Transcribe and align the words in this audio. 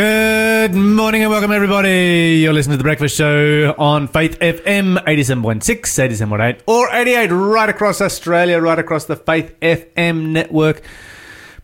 Good 0.00 0.74
morning 0.74 1.22
and 1.22 1.30
welcome 1.30 1.50
everybody. 1.50 2.40
You're 2.42 2.52
listening 2.52 2.74
to 2.74 2.76
The 2.76 2.82
Breakfast 2.84 3.16
Show 3.16 3.74
on 3.78 4.08
Faith 4.08 4.38
FM 4.40 5.02
87.6, 5.02 5.62
87.8 5.62 6.60
or 6.66 6.90
88 6.92 7.28
right 7.28 7.68
across 7.70 8.02
Australia, 8.02 8.60
right 8.60 8.78
across 8.78 9.06
the 9.06 9.16
Faith 9.16 9.58
FM 9.60 10.32
network. 10.32 10.82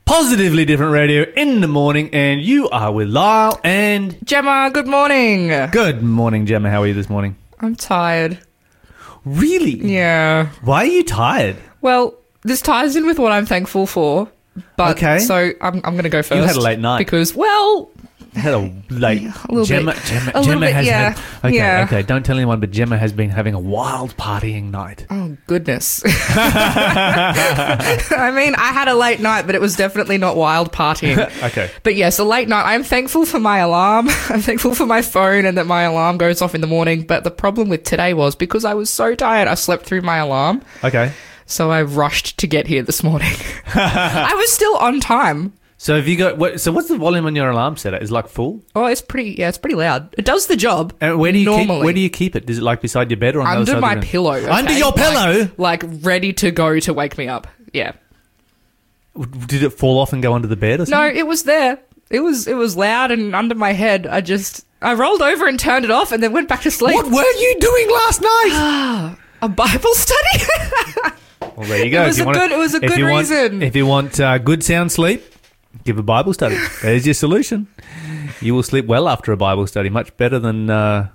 Positively 0.06 0.64
different 0.64 0.92
radio 0.92 1.24
in 1.36 1.60
the 1.60 1.68
morning 1.68 2.08
and 2.14 2.40
you 2.40 2.70
are 2.70 2.90
with 2.90 3.08
Lyle 3.08 3.60
and 3.64 4.16
Gemma, 4.26 4.70
good 4.72 4.86
morning. 4.86 5.48
good 5.70 6.02
morning 6.02 6.46
Gemma. 6.46 6.70
How 6.70 6.80
are 6.84 6.86
you 6.86 6.94
this 6.94 7.10
morning? 7.10 7.36
I'm 7.60 7.76
tired. 7.76 8.38
Really? 9.26 9.74
Yeah. 9.92 10.48
Why 10.62 10.84
are 10.84 10.86
you 10.86 11.04
tired? 11.04 11.56
Well, 11.82 12.14
this 12.44 12.62
ties 12.62 12.96
in 12.96 13.04
with 13.04 13.18
what 13.18 13.30
I'm 13.30 13.44
thankful 13.44 13.86
for. 13.86 14.30
But 14.76 14.96
Okay. 14.96 15.18
so 15.18 15.53
I'm, 15.61 15.82
I'm 15.85 15.93
going 15.93 16.04
to 16.04 16.08
go 16.08 16.22
first. 16.22 16.46
had 16.46 16.57
a 16.57 16.61
late 16.61 16.79
night. 16.79 16.99
because 16.99 17.35
well, 17.35 17.90
Had 18.35 18.54
a 18.54 18.72
late 18.89 19.22
little 19.50 19.64
Gemma, 19.67 19.93
bit. 19.93 20.03
Gemma, 20.04 20.32
A 20.35 20.43
Gemma 20.43 20.61
bit, 20.61 20.72
has 20.75 20.86
yeah. 20.86 21.11
had 21.11 21.18
Okay, 21.50 21.57
Yeah. 21.57 21.85
okay, 21.86 22.03
don't 22.03 22.25
tell 22.25 22.36
anyone 22.36 22.61
but 22.61 22.71
Gemma 22.71 22.96
has 22.96 23.13
been 23.13 23.29
having 23.29 23.53
a 23.55 23.61
wild 23.61 24.17
partying 24.17 24.71
night. 24.71 25.07
oh 25.11 25.36
goodness. 25.46 26.03
I 26.07 26.13
mean, 28.35 28.55
I 28.55 28.72
had 28.72 28.89
a 28.89 28.95
late 28.95 29.21
night, 29.21 29.45
but 29.46 29.55
it 29.55 29.61
was 29.61 29.77
definitely 29.77 30.17
not 30.18 30.36
wild 30.36 30.72
partying. 30.72 31.13
Okay. 31.43 31.71
But 31.82 31.96
yes, 31.96 32.19
a 32.19 32.25
late 32.25 32.48
night. 32.48 32.62
I'm 32.64 32.84
thankful 32.84 33.27
for 33.27 33.41
my 33.41 33.58
alarm. 33.58 34.08
I'm 34.28 34.41
thankful 34.41 34.75
for 34.75 34.86
my 34.86 35.03
phone 35.03 35.44
and 35.44 35.58
that 35.58 35.67
my 35.67 35.83
alarm 35.83 36.17
goes 36.19 36.41
off 36.41 36.55
in 36.55 36.61
the 36.61 36.67
morning. 36.67 37.03
But 37.03 37.25
the 37.25 37.30
problem 37.30 37.69
with 37.69 37.83
today 37.84 38.14
was 38.14 38.34
because 38.36 38.64
I 38.64 38.75
was 38.75 38.89
so 38.89 39.14
tired, 39.14 39.48
I 39.48 39.55
slept 39.55 39.84
through 39.84 40.03
my 40.03 40.19
alarm. 40.19 40.62
Okay. 40.84 41.12
So 41.47 41.70
I 41.70 41.83
rushed 41.83 42.39
to 42.39 42.47
get 42.47 42.67
here 42.69 42.83
this 42.83 43.03
morning. 43.03 43.33
I 43.75 44.33
was 44.36 44.53
still 44.53 44.77
on 44.77 45.00
time. 45.00 45.53
So 45.83 45.97
have 45.97 46.06
you 46.06 46.14
got 46.16 46.38
what 46.38 46.61
so 46.61 46.70
what's 46.70 46.86
the 46.86 46.97
volume 46.97 47.27
on 47.27 47.34
your 47.34 47.50
alarm 47.50 47.77
set 47.77 47.92
at? 47.92 48.05
Is 48.05 48.11
it 48.11 48.14
like 48.14 48.28
full? 48.28 48.62
Oh, 48.77 48.84
it's 48.86 49.02
pretty. 49.02 49.33
Yeah, 49.33 49.48
it's 49.48 49.58
pretty 49.58 49.75
loud. 49.75 50.14
It 50.16 50.24
does 50.24 50.47
the 50.47 50.55
job. 50.55 50.94
And 51.00 51.19
where 51.19 51.33
do 51.33 51.39
you 51.41 51.44
normally 51.44 51.66
keep 51.66 51.84
where 51.84 51.92
do 51.92 51.98
you 51.98 52.08
keep 52.08 52.36
it? 52.36 52.48
Is 52.48 52.58
it 52.58 52.62
like 52.62 52.80
beside 52.80 53.11
your 53.11 53.16
bed 53.19 53.34
or 53.34 53.41
on 53.41 53.56
under 53.56 53.80
my 53.80 53.97
pillow? 53.97 54.34
okay? 54.34 54.47
Under 54.47 54.72
your 54.74 54.92
pillow? 54.92 55.50
like, 55.56 55.83
like 55.83 55.92
ready 56.05 56.33
to 56.34 56.52
go 56.52 56.78
to 56.78 56.94
wake 56.94 57.19
me 57.19 57.27
up. 57.27 57.48
Yeah. 57.72 57.94
Did 59.48 59.64
it 59.64 59.70
fall 59.70 59.98
off 59.98 60.12
and 60.12 60.22
go 60.22 60.34
under 60.34 60.47
the 60.47 60.55
bed 60.55 60.78
or 60.78 60.86
No, 60.86 61.05
it 61.05 61.27
was 61.27 61.42
there. 61.42 61.80
It 62.11 62.20
was 62.20 62.46
it 62.46 62.55
was 62.55 62.77
loud 62.77 63.11
and 63.11 63.34
under 63.34 63.56
my 63.56 63.72
head. 63.72 64.06
I 64.06 64.20
just 64.20 64.64
I 64.80 64.94
rolled 64.94 65.20
over 65.20 65.48
and 65.48 65.58
turned 65.58 65.84
it 65.84 65.91
off 65.91 66.12
and 66.12 66.22
then 66.22 66.33
went 66.33 66.48
back 66.48 66.62
to 66.62 66.70
sleep. 66.70 66.94
What 66.94 67.06
were 67.06 67.41
you 67.41 67.56
doing 67.58 67.91
last 67.91 68.20
night? 68.20 69.17
A 69.42 69.48
Bible 69.48 69.94
study? 69.94 70.44
well, 71.56 71.67
there 71.67 71.84
you 71.84 71.91
go. 71.91 72.05
It 72.05 72.06
was 72.06 72.19
If 72.20 72.24
you 72.27 72.30
a 72.30 72.34
good- 72.34 72.52
it 72.52 72.58
was 72.58 72.74
a 72.74 72.77
if 72.77 72.83
good 72.89 72.98
you 73.00 73.05
want- 73.06 73.28
reason. 73.28 73.62
if 73.62 73.74
you 73.74 73.84
want 73.84 74.20
uh, 74.20 74.39
good 74.39 74.62
sound 74.62 74.92
sleep, 74.92 75.24
give 75.84 75.98
a 75.98 76.02
Bible 76.02 76.32
study. 76.32 76.56
There's 76.82 77.06
your 77.06 77.14
solution. 77.14 77.66
You 78.40 78.54
will 78.54 78.62
sleep 78.62 78.86
well 78.86 79.08
after 79.08 79.32
a 79.32 79.36
Bible 79.36 79.66
study, 79.66 79.88
much 79.88 80.16
better 80.16 80.38
than 80.38 80.68
uh, 80.70 81.08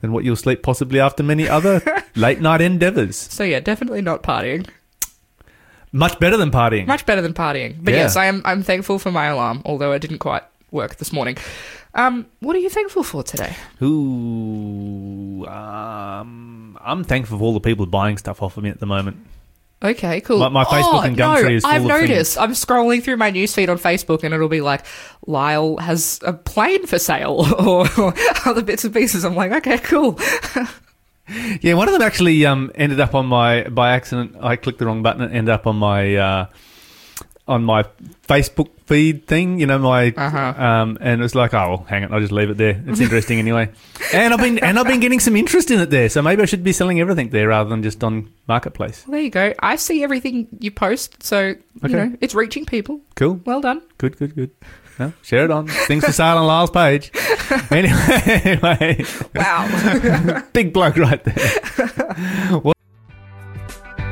than 0.00 0.12
what 0.12 0.24
you'll 0.24 0.36
sleep 0.36 0.62
possibly 0.62 1.00
after 1.00 1.22
many 1.22 1.48
other 1.48 1.80
late 2.16 2.40
night 2.40 2.60
endeavors. 2.60 3.16
so 3.16 3.42
yeah, 3.44 3.60
definitely 3.60 4.02
not 4.02 4.22
partying. 4.22 4.68
Much 5.92 6.18
better 6.20 6.36
than 6.36 6.50
partying. 6.50 6.86
Much 6.86 7.06
better 7.06 7.22
than 7.22 7.32
partying. 7.32 7.76
But 7.82 7.94
Yeah. 7.94 8.00
yes, 8.00 8.16
I 8.16 8.26
am 8.26 8.42
I'm 8.44 8.62
thankful 8.62 8.98
for 8.98 9.10
my 9.10 9.26
alarm, 9.26 9.62
although 9.64 9.92
it 9.92 10.00
didn't 10.00 10.18
quite 10.18 10.42
work 10.70 10.96
this 10.96 11.12
morning. 11.12 11.36
Um, 11.94 12.26
what 12.40 12.54
are 12.54 12.58
you 12.58 12.68
thankful 12.68 13.02
for 13.02 13.22
today? 13.22 13.56
Ooh, 13.82 15.46
um, 15.46 16.78
I'm 16.80 17.04
thankful 17.04 17.38
for 17.38 17.44
all 17.44 17.54
the 17.54 17.60
people 17.60 17.86
buying 17.86 18.18
stuff 18.18 18.42
off 18.42 18.56
of 18.58 18.62
me 18.64 18.70
at 18.70 18.78
the 18.80 18.86
moment. 18.86 19.16
Okay, 19.82 20.20
cool. 20.22 20.38
My- 20.38 20.48
my 20.48 20.64
Facebook 20.64 21.04
and 21.04 21.16
no, 21.16 21.34
is 21.36 21.62
full 21.62 21.70
I've 21.70 21.84
noticed. 21.84 22.36
I'm 22.36 22.50
scrolling 22.50 23.02
through 23.02 23.16
my 23.16 23.30
newsfeed 23.30 23.68
on 23.68 23.78
Facebook, 23.78 24.24
and 24.24 24.34
it'll 24.34 24.48
be 24.48 24.60
like, 24.60 24.84
Lyle 25.26 25.76
has 25.76 26.18
a 26.24 26.32
plane 26.32 26.86
for 26.86 26.98
sale, 26.98 27.46
or, 27.58 28.14
other 28.44 28.62
bits 28.62 28.84
and 28.84 28.92
pieces. 28.92 29.24
I'm 29.24 29.36
like, 29.36 29.52
okay, 29.52 29.78
cool. 29.78 30.18
Yeah, 31.60 31.74
one 31.74 31.88
of 31.88 31.92
them 31.92 32.00
actually 32.00 32.46
um, 32.46 32.72
ended 32.74 33.00
up 33.00 33.14
on 33.14 33.26
my 33.26 33.64
by 33.64 33.92
accident. 33.92 34.36
I 34.40 34.56
clicked 34.56 34.78
the 34.78 34.86
wrong 34.86 35.02
button. 35.02 35.20
It 35.20 35.36
ended 35.36 35.50
up 35.50 35.66
on 35.66 35.76
my 35.76 36.16
uh, 36.16 36.46
on 37.48 37.64
my 37.64 37.84
Facebook 38.28 38.68
feed 38.86 39.26
thing. 39.26 39.58
You 39.58 39.66
know, 39.66 39.78
my 39.78 40.12
Uh-huh. 40.16 40.54
um, 40.62 40.98
and 41.00 41.20
it 41.20 41.22
was 41.22 41.34
like, 41.34 41.54
oh, 41.54 41.68
well, 41.68 41.86
hang 41.88 42.02
it. 42.04 42.10
I'll 42.12 42.20
just 42.20 42.32
leave 42.32 42.50
it 42.50 42.56
there. 42.58 42.82
It's 42.86 43.00
interesting 43.06 43.38
anyway. 43.38 43.70
And 44.14 44.32
I've 44.34 44.40
been 44.40 44.58
and 44.58 44.78
I've 44.78 44.86
been 44.86 45.00
getting 45.00 45.20
some 45.20 45.34
interest 45.36 45.70
in 45.70 45.80
it 45.80 45.90
there. 45.90 46.08
So 46.08 46.22
maybe 46.22 46.42
I 46.42 46.44
should 46.44 46.62
be 46.62 46.72
selling 46.72 47.00
everything 47.00 47.30
there 47.30 47.48
rather 47.48 47.68
than 47.70 47.82
just 47.82 48.04
on 48.04 48.30
marketplace. 48.46 49.04
Well, 49.06 49.12
there 49.12 49.22
you 49.22 49.30
go. 49.30 49.52
I 49.60 49.76
see 49.76 50.04
everything 50.04 50.46
you 50.60 50.70
post, 50.70 51.22
so 51.22 51.54
Okay. 51.84 51.88
you 51.90 51.96
know 51.96 52.16
it's 52.20 52.34
reaching 52.34 52.64
people. 52.66 53.00
Cool. 53.16 53.40
Well 53.44 53.60
done. 53.60 53.82
Good. 53.98 54.18
Good. 54.18 54.34
Good. 54.34 54.50
No, 54.98 55.12
share 55.22 55.44
it 55.44 55.50
on 55.52 55.68
things 55.68 56.04
for 56.04 56.10
sale 56.12 56.38
on 56.38 56.46
Lyle's 56.46 56.70
page. 56.70 57.10
Anyway, 57.70 57.96
anyway, 58.44 59.04
Wow. 59.34 60.42
big 60.52 60.72
bloke 60.72 60.96
right 60.96 61.22
there. 61.24 62.72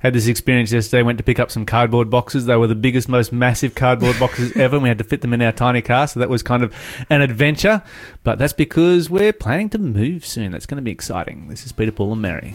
Had 0.00 0.14
this 0.14 0.28
experience 0.28 0.72
yesterday. 0.72 1.02
Went 1.02 1.18
to 1.18 1.24
pick 1.24 1.38
up 1.38 1.50
some 1.50 1.66
cardboard 1.66 2.08
boxes. 2.08 2.46
They 2.46 2.56
were 2.56 2.66
the 2.66 2.74
biggest, 2.74 3.06
most 3.08 3.32
massive 3.32 3.74
cardboard 3.74 4.18
boxes 4.18 4.52
ever. 4.56 4.76
And 4.76 4.82
we 4.82 4.88
had 4.88 4.96
to 4.98 5.04
fit 5.04 5.20
them 5.20 5.34
in 5.34 5.42
our 5.42 5.52
tiny 5.52 5.82
car, 5.82 6.06
so 6.08 6.20
that 6.20 6.30
was 6.30 6.42
kind 6.42 6.62
of 6.62 6.74
an 7.10 7.20
adventure. 7.20 7.82
But 8.24 8.38
that's 8.38 8.54
because 8.54 9.10
we're 9.10 9.34
planning 9.34 9.68
to 9.70 9.78
move 9.78 10.24
soon. 10.24 10.52
That's 10.52 10.64
going 10.64 10.76
to 10.76 10.82
be 10.82 10.90
exciting. 10.90 11.48
This 11.48 11.66
is 11.66 11.72
Peter, 11.72 11.92
Paul, 11.92 12.12
and 12.12 12.22
Mary. 12.22 12.54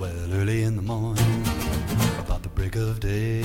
Well, 0.00 0.32
early 0.32 0.62
in 0.62 0.76
the 0.76 0.82
morning, 0.82 1.42
about 2.18 2.42
the 2.42 2.48
break 2.48 2.76
of 2.76 3.00
day, 3.00 3.42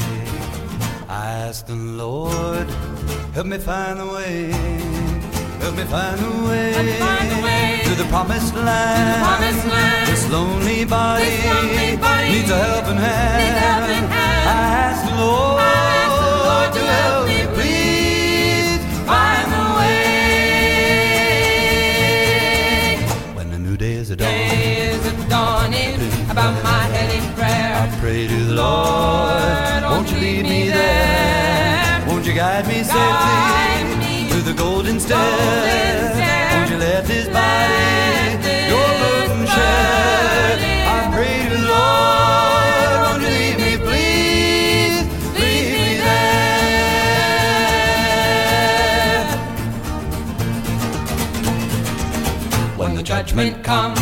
I 1.09 1.25
asked 1.47 1.67
the 1.67 1.75
Lord, 1.75 2.69
help 3.33 3.47
me 3.47 3.57
find 3.57 3.99
the 3.99 4.07
way, 4.07 5.00
help 5.71 5.85
me 5.85 5.91
find 5.91 6.19
a 6.19 6.23
way, 6.47 6.73
find 6.99 7.31
the 7.31 7.37
way 7.43 7.81
to 7.85 7.95
the 7.95 8.03
promised 8.09 8.53
land. 8.55 9.23
promised 9.23 9.65
land. 9.67 10.07
This 10.07 10.29
lonely 10.29 10.85
body, 10.85 11.23
This 11.25 11.45
lonely 11.45 11.95
body 11.97 12.29
needs 12.31 12.49
a 12.51 12.57
helping 12.57 12.97
hand. 12.97 13.41
a 13.41 13.59
helping 13.59 14.09
hand. 14.09 14.49
I 14.49 14.53
the 15.05 15.15
Lord, 15.15 15.61
I 15.61 15.63
asked 16.03 16.21
the 16.23 16.31
Lord 16.49 16.69
to 16.75 16.81
help 16.95 17.23
me, 17.31 17.39
please 17.55 18.79
find 19.07 19.47
the 19.55 19.63
way. 19.79 20.01
When 23.35 23.47
the 23.51 23.59
new 23.59 23.77
day 23.77 23.93
is 23.93 24.09
a 24.09 24.15
dawn. 24.17 24.27
Day 24.27 24.91
is 24.91 25.05
a 25.05 25.13
dawning 25.29 25.95
about 26.29 26.53
my 26.63 26.83
head 26.93 27.09
in 27.15 27.23
prayer. 27.35 27.71
I 27.83 27.87
pray 28.01 28.27
to 28.27 28.39
the 28.49 28.55
Lord, 28.55 29.83
won't 29.91 30.11
you 30.11 30.17
lead 30.19 30.43
me 30.43 30.69
there? 30.69 32.03
Won't 32.07 32.25
you 32.25 32.33
guide 32.33 32.67
me 32.67 32.83
safely 32.83 33.91
the 33.91 34.00
golden 34.61 34.99
stair? 34.99 35.17
golden 35.17 36.13
stair. 36.15 36.49
Won't 36.53 36.69
you 36.71 36.77
let 36.77 37.03
this 37.11 37.27
body 37.37 38.37
this 38.45 38.69
your 38.71 38.89
burden 39.01 39.41
share? 39.55 40.55
I 40.95 40.97
pray 41.13 41.35
to 41.43 41.55
the 41.55 41.61
Lord, 41.73 42.95
won't 43.03 43.21
you 43.23 43.31
lead 43.37 43.57
me, 43.65 43.73
please, 43.87 44.97
lead 45.41 45.67
me 45.83 45.91
there? 46.07 46.41
When 52.81 52.91
the 52.99 53.03
judgment 53.11 53.53
comes, 53.63 53.99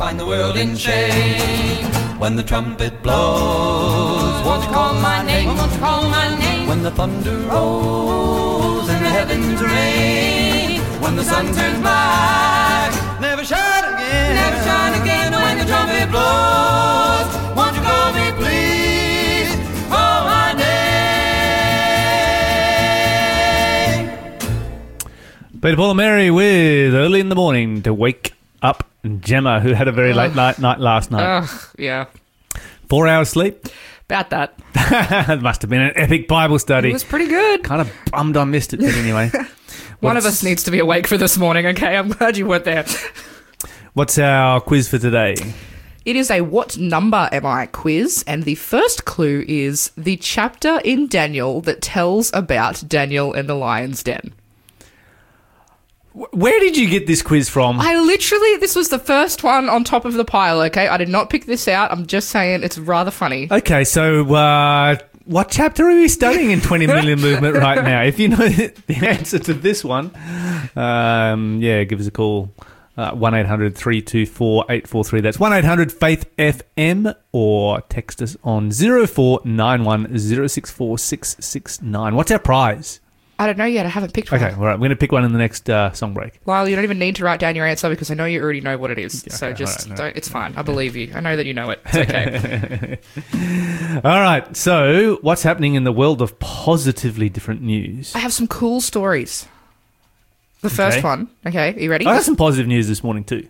find 0.00 0.16
the 0.18 0.26
world 0.32 0.56
in 0.56 0.70
shame. 0.76 1.90
When 2.22 2.36
the 2.36 2.44
trumpet 2.52 3.02
blows, 3.02 4.44
won't 4.46 4.62
you 4.64 4.70
call 4.78 4.94
my 4.94 5.18
name? 5.30 5.48
Won't 5.58 5.72
you 5.72 5.78
call 5.78 6.02
my 6.18 6.26
name? 6.38 6.68
When 6.68 6.82
the 6.82 6.92
thunder 6.92 7.36
rolls 7.50 8.81
heavens 9.22 9.62
rain, 9.62 10.80
when 11.00 11.14
the 11.14 11.22
sun 11.22 11.46
turns 11.54 11.78
black, 11.80 12.92
never 13.20 13.44
shine 13.44 13.84
again. 13.94 14.34
Never 14.34 14.56
shine 14.64 15.00
again 15.00 15.32
when 15.32 15.58
the 15.58 15.64
trumpet 15.64 16.10
blows. 16.10 17.28
Won't 17.56 17.76
you 17.76 17.82
call 17.82 18.12
me, 18.14 18.32
please? 18.32 19.48
Call 19.88 20.24
my 20.24 20.52
name. 23.94 25.60
Peter, 25.60 25.76
Paul, 25.76 25.90
and 25.90 25.98
Mary 25.98 26.32
with 26.32 26.92
early 26.92 27.20
in 27.20 27.28
the 27.28 27.36
morning 27.36 27.82
to 27.82 27.94
wake 27.94 28.32
up 28.60 28.90
Gemma, 29.20 29.60
who 29.60 29.72
had 29.72 29.86
a 29.86 29.92
very 29.92 30.14
late 30.14 30.34
night, 30.34 30.58
night 30.58 30.80
last 30.80 31.12
night. 31.12 31.44
Ugh, 31.44 31.48
yeah. 31.78 32.06
Four 32.88 33.06
hours 33.06 33.28
sleep. 33.28 33.68
About 34.04 34.30
that. 34.30 34.54
it 34.74 35.40
must 35.42 35.62
have 35.62 35.70
been 35.70 35.80
an 35.80 35.92
epic 35.96 36.28
Bible 36.28 36.58
study. 36.58 36.90
It 36.90 36.92
was 36.92 37.04
pretty 37.04 37.28
good. 37.28 37.64
kind 37.64 37.80
of 37.80 37.90
bummed 38.10 38.36
I 38.36 38.44
missed 38.44 38.74
it, 38.74 38.80
but 38.80 38.94
anyway. 38.94 39.30
One 40.00 40.16
of 40.16 40.26
us 40.26 40.42
needs 40.42 40.64
to 40.64 40.70
be 40.70 40.80
awake 40.80 41.06
for 41.06 41.16
this 41.16 41.38
morning, 41.38 41.66
okay? 41.66 41.96
I'm 41.96 42.08
glad 42.08 42.36
you 42.36 42.46
weren't 42.46 42.64
there. 42.64 42.84
What's 43.94 44.18
our 44.18 44.60
quiz 44.60 44.88
for 44.88 44.98
today? 44.98 45.36
It 46.04 46.16
is 46.16 46.30
a 46.30 46.40
what 46.40 46.76
number 46.76 47.28
am 47.30 47.46
I 47.46 47.66
quiz, 47.66 48.24
and 48.26 48.42
the 48.42 48.56
first 48.56 49.04
clue 49.04 49.44
is 49.46 49.92
the 49.96 50.16
chapter 50.16 50.80
in 50.84 51.06
Daniel 51.06 51.60
that 51.60 51.80
tells 51.80 52.32
about 52.34 52.82
Daniel 52.88 53.32
and 53.32 53.48
the 53.48 53.54
lion's 53.54 54.02
den. 54.02 54.34
Where 56.14 56.60
did 56.60 56.76
you 56.76 56.88
get 56.88 57.06
this 57.06 57.22
quiz 57.22 57.48
from? 57.48 57.80
I 57.80 57.94
literally, 57.94 58.58
this 58.58 58.76
was 58.76 58.90
the 58.90 58.98
first 58.98 59.42
one 59.42 59.70
on 59.70 59.82
top 59.82 60.04
of 60.04 60.12
the 60.12 60.24
pile, 60.24 60.60
okay? 60.62 60.86
I 60.86 60.98
did 60.98 61.08
not 61.08 61.30
pick 61.30 61.46
this 61.46 61.66
out. 61.68 61.90
I'm 61.90 62.06
just 62.06 62.28
saying 62.28 62.62
it's 62.62 62.76
rather 62.78 63.10
funny. 63.10 63.48
Okay, 63.50 63.84
so 63.84 64.34
uh, 64.34 64.96
what 65.24 65.50
chapter 65.50 65.88
are 65.88 65.94
we 65.94 66.08
studying 66.08 66.50
in 66.50 66.60
20 66.60 66.86
Million 66.86 67.20
Movement 67.22 67.56
right 67.56 67.82
now? 67.82 68.02
If 68.02 68.18
you 68.18 68.28
know 68.28 68.36
the 68.48 68.96
answer 69.08 69.38
to 69.38 69.54
this 69.54 69.82
one, 69.82 70.10
um, 70.76 71.60
yeah, 71.62 71.84
give 71.84 72.00
us 72.00 72.06
a 72.06 72.10
call. 72.10 72.52
Uh, 72.94 73.12
1 73.12 73.34
800 73.34 73.74
324 73.74 74.64
843. 74.68 75.20
That's 75.22 75.40
1 75.40 75.50
800 75.50 75.90
Faith 75.90 76.36
FM 76.36 77.14
or 77.32 77.80
text 77.88 78.20
us 78.20 78.36
on 78.44 78.70
0491 78.70 80.18
064 80.18 80.98
669. 80.98 82.14
What's 82.14 82.30
our 82.30 82.38
prize? 82.38 83.00
I 83.42 83.46
don't 83.46 83.58
know 83.58 83.64
yet. 83.64 83.84
I 83.86 83.88
haven't 83.88 84.14
picked 84.14 84.30
one. 84.30 84.40
Okay, 84.40 84.54
all 84.54 84.60
right. 84.64 84.74
We're 84.74 84.86
going 84.86 84.90
to 84.90 84.96
pick 84.96 85.10
one 85.10 85.24
in 85.24 85.32
the 85.32 85.38
next 85.38 85.68
uh, 85.68 85.90
song 85.92 86.14
break. 86.14 86.38
Lyle, 86.46 86.68
you 86.68 86.76
don't 86.76 86.84
even 86.84 87.00
need 87.00 87.16
to 87.16 87.24
write 87.24 87.40
down 87.40 87.56
your 87.56 87.66
answer 87.66 87.88
because 87.88 88.08
I 88.08 88.14
know 88.14 88.24
you 88.24 88.40
already 88.40 88.60
know 88.60 88.78
what 88.78 88.92
it 88.92 88.98
is. 89.00 89.22
so 89.28 89.48
okay, 89.48 89.56
just 89.56 89.80
alright, 89.86 89.98
alright. 89.98 90.14
don't. 90.14 90.16
It's 90.18 90.28
fine. 90.28 90.54
I 90.56 90.62
believe 90.62 90.94
you. 90.94 91.12
I 91.12 91.18
know 91.20 91.36
that 91.36 91.44
you 91.44 91.52
know 91.52 91.70
it. 91.70 91.80
It's 91.86 91.96
okay. 91.96 92.98
All 94.04 94.20
right, 94.20 94.56
so 94.56 95.18
what's 95.22 95.42
happening 95.42 95.74
in 95.74 95.82
the 95.82 95.92
world 95.92 96.22
of 96.22 96.38
positively 96.38 97.28
different 97.28 97.62
news? 97.62 98.14
I 98.14 98.20
have 98.20 98.32
some 98.32 98.46
cool 98.46 98.80
stories. 98.80 99.46
The 100.60 100.70
first 100.70 100.98
Okay. 100.98 101.04
one. 101.06 101.28
Okay, 101.44 101.74
are 101.74 101.78
you 101.80 101.90
ready? 101.90 102.06
I 102.06 102.14
got 102.14 102.22
some 102.22 102.36
positive 102.36 102.68
news 102.68 102.86
this 102.86 103.02
morning 103.02 103.24
too. 103.24 103.48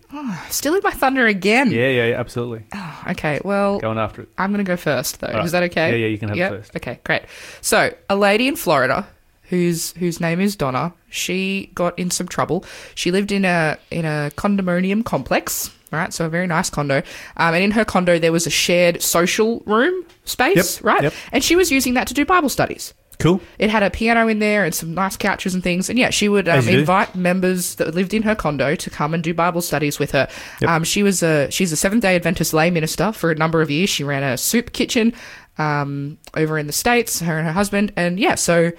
Stealing 0.49 0.81
my 0.83 0.89
thunder 0.89 1.27
again. 1.27 1.69
Yeah, 1.69 1.87
yeah, 1.89 2.05
yeah 2.07 2.19
absolutely. 2.19 2.65
Okay, 3.09 3.39
well, 3.45 3.77
Going 3.77 3.99
after 3.99 4.23
it. 4.23 4.29
I'm 4.39 4.51
going 4.51 4.65
to 4.65 4.67
go 4.67 4.75
first, 4.77 5.19
though. 5.19 5.27
Alright. 5.27 5.45
Is 5.45 5.51
that 5.51 5.61
okay? 5.63 5.91
Yeah, 5.91 5.95
yeah, 5.97 6.07
you 6.07 6.17
can 6.17 6.29
have 6.29 6.37
it 6.37 6.41
Yep. 6.41 6.51
first. 6.51 6.75
Okay, 6.77 6.99
great. 7.03 7.21
So, 7.61 7.93
a 8.09 8.15
lady 8.15 8.47
in 8.47 8.55
Florida 8.55 9.05
whose 9.53 9.91
whose 9.93 10.19
name 10.19 10.39
is 10.41 10.55
Donna, 10.55 10.93
she 11.09 11.69
got 11.75 11.97
in 11.99 12.09
some 12.09 12.27
trouble. 12.27 12.65
She 12.95 13.11
lived 13.11 13.31
in 13.31 13.45
a 13.45 13.77
in 13.91 14.03
a 14.05 14.31
condominium 14.35 15.05
complex, 15.05 15.71
right? 15.91 16.11
So 16.11 16.25
a 16.25 16.29
very 16.29 16.47
nice 16.47 16.69
condo. 16.71 16.97
Um, 17.37 17.53
and 17.53 17.63
in 17.63 17.71
her 17.71 17.85
condo 17.85 18.17
there 18.19 18.31
was 18.31 18.47
a 18.47 18.49
shared 18.49 19.01
social 19.01 19.61
room 19.67 20.05
space, 20.25 20.77
Yep, 20.77 20.85
right? 20.85 21.03
yep. 21.03 21.13
And 21.31 21.43
she 21.43 21.55
was 21.55 21.71
using 21.71 21.93
that 21.93 22.07
to 22.07 22.13
do 22.15 22.25
Bible 22.25 22.49
studies. 22.49 22.93
Cool. 23.19 23.39
It 23.59 23.69
had 23.69 23.83
a 23.83 23.89
piano 23.91 24.27
in 24.27 24.39
there 24.39 24.65
and 24.65 24.73
some 24.73 24.95
nice 24.95 25.15
couches 25.15 25.53
and 25.53 25.63
things. 25.63 25.87
And 25.87 25.99
yeah, 25.99 26.09
she 26.09 26.27
would 26.27 26.49
um, 26.49 26.65
you 26.65 26.71
do. 26.71 26.79
invite 26.79 27.15
members 27.15 27.75
that 27.75 27.93
lived 27.93 28.13
in 28.13 28.23
her 28.23 28.35
condo 28.35 28.75
to 28.75 28.89
come 28.89 29.13
and 29.13 29.23
do 29.23 29.33
Bible 29.35 29.61
studies 29.61 29.99
with 29.99 30.11
her. 30.11 30.27
Yep. 30.61 30.69
Um, 30.69 30.83
she 30.83 31.03
was 31.03 31.21
a 31.21 31.49
she's 31.51 31.71
a 31.71 31.75
Seventh 31.77 32.01
Day 32.01 32.15
Adventist 32.15 32.53
lay 32.53 32.71
minister 32.71 33.11
for 33.11 33.29
a 33.31 33.35
number 33.35 33.61
of 33.61 33.69
years. 33.69 33.89
She 33.91 34.03
ran 34.03 34.23
a 34.23 34.35
soup 34.35 34.73
kitchen 34.73 35.13
um, 35.59 36.17
over 36.35 36.57
in 36.57 36.65
the 36.65 36.73
states. 36.73 37.21
Her 37.21 37.37
and 37.37 37.45
her 37.45 37.53
husband, 37.53 37.93
and 37.95 38.19
yeah, 38.19 38.35
so 38.35 38.71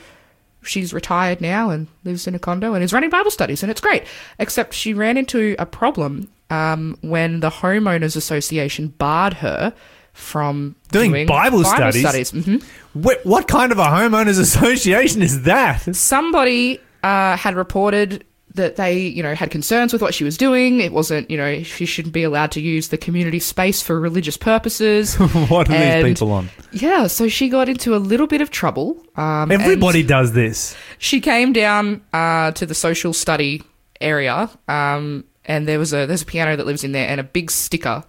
she's 0.65 0.93
retired 0.93 1.41
now 1.41 1.71
and 1.71 1.87
lives 2.05 2.27
in 2.27 2.35
a 2.35 2.39
condo 2.39 2.75
and 2.75 2.83
is 2.83 2.93
running 2.93 3.11
Bible 3.11 3.31
studies, 3.31 3.63
and 3.63 3.71
it's 3.71 3.81
great. 3.81 4.05
Except 4.39 4.75
she 4.75 4.95
ran 4.95 5.17
into 5.17 5.55
a 5.59 5.67
problem 5.67 6.29
um, 6.51 6.99
when 7.01 7.41
the 7.41 7.51
homeowners 7.51 8.17
association 8.17 8.89
barred 8.89 9.35
her 9.35 9.73
from 10.13 10.77
Doing 10.93 11.27
Bible 11.27 11.65
studies? 11.65 12.31
hmm 12.31 12.57
What, 12.93 13.25
what 13.27 13.49
kind 13.49 13.73
of 13.73 13.79
a 13.79 13.85
homeowners 13.85 14.39
association 14.41 15.23
is 15.23 15.43
that? 15.43 15.95
somebody 15.95 16.81
uh, 17.03 17.37
had 17.37 17.55
reported 17.57 18.25
that 18.55 18.77
they, 18.77 18.99
you 18.99 19.23
know, 19.23 19.35
had 19.35 19.51
concerns 19.51 19.93
with 19.93 20.01
what 20.01 20.15
she 20.15 20.23
was 20.25 20.37
doing. 20.37 20.81
It 20.81 20.93
wasn't, 20.93 21.29
you 21.31 21.37
know, 21.37 21.63
she 21.65 21.87
shouldn't 21.87 22.15
be 22.15 22.23
allowed 22.23 22.53
to 22.53 22.61
use 22.61 22.89
the 22.89 22.97
community 22.99 23.41
space 23.41 23.83
for 23.83 23.99
religious 23.99 24.37
purposes. 24.37 25.15
what 25.49 25.69
are 25.69 25.73
And- 25.75 26.07
these 26.07 26.15
people 26.19 26.33
on? 26.33 26.49
yeah, 26.73 27.07
so 27.09 27.27
she 27.29 27.49
got 27.49 27.69
into 27.69 27.95
a 27.95 27.99
little 27.99 28.27
bit 28.29 28.41
of 28.41 28.51
trouble. 28.51 28.97
Um, 29.17 29.51
Everybody 29.51 30.03
does 30.05 30.33
this. 30.33 30.77
she 30.99 31.21
came 31.21 31.53
down 31.53 32.03
uh, 32.13 32.53
to 32.53 32.65
the 32.67 32.75
social 32.75 33.13
study 33.13 33.63
area, 34.01 34.49
um, 34.69 35.25
and 35.45 35.67
there 35.69 35.79
was 35.79 35.93
a 35.93 36.07
there's 36.07 36.23
a 36.23 36.27
piano 36.27 36.57
that 36.57 36.67
lives 36.67 36.85
in 36.85 36.93
there, 36.93 37.09
and 37.09 37.21
a 37.21 37.25
big 37.25 37.51
sticker 37.51 38.05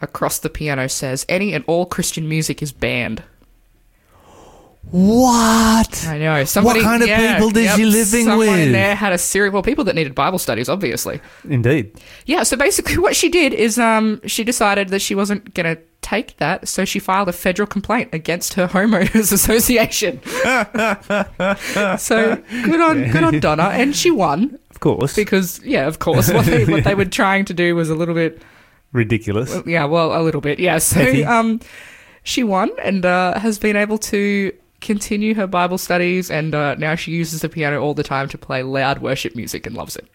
across 0.00 0.38
the 0.40 0.50
piano 0.50 0.88
says, 0.88 1.24
"Any 1.28 1.52
and 1.54 1.64
all 1.66 1.86
Christian 1.86 2.28
music 2.28 2.62
is 2.62 2.72
banned." 2.72 3.22
What? 4.90 6.06
I 6.06 6.18
know. 6.18 6.44
Somebody, 6.44 6.82
kind 6.82 7.02
of 7.02 7.08
yeah, 7.08 7.34
people 7.38 7.56
is 7.56 7.64
yep, 7.64 7.76
she 7.76 7.84
living 7.84 8.24
someone 8.26 8.48
with? 8.48 8.72
there 8.72 8.94
had 8.94 9.12
a 9.12 9.18
serious. 9.18 9.52
Well, 9.52 9.62
people 9.62 9.84
that 9.84 9.94
needed 9.94 10.14
Bible 10.14 10.38
studies, 10.38 10.68
obviously. 10.68 11.20
Indeed. 11.48 12.00
Yeah. 12.26 12.44
So 12.44 12.56
basically, 12.56 12.98
what 13.06 13.16
she 13.16 13.28
did 13.28 13.52
is, 13.52 13.78
um, 13.78 14.20
she 14.26 14.44
decided 14.44 14.90
that 14.90 15.00
she 15.00 15.14
wasn't 15.14 15.52
going 15.54 15.74
to 15.76 15.82
take 16.00 16.36
that, 16.36 16.68
so 16.68 16.84
she 16.84 16.98
filed 16.98 17.28
a 17.28 17.32
federal 17.32 17.66
complaint 17.66 18.10
against 18.12 18.54
her 18.54 18.68
homeowners 18.68 19.32
association. 19.32 20.20
so 21.98 22.36
good 22.64 22.80
on, 22.80 23.10
good 23.10 23.24
on 23.24 23.40
Donna, 23.40 23.70
and 23.72 23.96
she 23.96 24.10
won 24.10 24.58
Of 24.70 24.80
course. 24.80 25.16
because, 25.16 25.64
yeah, 25.64 25.86
of 25.86 25.98
course, 25.98 26.30
what 26.30 26.44
they 26.44 26.64
what 26.66 26.84
they 26.84 26.94
were 26.94 27.06
trying 27.06 27.46
to 27.46 27.54
do 27.54 27.74
was 27.74 27.88
a 27.90 27.94
little 27.94 28.14
bit 28.14 28.42
Ridiculous. 28.92 29.60
yeah, 29.66 29.86
well, 29.86 30.14
a 30.16 30.22
little 30.22 30.42
bit, 30.42 30.60
yeah. 30.60 30.78
So, 30.78 31.26
um, 31.26 31.60
she 32.22 32.44
won 32.44 32.70
and 32.82 33.04
uh, 33.04 33.38
has 33.40 33.58
been 33.58 33.74
able 33.74 33.98
to 33.98 34.52
continue 34.84 35.34
her 35.34 35.46
Bible 35.46 35.78
studies, 35.78 36.30
and 36.30 36.54
uh, 36.54 36.74
now 36.76 36.94
she 36.94 37.10
uses 37.10 37.40
the 37.40 37.48
piano 37.48 37.80
all 37.80 37.94
the 37.94 38.04
time 38.04 38.28
to 38.28 38.38
play 38.38 38.62
loud 38.62 39.00
worship 39.00 39.34
music 39.34 39.66
and 39.66 39.74
loves 39.74 39.96
it. 39.96 40.06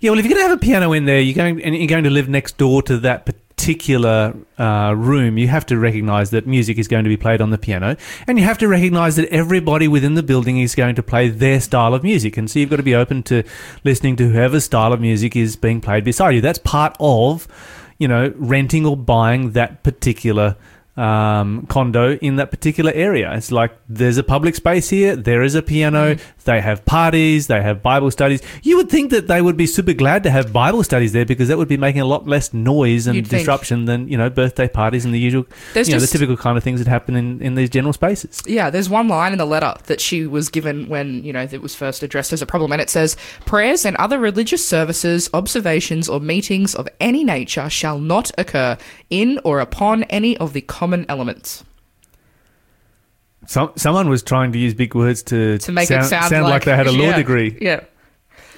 Yeah, 0.00 0.10
well, 0.10 0.18
if 0.18 0.24
you're 0.24 0.34
going 0.34 0.44
to 0.44 0.48
have 0.48 0.58
a 0.58 0.60
piano 0.60 0.92
in 0.92 1.04
there, 1.04 1.20
you're 1.20 1.34
going 1.34 1.62
and 1.62 1.76
you're 1.76 1.86
going 1.86 2.04
to 2.04 2.10
live 2.10 2.28
next 2.28 2.56
door 2.56 2.82
to 2.82 2.98
that 2.98 3.26
particular 3.26 4.34
uh, 4.58 4.94
room. 4.96 5.38
You 5.38 5.48
have 5.48 5.66
to 5.66 5.78
recognise 5.78 6.30
that 6.30 6.46
music 6.46 6.78
is 6.78 6.88
going 6.88 7.04
to 7.04 7.08
be 7.08 7.16
played 7.16 7.40
on 7.40 7.50
the 7.50 7.58
piano, 7.58 7.96
and 8.26 8.38
you 8.38 8.44
have 8.44 8.58
to 8.58 8.68
recognise 8.68 9.16
that 9.16 9.28
everybody 9.28 9.88
within 9.88 10.14
the 10.14 10.22
building 10.22 10.58
is 10.58 10.74
going 10.74 10.94
to 10.94 11.02
play 11.02 11.28
their 11.28 11.60
style 11.60 11.94
of 11.94 12.02
music. 12.02 12.36
And 12.36 12.50
so 12.50 12.58
you've 12.58 12.70
got 12.70 12.76
to 12.76 12.82
be 12.82 12.94
open 12.94 13.22
to 13.24 13.42
listening 13.84 14.16
to 14.16 14.28
whoever's 14.30 14.64
style 14.64 14.92
of 14.92 15.00
music 15.00 15.36
is 15.36 15.56
being 15.56 15.80
played 15.80 16.04
beside 16.04 16.34
you. 16.34 16.40
That's 16.40 16.58
part 16.58 16.96
of, 16.98 17.46
you 17.98 18.08
know, 18.08 18.32
renting 18.36 18.86
or 18.86 18.96
buying 18.96 19.52
that 19.52 19.82
particular. 19.82 20.56
Um, 20.94 21.64
condo 21.70 22.16
in 22.18 22.36
that 22.36 22.50
particular 22.50 22.92
area. 22.92 23.32
It's 23.34 23.50
like 23.50 23.72
there's 23.88 24.18
a 24.18 24.22
public 24.22 24.54
space 24.54 24.90
here, 24.90 25.16
there 25.16 25.42
is 25.42 25.54
a 25.54 25.62
piano, 25.62 26.16
they 26.44 26.60
have 26.60 26.84
parties, 26.84 27.46
they 27.46 27.62
have 27.62 27.82
Bible 27.82 28.10
studies. 28.10 28.42
You 28.62 28.76
would 28.76 28.90
think 28.90 29.10
that 29.10 29.26
they 29.26 29.40
would 29.40 29.56
be 29.56 29.66
super 29.66 29.94
glad 29.94 30.22
to 30.24 30.30
have 30.30 30.52
Bible 30.52 30.82
studies 30.84 31.12
there 31.14 31.24
because 31.24 31.48
that 31.48 31.56
would 31.56 31.66
be 31.68 31.78
making 31.78 32.02
a 32.02 32.04
lot 32.04 32.26
less 32.26 32.52
noise 32.52 33.06
and 33.06 33.16
You'd 33.16 33.26
think. 33.26 33.40
disruption 33.40 33.86
than, 33.86 34.06
you 34.06 34.18
know, 34.18 34.28
birthday 34.28 34.68
parties 34.68 35.06
and 35.06 35.14
the 35.14 35.18
usual, 35.18 35.46
There's 35.72 35.88
you 35.88 35.94
know, 35.94 36.00
just- 36.00 36.12
the 36.12 36.18
typical 36.18 36.36
kind 36.36 36.58
of 36.58 36.62
things 36.62 36.78
that 36.78 36.88
happen 36.90 37.16
in, 37.16 37.40
in 37.40 37.54
these 37.54 37.70
general 37.70 37.94
spaces. 37.94 38.42
Yeah, 38.46 38.68
there's 38.68 38.90
one 38.90 39.08
line 39.08 39.32
in 39.32 39.38
the 39.38 39.46
letter 39.46 39.72
that 39.86 39.98
she 39.98 40.26
was 40.26 40.50
given 40.50 40.90
when, 40.90 41.24
you 41.24 41.32
know, 41.32 41.48
it 41.50 41.62
was 41.62 41.74
first 41.74 42.02
addressed 42.02 42.34
as 42.34 42.42
a 42.42 42.46
problem, 42.46 42.70
and 42.70 42.82
it 42.82 42.90
says, 42.90 43.16
Prayers 43.46 43.86
and 43.86 43.96
other 43.96 44.18
religious 44.18 44.62
services, 44.68 45.30
observations, 45.32 46.06
or 46.06 46.20
meetings 46.20 46.74
of 46.74 46.86
any 47.00 47.24
nature 47.24 47.70
shall 47.70 47.98
not 47.98 48.30
occur 48.36 48.76
in 49.08 49.40
or 49.42 49.58
upon 49.60 50.02
any 50.04 50.36
of 50.36 50.52
the 50.52 50.60
common 50.82 51.06
elements. 51.08 51.62
Some, 53.46 53.70
someone 53.76 54.08
was 54.08 54.20
trying 54.20 54.50
to 54.50 54.58
use 54.58 54.74
big 54.74 54.96
words 54.96 55.22
to, 55.24 55.58
To 55.58 55.70
make 55.70 55.86
sound, 55.86 56.06
it 56.06 56.08
sound, 56.08 56.44
like, 56.44 56.64
they 56.64 56.74
had 56.74 56.88
a 56.88 56.92
law 56.92 57.10
yeah, 57.10 57.16
degree 57.16 57.56
Yeah. 57.60 57.84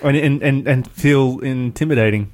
and, 0.03 0.17
and, 0.17 0.43
and, 0.43 0.67
and 0.67 0.91
feel 0.91 1.41
intimidating. 1.41 2.33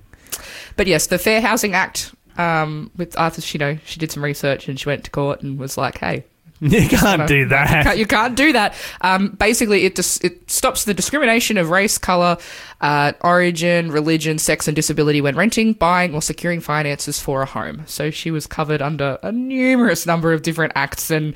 But 0.76 0.86
yes, 0.86 1.08
the 1.08 1.18
Fair 1.18 1.40
Housing 1.40 1.74
Act. 1.74 2.14
Um, 2.38 2.92
with 2.96 3.18
Arthur 3.18 3.40
know, 3.58 3.78
she 3.84 3.98
did 3.98 4.12
some 4.12 4.22
research 4.24 4.68
and 4.68 4.78
she 4.78 4.88
went 4.88 5.02
to 5.04 5.10
court 5.10 5.42
and 5.42 5.58
was 5.58 5.76
like, 5.76 5.98
"Hey, 5.98 6.24
You 6.70 6.86
can't 6.88 7.26
do 7.26 7.36
You 7.38 7.48
that. 7.48 7.84
can't, 7.84 7.98
you 7.98 8.06
can't 8.06 8.36
do 8.36 8.52
that. 8.52 8.74
Um, 9.00 9.30
basically, 9.30 9.84
it 9.86 9.94
dis- 9.94 10.18
it 10.22 10.50
stops 10.50 10.84
the 10.84 10.92
discrimination 10.92 11.56
of 11.56 11.70
race, 11.70 11.96
color, 11.96 12.36
uh, 12.82 13.12
origin, 13.22 13.90
religion, 13.90 14.38
sex, 14.38 14.68
and 14.68 14.74
disability 14.76 15.20
when 15.22 15.36
renting, 15.36 15.72
buying, 15.72 16.14
or 16.14 16.20
securing 16.20 16.60
finances 16.60 17.18
for 17.18 17.40
a 17.40 17.46
home. 17.46 17.82
So 17.86 18.10
she 18.10 18.30
was 18.30 18.46
covered 18.46 18.82
under 18.82 19.18
a 19.22 19.32
numerous 19.32 20.04
number 20.04 20.32
of 20.32 20.42
different 20.42 20.72
acts 20.76 21.10
and. 21.10 21.34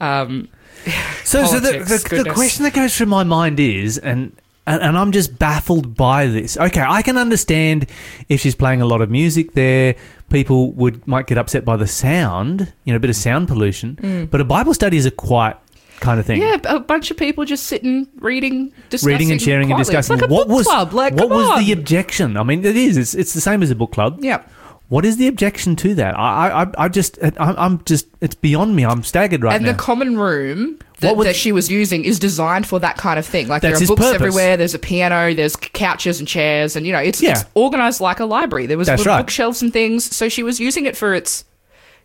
Um, 0.00 0.48
So, 1.24 1.46
so 1.46 1.58
the, 1.60 1.78
the, 1.78 2.22
the 2.24 2.30
question 2.30 2.64
that 2.64 2.74
goes 2.74 2.94
through 2.96 3.06
my 3.06 3.22
mind 3.24 3.58
is, 3.58 3.96
and, 3.96 4.36
and 4.66 4.82
and 4.82 4.98
I'm 4.98 5.10
just 5.12 5.38
baffled 5.38 5.96
by 5.96 6.26
this. 6.26 6.58
Okay, 6.58 6.82
I 6.82 7.00
can 7.00 7.16
understand 7.16 7.86
if 8.28 8.40
she's 8.42 8.54
playing 8.54 8.82
a 8.82 8.86
lot 8.86 9.00
of 9.00 9.10
music 9.10 9.52
there, 9.54 9.94
people 10.34 10.72
would 10.72 11.06
might 11.06 11.26
get 11.26 11.38
upset 11.38 11.64
by 11.64 11.76
the 11.76 11.86
sound, 11.86 12.72
you 12.84 12.92
know, 12.92 12.96
a 12.96 13.00
bit 13.00 13.10
of 13.10 13.16
sound 13.16 13.48
pollution. 13.48 14.28
But 14.30 14.40
a 14.40 14.44
Bible 14.44 14.74
study 14.74 14.96
is 14.96 15.06
a 15.06 15.10
quiet 15.10 15.56
kind 16.00 16.18
of 16.20 16.26
thing. 16.26 16.40
Mm. 16.40 16.64
yeah, 16.64 16.74
a 16.76 16.80
bunch 16.80 17.10
of 17.10 17.16
people 17.16 17.44
just 17.44 17.66
sitting, 17.66 18.08
reading, 18.16 18.72
discussing, 18.90 19.12
Reading 19.12 19.30
and 19.32 19.40
sharing 19.40 19.70
and 19.70 19.76
quietly. 19.76 19.96
It's 19.96 20.08
discussing. 20.08 20.16
like 20.20 20.30
a 20.30 20.34
what 20.34 20.48
book 20.48 20.56
was 20.58 20.66
club. 20.66 20.92
Like, 20.92 21.14
what 21.14 21.30
was 21.30 21.48
on. 21.48 21.64
the 21.64 21.72
objection? 21.72 22.36
I 22.36 22.42
mean, 22.42 22.64
it 22.64 22.76
is. 22.76 22.96
It's, 22.96 23.14
it's 23.14 23.32
the 23.32 23.40
same 23.40 23.62
as 23.62 23.70
a 23.70 23.74
book 23.74 23.92
club. 23.92 24.18
yeah. 24.20 24.42
What 24.90 25.06
is 25.06 25.16
the 25.16 25.28
objection 25.28 25.76
to 25.76 25.94
that? 25.94 26.14
I 26.18 26.48
I, 26.50 26.62
I- 26.64 26.72
I 26.84 26.88
just 26.90 27.18
I, 27.22 27.32
I'm 27.38 27.82
just 27.84 28.06
it's 28.20 28.34
beyond 28.34 28.76
me. 28.76 28.84
I'm 28.84 29.02
staggered 29.02 29.42
right 29.42 29.54
and 29.54 29.64
now. 29.64 29.70
And 29.70 29.78
the 29.78 29.82
common 29.82 30.18
room. 30.18 30.78
That, 31.04 31.24
that 31.24 31.36
she 31.36 31.52
was 31.52 31.70
using 31.70 32.04
is 32.04 32.18
designed 32.18 32.66
for 32.66 32.78
that 32.80 32.96
kind 32.96 33.18
of 33.18 33.26
thing. 33.26 33.48
Like 33.48 33.62
there 33.62 33.74
are 33.74 33.78
books 33.78 34.00
purpose. 34.00 34.14
everywhere. 34.14 34.56
There's 34.56 34.74
a 34.74 34.78
piano. 34.78 35.34
There's 35.34 35.56
couches 35.56 36.18
and 36.18 36.28
chairs, 36.28 36.76
and 36.76 36.86
you 36.86 36.92
know 36.92 36.98
it's, 36.98 37.22
Yeah. 37.22 37.32
it's 37.32 37.44
organized 37.54 38.00
like 38.00 38.20
a 38.20 38.24
library. 38.24 38.66
There 38.66 38.78
was 38.78 38.88
right. 38.88 38.98
bookshelves 39.20 39.62
and 39.62 39.72
things. 39.72 40.14
So 40.14 40.28
she 40.28 40.42
was 40.42 40.58
using 40.60 40.86
it 40.86 40.96
for 40.96 41.14
its, 41.14 41.44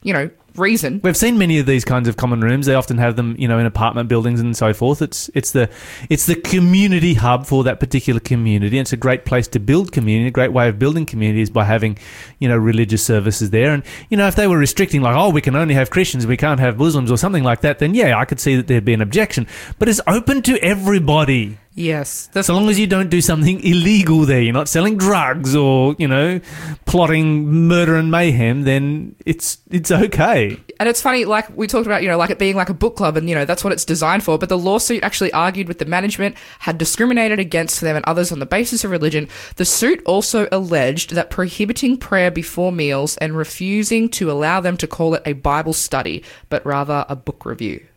you 0.04 0.14
know, 0.14 0.30
reason. 0.56 1.02
We've 1.04 1.18
seen 1.18 1.38
many 1.38 1.60
of 1.60 1.66
these 1.66 1.86
kinds 1.86 2.08
of 2.08 2.18
common 2.18 2.42
rooms. 2.42 2.66
They 2.66 2.76
often 2.76 2.98
have 2.98 3.16
them, 3.16 3.36
you 3.38 3.48
know, 3.48 3.60
in 3.60 3.66
apartment 3.66 4.10
buildings 4.10 4.40
and 4.40 4.56
so 4.56 4.74
forth. 4.74 5.02
It's 5.02 5.30
it's 5.34 5.52
the 5.52 5.70
it's 6.10 6.26
the 6.26 6.36
community 6.36 7.14
hub 7.14 7.46
for 7.46 7.64
that 7.64 7.80
particular 7.80 8.20
community. 8.20 8.78
And 8.78 8.86
It's 8.86 8.94
a 8.94 8.98
great 8.98 9.26
place 9.26 9.48
to 9.50 9.60
build 9.60 9.92
community. 9.92 10.28
A 10.28 10.32
great 10.32 10.54
way 10.54 10.70
of 10.70 10.80
building 10.80 11.06
communities 11.06 11.50
by 11.50 11.66
having, 11.66 11.98
you 12.40 12.48
know, 12.48 12.58
religious 12.58 13.04
services 13.04 13.50
there. 13.50 13.72
And 13.74 13.84
you 14.10 14.18
know, 14.18 14.28
if 14.28 14.36
they 14.36 14.48
were 14.48 14.58
restricting, 14.58 15.02
like, 15.02 15.16
oh, 15.16 15.30
we 15.30 15.42
can 15.42 15.56
only 15.56 15.74
have 15.74 15.90
Christians, 15.90 16.26
we 16.28 16.38
can't 16.38 16.60
have 16.60 16.78
Muslims, 16.78 17.12
or 17.12 17.18
something 17.18 17.44
like 17.44 17.62
that, 17.62 17.80
then 17.80 17.94
yeah, 17.94 18.18
I 18.18 18.26
could 18.26 18.40
see 18.40 18.56
that 18.56 18.68
there'd 18.68 18.86
be 18.86 18.94
an 18.94 19.02
objection. 19.02 19.48
But 19.78 19.90
it's 19.90 20.02
open 20.08 20.42
to 20.44 20.58
everybody. 20.64 21.58
Yes, 21.80 22.28
that's 22.34 22.48
So 22.48 22.54
long 22.54 22.68
as 22.68 22.78
you 22.78 22.88
don't 22.88 23.10
do 23.10 23.22
something 23.22 23.64
illegal 23.64 24.26
there, 24.26 24.42
you're 24.42 24.52
not 24.52 24.68
selling 24.68 24.98
drugs 24.98 25.56
or 25.56 25.96
you 25.98 26.10
know, 26.10 26.42
plotting 26.86 27.48
murder 27.48 27.96
and 27.96 28.12
mayhem, 28.12 28.64
then 28.64 29.16
it's 29.26 29.60
it's 29.72 29.90
okay. 29.90 30.60
And 30.78 30.90
it's 30.90 31.02
funny, 31.02 31.24
like 31.24 31.56
we 31.56 31.68
talked 31.68 31.86
about, 31.86 32.04
you 32.04 32.10
know, 32.10 32.18
like 32.18 32.32
it 32.32 32.38
being 32.38 32.58
like 32.58 32.68
a 32.68 32.74
book 32.74 32.98
club, 32.98 33.16
and 33.16 33.30
you 33.30 33.36
know 33.36 33.46
that's 33.46 33.64
what 33.64 33.72
it's 33.72 33.86
designed 33.86 34.26
for. 34.26 34.38
But 34.38 34.50
the 34.50 34.58
lawsuit 34.58 35.06
actually 35.06 35.32
argued 35.32 35.70
with 35.70 35.80
the 35.80 35.86
management 35.86 36.36
had 36.60 36.78
discriminated 36.78 37.40
against 37.40 37.80
them 37.80 37.96
and 37.96 38.04
others 38.04 38.34
on 38.34 38.40
the 38.40 38.46
basis 38.46 38.84
of 38.84 38.92
religion. 38.92 39.30
The 39.56 39.64
suit 39.64 40.02
also 40.06 40.50
alleged 40.52 41.16
that 41.16 41.30
prohibiting 41.30 41.96
prayer 41.96 42.30
before 42.30 42.74
meals 42.74 43.16
and 43.18 43.38
refusing 43.38 44.10
to 44.10 44.30
allow 44.30 44.60
them 44.60 44.76
to 44.76 44.88
call 44.88 45.14
it 45.14 45.24
a 45.26 45.32
Bible 45.32 45.72
study, 45.72 46.26
but 46.50 46.66
rather 46.66 47.06
a 47.08 47.16
book 47.16 47.46
review. 47.46 47.89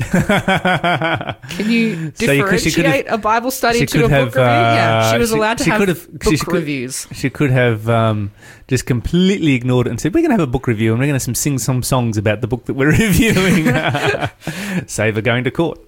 Can 1.50 1.70
you 1.70 2.12
So 2.14 2.32
you 2.32 2.44
could- 2.44 2.50
differentiate 2.60 3.06
could've- 3.06 3.14
a 3.14 3.18
Bible 3.18 3.50
study 3.50 3.84
to 3.86 3.98
a 3.98 4.02
book 4.02 4.10
have, 4.10 4.26
review? 4.28 4.40
yeah, 4.42 4.98
uh, 5.04 5.12
she 5.12 5.18
was 5.18 5.30
she- 5.30 5.36
allowed 5.36 5.58
to 5.58 5.64
she 5.64 5.70
have 5.70 5.78
could 5.78 5.88
have- 5.88 6.12
book 6.12 6.22
she 6.24 6.38
could- 6.38 6.54
reviews. 6.54 7.06
She 7.12 7.30
could 7.30 7.50
have 7.50 7.88
um, 7.88 8.30
just 8.68 8.86
completely 8.86 9.54
ignored 9.54 9.86
it 9.86 9.90
and 9.90 10.00
said, 10.00 10.14
"We're 10.14 10.20
going 10.20 10.30
to 10.30 10.34
have 10.34 10.48
a 10.48 10.50
book 10.50 10.66
review, 10.66 10.92
and 10.92 11.00
we're 11.00 11.06
going 11.08 11.18
to 11.20 11.34
sing 11.34 11.58
some 11.58 11.82
songs 11.82 12.16
about 12.16 12.40
the 12.40 12.46
book 12.46 12.64
that 12.66 12.74
we're 12.74 12.90
reviewing." 12.98 13.64
Save 14.86 15.14
her 15.16 15.20
going 15.22 15.44
to 15.44 15.50
court. 15.50 15.78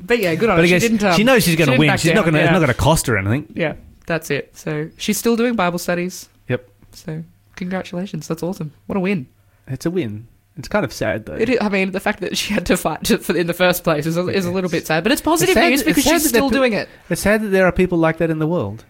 But 0.00 0.18
yeah, 0.20 0.34
good 0.34 0.50
on 0.50 0.56
But 0.58 0.68
her. 0.68 0.80
She 0.80 0.88
didn't. 0.88 1.02
Um, 1.04 1.16
she 1.16 1.24
knows 1.24 1.44
she's 1.44 1.56
going 1.56 1.70
to 1.70 1.78
win. 1.78 1.96
She's 1.96 2.06
not 2.14 2.24
down, 2.24 2.24
going 2.24 2.34
to. 2.34 2.40
yeah. 2.40 2.44
It's 2.46 2.52
not 2.52 2.58
going 2.58 2.68
to 2.68 2.74
cost 2.74 3.06
her 3.06 3.16
anything. 3.16 3.46
Yeah, 3.54 3.74
that's 4.06 4.30
it. 4.30 4.56
So 4.56 4.90
she's 4.96 5.16
still 5.18 5.36
doing 5.36 5.54
Bible 5.54 5.78
studies. 5.78 6.28
Yep, 6.48 6.68
So 6.92 7.22
congratulations, 7.56 8.26
that's 8.28 8.42
awesome. 8.42 8.72
What 8.86 8.96
a 8.96 9.00
win! 9.00 9.26
it's 9.68 9.86
a 9.86 9.90
win. 9.90 10.26
It's 10.56 10.68
kind 10.68 10.84
of 10.84 10.92
sad 10.92 11.24
though. 11.26 11.34
It 11.34 11.62
I 11.62 11.68
mean, 11.70 11.92
the 11.92 12.00
fact 12.00 12.20
that 12.20 12.36
she 12.36 12.52
had 12.52 12.66
to 12.66 12.76
fight 12.76 13.04
to, 13.04 13.18
for, 13.18 13.34
in 13.36 13.46
the 13.46 13.54
first 13.54 13.84
place 13.84 14.04
is 14.06 14.16
a, 14.16 14.28
is 14.28 14.44
a 14.44 14.50
little 14.50 14.68
bit 14.70 14.86
sad, 14.86 15.02
but 15.02 15.10
it's 15.12 15.22
positive 15.22 15.56
It's 15.56 15.60
sad 15.64 15.70
news 15.70 15.82
because 15.82 16.04
she's 16.04 16.28
still 16.28 16.50
doing 16.50 16.72
it. 16.74 16.88
It's 17.08 17.22
sad 17.22 17.42
that 17.42 17.48
there 17.48 17.64
are 17.66 17.72
people 17.72 17.96
like 17.98 18.18
that 18.18 18.28
in 18.30 18.38
the 18.38 18.46
world. 18.46 18.84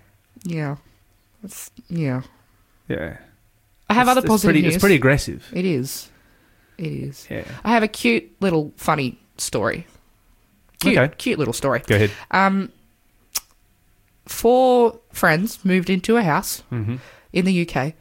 Yeah, 0.44 0.76
it's, 1.44 1.70
yeah. 1.88 2.22
Yeah, 2.88 3.16
I 3.88 3.94
have 3.94 4.08
It's- 4.08 4.10
other 4.10 4.18
it's 4.20 4.28
positive 4.28 4.48
pretty, 4.48 4.62
news. 4.62 4.74
It's 4.74 4.80
pretty 4.82 4.96
aggressive. 4.96 5.48
It 5.52 5.64
is. 5.64 6.10
It 6.78 6.90
is. 6.92 7.28
Yeah. 7.30 7.44
I 7.64 7.70
have 7.70 7.84
a 7.84 7.88
cute 7.88 8.30
little 8.40 8.72
funny 8.76 9.20
story. 9.38 9.86
Cute, 10.80 10.98
Okay. 10.98 11.14
cute 11.16 11.38
little 11.38 11.54
story. 11.54 11.80
Go 11.86 11.94
ahead. 11.94 12.10
Um, 12.32 12.72
four 14.26 14.98
friends 15.12 15.64
moved 15.64 15.90
into 15.90 16.16
a 16.16 16.22
house 16.22 16.60
hmm 16.70 16.96
in 17.32 17.44
the 17.46 17.66
UK, 17.66 17.94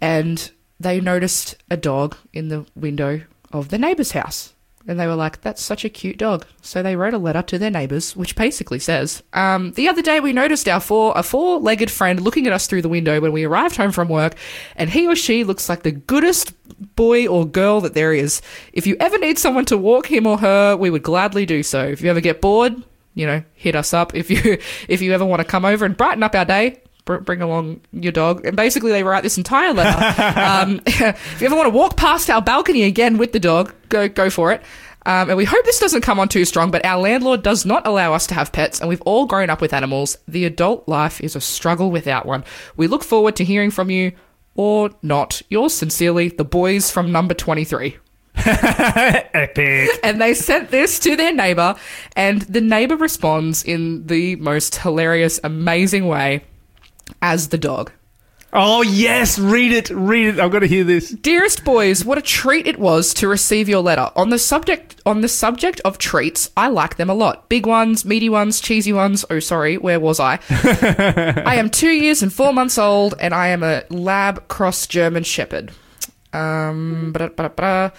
and 0.00 0.50
they 0.82 1.00
noticed 1.00 1.56
a 1.70 1.76
dog 1.76 2.16
in 2.32 2.48
the 2.48 2.66
window 2.74 3.22
of 3.52 3.68
the 3.68 3.78
neighbour's 3.78 4.12
house. 4.12 4.54
And 4.86 4.98
they 4.98 5.06
were 5.06 5.14
like, 5.14 5.40
that's 5.42 5.62
such 5.62 5.84
a 5.84 5.88
cute 5.88 6.18
dog. 6.18 6.44
So 6.60 6.82
they 6.82 6.96
wrote 6.96 7.14
a 7.14 7.18
letter 7.18 7.42
to 7.42 7.58
their 7.58 7.70
neighbours, 7.70 8.16
which 8.16 8.34
basically 8.34 8.80
says, 8.80 9.22
um, 9.32 9.72
The 9.72 9.88
other 9.88 10.02
day 10.02 10.18
we 10.18 10.32
noticed 10.32 10.68
our 10.68 10.80
four, 10.80 11.12
a 11.14 11.22
four 11.22 11.60
legged 11.60 11.90
friend 11.90 12.20
looking 12.20 12.48
at 12.48 12.52
us 12.52 12.66
through 12.66 12.82
the 12.82 12.88
window 12.88 13.20
when 13.20 13.32
we 13.32 13.44
arrived 13.44 13.76
home 13.76 13.92
from 13.92 14.08
work, 14.08 14.34
and 14.74 14.90
he 14.90 15.06
or 15.06 15.14
she 15.14 15.44
looks 15.44 15.68
like 15.68 15.84
the 15.84 15.92
goodest 15.92 16.52
boy 16.96 17.28
or 17.28 17.46
girl 17.46 17.80
that 17.82 17.94
there 17.94 18.12
is. 18.12 18.42
If 18.72 18.86
you 18.86 18.96
ever 18.98 19.18
need 19.18 19.38
someone 19.38 19.66
to 19.66 19.78
walk 19.78 20.10
him 20.10 20.26
or 20.26 20.38
her, 20.38 20.76
we 20.76 20.90
would 20.90 21.04
gladly 21.04 21.46
do 21.46 21.62
so. 21.62 21.84
If 21.84 22.00
you 22.00 22.10
ever 22.10 22.20
get 22.20 22.40
bored, 22.40 22.82
you 23.14 23.26
know, 23.26 23.42
hit 23.54 23.76
us 23.76 23.94
up. 23.94 24.14
If 24.14 24.30
you 24.30 24.58
if 24.88 25.00
you 25.00 25.12
ever 25.12 25.24
want 25.24 25.40
to 25.40 25.44
come 25.44 25.64
over 25.64 25.84
and 25.84 25.96
brighten 25.96 26.24
up 26.24 26.34
our 26.34 26.44
day, 26.44 26.80
bring 27.04 27.42
along 27.42 27.80
your 27.92 28.12
dog. 28.12 28.44
And 28.46 28.56
basically, 28.56 28.92
they 28.92 29.02
write 29.02 29.22
this 29.22 29.38
entire 29.38 29.72
letter. 29.72 30.22
um, 30.40 30.80
if 30.86 31.40
you 31.40 31.46
ever 31.46 31.56
want 31.56 31.66
to 31.66 31.76
walk 31.76 31.96
past 31.96 32.30
our 32.30 32.42
balcony 32.42 32.82
again 32.84 33.18
with 33.18 33.32
the 33.32 33.40
dog, 33.40 33.74
go 33.88 34.08
go 34.08 34.30
for 34.30 34.52
it. 34.52 34.62
Um, 35.04 35.30
and 35.30 35.36
we 35.36 35.44
hope 35.44 35.64
this 35.64 35.80
doesn't 35.80 36.02
come 36.02 36.20
on 36.20 36.28
too 36.28 36.44
strong, 36.44 36.70
but 36.70 36.84
our 36.84 37.00
landlord 37.00 37.42
does 37.42 37.66
not 37.66 37.86
allow 37.86 38.14
us 38.14 38.26
to 38.28 38.34
have 38.34 38.52
pets, 38.52 38.78
and 38.80 38.88
we've 38.88 39.02
all 39.02 39.26
grown 39.26 39.50
up 39.50 39.60
with 39.60 39.72
animals. 39.72 40.16
The 40.28 40.44
adult 40.44 40.86
life 40.86 41.20
is 41.20 41.34
a 41.34 41.40
struggle 41.40 41.90
without 41.90 42.24
one. 42.24 42.44
We 42.76 42.86
look 42.86 43.02
forward 43.02 43.34
to 43.36 43.44
hearing 43.44 43.72
from 43.72 43.90
you, 43.90 44.12
or 44.54 44.90
not. 45.02 45.42
Yours 45.48 45.74
sincerely, 45.74 46.28
the 46.28 46.44
boys 46.44 46.90
from 46.90 47.10
number 47.10 47.34
23 47.34 47.96
Epic. 48.36 49.90
and 50.02 50.20
they 50.20 50.34
sent 50.34 50.70
this 50.70 50.98
to 51.00 51.16
their 51.16 51.34
neighbor 51.34 51.74
and 52.16 52.42
the 52.42 52.62
neighbor 52.62 52.96
responds 52.96 53.62
in 53.62 54.06
the 54.06 54.36
most 54.36 54.76
hilarious 54.76 55.38
amazing 55.44 56.08
way 56.08 56.42
as 57.20 57.48
the 57.48 57.58
dog 57.58 57.92
Oh 58.54 58.82
yes, 58.82 59.38
read 59.38 59.72
it, 59.72 59.88
read 59.88 60.26
it. 60.26 60.38
I've 60.38 60.50
got 60.52 60.58
to 60.58 60.66
hear 60.66 60.84
this. 60.84 61.08
dearest 61.08 61.64
boys 61.64 62.04
what 62.04 62.18
a 62.18 62.22
treat 62.22 62.66
it 62.66 62.78
was 62.78 63.14
to 63.14 63.26
receive 63.26 63.66
your 63.66 63.80
letter 63.80 64.10
on 64.14 64.28
the 64.28 64.38
subject 64.38 65.00
on 65.06 65.22
the 65.22 65.28
subject 65.28 65.80
of 65.86 65.96
treats 65.96 66.50
i 66.54 66.68
like 66.68 66.96
them 66.96 67.08
a 67.08 67.14
lot 67.14 67.48
big 67.48 67.64
ones 67.64 68.04
meaty 68.04 68.28
ones 68.28 68.60
cheesy 68.60 68.92
ones 68.92 69.24
oh 69.30 69.38
sorry 69.40 69.78
where 69.78 69.98
was 69.98 70.20
i 70.20 70.38
i 71.46 71.54
am 71.56 71.70
two 71.70 71.88
years 71.92 72.22
and 72.22 72.30
four 72.30 72.52
months 72.52 72.76
old 72.76 73.14
and 73.20 73.32
i 73.32 73.48
am 73.48 73.62
a 73.62 73.84
lab 73.88 74.46
cross 74.48 74.86
german 74.86 75.22
shepherd 75.22 75.72
um, 76.34 77.12
ba-da-ba-da-ba-da. 77.12 77.90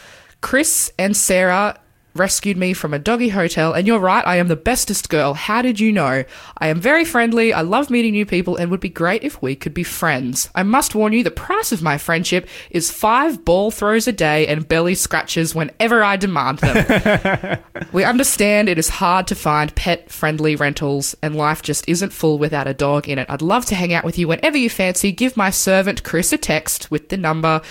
Chris 0.42 0.92
and 1.00 1.16
Sarah 1.16 1.78
rescued 2.16 2.58
me 2.58 2.74
from 2.74 2.94
a 2.94 3.00
doggy 3.00 3.30
hotel, 3.30 3.74
and 3.74 3.88
you're 3.88 4.00
right, 4.00 4.26
I 4.26 4.38
am 4.38 4.48
the 4.48 4.56
bestest 4.56 5.10
girl. 5.10 5.34
How 5.34 5.62
did 5.62 5.80
you 5.80 5.92
know? 5.92 6.24
I 6.58 6.68
am 6.68 6.80
very 6.80 7.06
friendly, 7.06 7.54
I 7.54 7.62
love 7.62 7.90
meeting 7.90 8.14
new 8.14 8.26
people, 8.26 8.56
and 8.56 8.70
would 8.72 8.80
be 8.80 8.90
great 8.90 9.24
if 9.24 9.42
we 9.42 9.56
could 9.56 9.74
be 9.74 9.84
friends. 9.84 10.50
I 10.54 10.64
must 10.64 10.96
warn 10.96 11.14
you, 11.14 11.24
the 11.24 11.32
price 11.32 11.72
of 11.72 11.82
my 11.82 11.98
friendship 11.98 12.48
is 12.70 12.92
five 12.92 13.44
ball 13.44 13.72
throws 13.72 14.08
a 14.08 14.12
day 14.12 14.48
and 14.48 14.68
belly 14.68 14.96
scratches 14.96 15.56
whenever 15.56 16.04
I 16.04 16.18
demand 16.18 16.60
them. 16.60 17.60
we 17.92 18.04
understand 18.04 18.70
it 18.70 18.78
is 18.78 18.90
hard 18.90 19.28
to 19.28 19.36
find 19.36 19.76
pet 19.76 20.12
friendly 20.12 20.56
rentals, 20.56 21.16
and 21.22 21.36
life 21.36 21.62
just 21.62 21.88
isn't 21.88 22.14
full 22.14 22.38
without 22.38 22.68
a 22.68 22.74
dog 22.74 23.10
in 23.10 23.18
it. 23.18 23.30
I'd 23.30 23.42
love 23.42 23.66
to 23.68 23.76
hang 23.76 23.94
out 23.94 24.04
with 24.04 24.18
you 24.18 24.28
whenever 24.28 24.58
you 24.58 24.70
fancy. 24.70 25.12
Give 25.12 25.36
my 25.36 25.50
servant 25.50 26.04
Chris 26.04 26.32
a 26.34 26.38
text 26.38 26.92
with 26.92 27.10
the 27.10 27.18
number. 27.18 27.62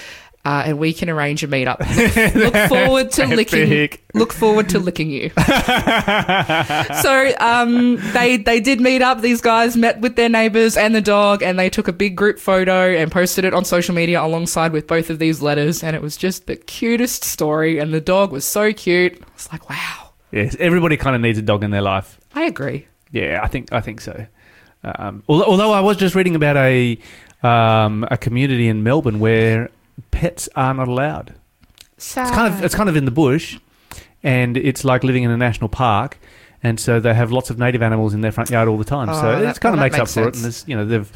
Uh, 0.44 0.64
and 0.66 0.78
we 0.78 0.92
can 0.92 1.08
arrange 1.08 1.44
a 1.44 1.49
meetup. 1.49 1.78
Look, 2.34 2.34
look 2.54 2.68
forward 2.68 3.12
to 3.12 3.26
licking. 3.26 3.90
Look 4.12 4.32
forward 4.32 4.68
to 4.70 4.80
licking 4.80 5.08
you. 5.08 5.28
so 7.00 7.32
um, 7.38 7.96
they 8.12 8.38
they 8.38 8.58
did 8.58 8.80
meet 8.80 9.02
up. 9.02 9.20
These 9.20 9.40
guys 9.40 9.76
met 9.76 10.00
with 10.00 10.16
their 10.16 10.28
neighbors 10.28 10.76
and 10.76 10.96
the 10.96 11.00
dog, 11.00 11.44
and 11.44 11.61
they 11.61 11.70
took 11.70 11.87
a 11.87 11.92
big 11.92 12.16
group 12.16 12.40
photo 12.40 12.90
and 12.90 13.12
posted 13.12 13.44
it 13.44 13.54
on 13.54 13.64
social 13.64 13.94
media 13.94 14.20
alongside 14.20 14.72
with 14.72 14.88
both 14.88 15.11
of 15.11 15.20
these 15.20 15.40
letters. 15.42 15.84
And 15.84 15.94
it 15.94 16.02
was 16.02 16.16
just 16.16 16.49
the 16.49 16.56
cutest 16.56 17.22
story. 17.22 17.78
And 17.78 17.94
the 17.94 18.00
dog 18.00 18.32
was 18.32 18.44
so 18.44 18.72
cute. 18.72 19.22
I 19.22 19.26
was 19.34 19.52
like, 19.52 19.70
wow. 19.70 20.11
Yes, 20.32 20.56
everybody 20.58 20.96
kind 20.96 21.14
of 21.14 21.22
needs 21.22 21.38
a 21.38 21.42
dog 21.42 21.62
in 21.62 21.70
their 21.70 21.82
life. 21.82 22.18
I 22.34 22.44
agree. 22.44 22.88
Yeah, 23.12 23.40
I 23.44 23.46
think 23.46 23.72
I 23.72 23.80
think 23.80 24.00
so. 24.00 24.26
Um, 24.82 25.22
although, 25.28 25.44
although 25.44 25.72
I 25.72 25.80
was 25.80 25.99
just 25.99 26.16
reading 26.16 26.34
about 26.34 26.56
a 26.56 26.99
um, 27.44 28.04
a 28.11 28.16
community 28.16 28.66
in 28.66 28.82
Melbourne 28.82 29.20
where 29.20 29.70
pets 30.11 30.49
are 30.56 30.75
not 30.75 30.88
allowed. 30.88 31.34
Sad. 31.99 32.26
It's 32.28 32.34
kind 32.37 32.54
of 32.54 32.64
it's 32.64 32.75
kind 32.75 32.88
of 32.88 32.96
in 32.96 33.04
the 33.04 33.11
bush, 33.11 33.58
and 34.22 34.56
it's 34.56 34.84
like 34.84 35.04
living 35.04 35.22
in 35.22 35.30
a 35.30 35.37
national 35.37 35.68
park. 35.68 36.18
And 36.64 36.78
so 36.78 37.00
they 37.00 37.12
have 37.12 37.32
lots 37.32 37.50
of 37.50 37.58
native 37.58 37.82
animals 37.82 38.14
in 38.14 38.20
their 38.20 38.30
front 38.30 38.50
yard 38.50 38.68
all 38.68 38.78
the 38.78 38.84
time. 38.84 39.08
Oh, 39.08 39.20
so 39.20 39.40
that- 39.40 39.56
it 39.56 39.61
kind 39.61 39.75
of 39.75 39.80
well, 39.80 39.88
that 39.90 39.92
makes 39.92 39.94
up 39.96 40.00
makes 40.02 40.14
for 40.14 40.28
it. 40.28 40.34
And 40.37 40.44
there's, 40.44 40.64
you 40.68 40.76
know, 40.76 40.84
they've 40.84 41.11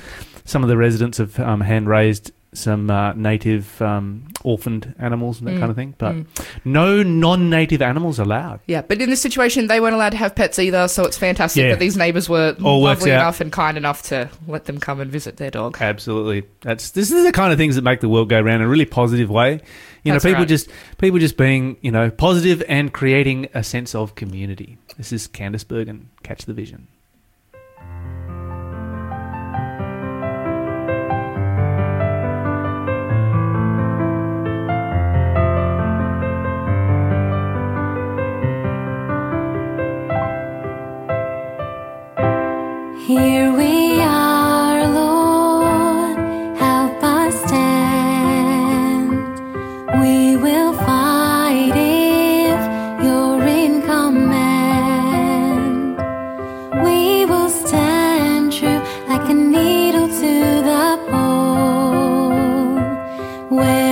some 0.45 0.63
of 0.63 0.69
the 0.69 0.77
residents 0.77 1.19
have 1.19 1.39
um, 1.41 1.61
hand 1.61 1.89
raised 1.89 2.33
some 2.57 2.91
uh, 2.91 3.13
native 3.13 3.81
um, 3.83 4.25
orphaned 4.45 4.95
animals 4.99 5.39
and 5.39 5.49
that 5.49 5.53
Mm, 5.57 5.59
kind 5.61 5.71
of 5.71 5.77
thing. 5.77 5.95
But 5.99 6.15
mm. 6.15 6.27
no 6.65 7.03
non-native 7.03 7.83
animals 7.83 8.19
allowed. 8.19 8.61
Yeah, 8.67 8.83
but 8.83 9.01
in 9.01 9.11
this 9.11 9.21
situation, 9.23 9.67
they 9.67 9.81
weren't 9.81 9.95
allowed 9.95 10.11
to 10.11 10.17
have 10.17 10.35
pets 10.35 10.59
either, 10.59 10.89
so 10.89 11.05
it's 11.05 11.19
fantastic 11.19 11.63
Yeah. 11.63 11.71
that 11.71 11.79
these 11.79 11.97
neighbours 11.97 12.29
were 12.29 12.57
All 12.63 12.83
lovely 12.83 13.11
enough 13.11 13.41
and 13.41 13.53
kind 13.53 13.77
enough 13.77 14.03
to 14.05 14.29
let 14.49 14.65
them 14.65 14.79
come 14.79 15.01
and 15.01 15.11
visit 15.11 15.37
their 15.37 15.51
dog. 15.51 15.77
Absolutely. 15.81 16.45
That's 16.63 16.91
this 16.91 17.11
is 17.11 17.25
the 17.25 17.33
kind 17.33 17.53
of 17.53 17.59
things 17.59 17.75
that 17.77 17.83
make 17.83 18.01
the 18.01 18.09
world 18.09 18.29
go 18.29 18.41
round 18.41 18.63
in 18.63 18.67
a 18.67 18.69
really 18.69 18.85
positive 18.87 19.31
way. 19.31 19.61
You 20.03 20.13
That's 20.13 20.25
know, 20.25 20.31
people 20.31 20.43
right. 20.43 20.49
just 20.49 20.71
people 20.99 21.19
just 21.19 21.37
being, 21.37 21.77
you 21.81 21.91
know, 21.91 22.11
positive 22.11 22.63
and 22.69 22.93
creating 22.93 23.49
a 23.55 23.63
sense 23.65 23.95
of 23.95 24.15
community. 24.15 24.79
This 24.97 25.13
is 25.13 25.27
Candice 25.29 25.67
Bergen. 25.67 26.11
Catch 26.23 26.45
the 26.47 26.53
vision. 26.55 26.87
Here 43.19 43.51
we 43.51 43.99
are, 44.03 44.87
Lord, 44.93 46.19
help 46.59 47.03
us 47.03 47.35
stand. 47.47 49.11
We 50.03 50.37
will 50.37 50.75
fight 50.75 51.73
if 51.75 52.61
you're 53.03 53.43
in 53.47 53.81
command. 53.91 55.97
We 56.85 57.25
will 57.25 57.49
stand 57.49 58.53
true 58.53 58.83
like 59.09 59.27
a 59.31 59.35
needle 59.35 60.09
to 60.09 60.63
the 60.71 60.99
pole. 61.11 62.77
Where 63.49 63.86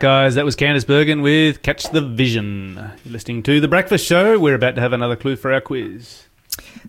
Guys. 0.00 0.34
That 0.36 0.46
was 0.46 0.56
Candice 0.56 0.86
Bergen 0.86 1.20
with 1.20 1.60
Catch 1.60 1.90
the 1.90 2.00
Vision. 2.00 2.74
You're 3.04 3.12
listening 3.12 3.42
to 3.42 3.60
The 3.60 3.68
Breakfast 3.68 4.06
Show. 4.06 4.38
We're 4.38 4.54
about 4.54 4.74
to 4.76 4.80
have 4.80 4.94
another 4.94 5.14
clue 5.14 5.36
for 5.36 5.52
our 5.52 5.60
quiz. 5.60 6.24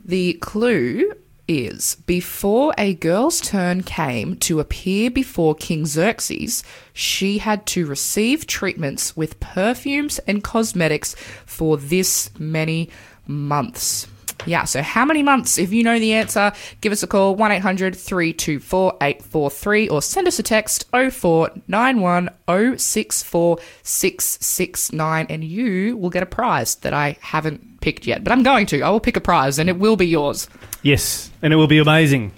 The 0.06 0.36
clue 0.36 1.12
is 1.46 1.98
before 2.06 2.74
a 2.78 2.94
girl's 2.94 3.42
turn 3.42 3.84
came 3.84 4.38
to 4.38 4.62
appear 4.62 5.12
before 5.12 5.56
King 5.56 5.86
Xerxes, 5.86 6.64
she 6.94 7.40
had 7.40 7.66
to 7.68 7.86
receive 7.86 8.48
treatments 8.48 9.18
with 9.18 9.42
perfumes 9.42 10.20
and 10.20 10.42
cosmetics 10.42 11.14
for 11.46 11.76
this 11.76 12.30
many 12.40 12.90
months. 13.28 14.08
Yeah, 14.46 14.64
so 14.64 14.82
how 14.82 15.06
many 15.06 15.22
months? 15.24 15.58
If 15.58 15.72
you 15.72 15.84
know 15.84 16.00
the 16.00 16.14
answer, 16.14 16.52
give 16.82 16.92
us 16.92 17.04
a 17.04 17.08
call 17.08 17.36
1 17.36 17.52
800 17.52 17.96
324 17.96 18.98
843 19.02 19.90
or 19.90 20.02
send 20.02 20.28
us 20.28 20.40
a 20.40 20.44
text 20.44 20.90
0491 20.92 22.30
064 22.78 23.58
669 23.84 25.26
and 25.30 25.44
you 25.44 25.98
will 25.98 26.10
get 26.10 26.24
a 26.24 26.26
prize 26.26 26.76
that 26.76 26.94
I 26.94 27.18
haven't 27.22 27.82
picked 27.82 28.08
yet. 28.08 28.24
But 28.24 28.34
I'm 28.34 28.44
going 28.44 28.66
to. 28.68 28.82
I 28.82 28.90
will 28.90 29.00
pick 29.00 29.18
a 29.18 29.22
prize 29.22 29.60
and 29.60 29.70
it 29.70 29.78
will 29.78 29.96
be 29.96 30.08
yours. 30.08 30.50
Yes, 30.82 31.32
and 31.42 31.54
it 31.54 31.56
will 31.56 31.68
be 31.68 31.78
amazing. 31.78 32.32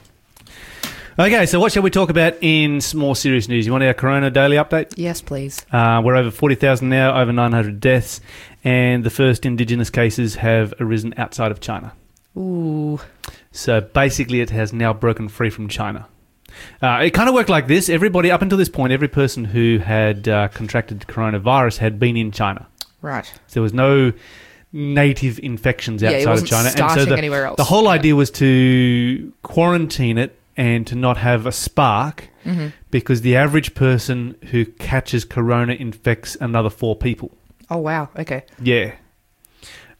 Okay, 1.17 1.45
so 1.45 1.59
what 1.59 1.71
shall 1.71 1.83
we 1.83 1.91
talk 1.91 2.09
about 2.09 2.33
in 2.41 2.81
more 2.95 3.15
serious 3.15 3.47
news? 3.47 3.67
You 3.67 3.71
want 3.71 3.83
our 3.83 3.93
Corona 3.93 4.31
daily 4.31 4.57
update? 4.57 4.93
Yes, 4.95 5.21
please. 5.21 5.63
Uh, 5.71 6.01
we're 6.03 6.15
over 6.15 6.31
40,000 6.31 6.89
now, 6.89 7.21
over 7.21 7.31
900 7.31 7.79
deaths, 7.79 8.19
and 8.63 9.03
the 9.03 9.09
first 9.09 9.45
indigenous 9.45 9.89
cases 9.89 10.35
have 10.35 10.73
arisen 10.79 11.13
outside 11.17 11.51
of 11.51 11.59
China. 11.59 11.93
Ooh. 12.37 12.99
So 13.51 13.81
basically, 13.81 14.41
it 14.41 14.49
has 14.49 14.73
now 14.73 14.93
broken 14.93 15.27
free 15.29 15.49
from 15.49 15.67
China. 15.67 16.07
Uh, 16.81 17.01
it 17.03 17.11
kind 17.11 17.27
of 17.29 17.35
worked 17.35 17.49
like 17.49 17.67
this. 17.67 17.89
Everybody, 17.89 18.31
up 18.31 18.41
until 18.41 18.57
this 18.57 18.69
point, 18.69 18.93
every 18.93 19.07
person 19.07 19.43
who 19.45 19.79
had 19.79 20.27
uh, 20.27 20.47
contracted 20.49 20.99
coronavirus 21.07 21.77
had 21.79 21.99
been 21.99 22.15
in 22.17 22.31
China. 22.31 22.67
Right. 23.01 23.25
So 23.47 23.53
there 23.55 23.63
was 23.63 23.73
no 23.73 24.13
native 24.71 25.39
infections 25.39 26.01
Yeah, 26.01 26.09
outside 26.09 26.21
of 26.23 26.29
wasn't 26.29 26.49
China. 26.49 26.69
starting 26.71 27.09
the, 27.09 27.17
anywhere 27.17 27.45
else. 27.45 27.57
The 27.57 27.63
whole 27.65 27.83
Yeah. 27.83 27.89
idea 27.91 28.15
was 28.15 28.31
to 28.31 29.33
quarantine 29.43 30.17
it 30.17 30.37
and 30.57 30.85
to 30.87 30.95
not 30.95 31.17
have 31.17 31.45
a 31.45 31.51
spark 31.51 32.29
Mm-hmm. 32.45 32.67
because 32.91 33.21
the 33.21 33.35
average 33.37 33.73
person 33.73 34.35
who 34.51 34.65
catches 34.65 35.23
corona 35.23 35.73
infects 35.73 36.35
another 36.41 36.69
four 36.69 36.93
people. 36.95 37.31
Oh, 37.73 37.79
wow. 37.79 38.09
Okay. 38.17 38.43
Yeah. 38.61 38.93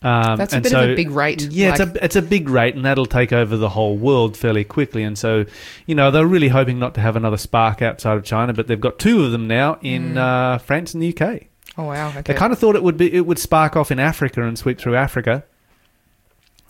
Um, 0.03 0.37
That's 0.37 0.53
a 0.53 0.59
bit 0.59 0.71
so, 0.71 0.83
of 0.83 0.89
a 0.91 0.95
big 0.95 1.09
rate. 1.11 1.41
Yeah, 1.43 1.71
like- 1.71 1.79
it's 1.79 1.95
a 1.95 2.05
it's 2.05 2.15
a 2.17 2.21
big 2.21 2.49
rate, 2.49 2.75
and 2.75 2.83
that'll 2.85 3.05
take 3.05 3.31
over 3.31 3.55
the 3.55 3.69
whole 3.69 3.97
world 3.97 4.35
fairly 4.35 4.65
quickly. 4.65 5.01
And 5.01 5.17
so, 5.17 5.45
you 5.85 5.95
know, 5.95 6.11
they're 6.11 6.27
really 6.27 6.49
hoping 6.49 6.77
not 6.77 6.93
to 6.95 7.01
have 7.01 7.15
another 7.15 7.37
spark 7.37 7.81
outside 7.81 8.17
of 8.17 8.23
China, 8.25 8.53
but 8.53 8.67
they've 8.67 8.79
got 8.81 8.99
two 8.99 9.23
of 9.23 9.31
them 9.31 9.47
now 9.47 9.79
in 9.81 10.17
uh, 10.17 10.57
France 10.57 10.93
and 10.93 11.01
the 11.01 11.17
UK. 11.17 11.43
oh 11.77 11.85
wow. 11.85 12.09
Okay. 12.09 12.21
They 12.21 12.33
kind 12.33 12.51
of 12.51 12.59
thought 12.59 12.75
it 12.75 12.83
would 12.83 12.97
be 12.97 13.13
it 13.13 13.25
would 13.25 13.39
spark 13.39 13.77
off 13.77 13.91
in 13.91 13.99
Africa 13.99 14.43
and 14.43 14.59
sweep 14.59 14.77
through 14.77 14.95
Africa, 14.97 15.45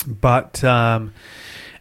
but 0.07 0.63
um, 0.63 1.13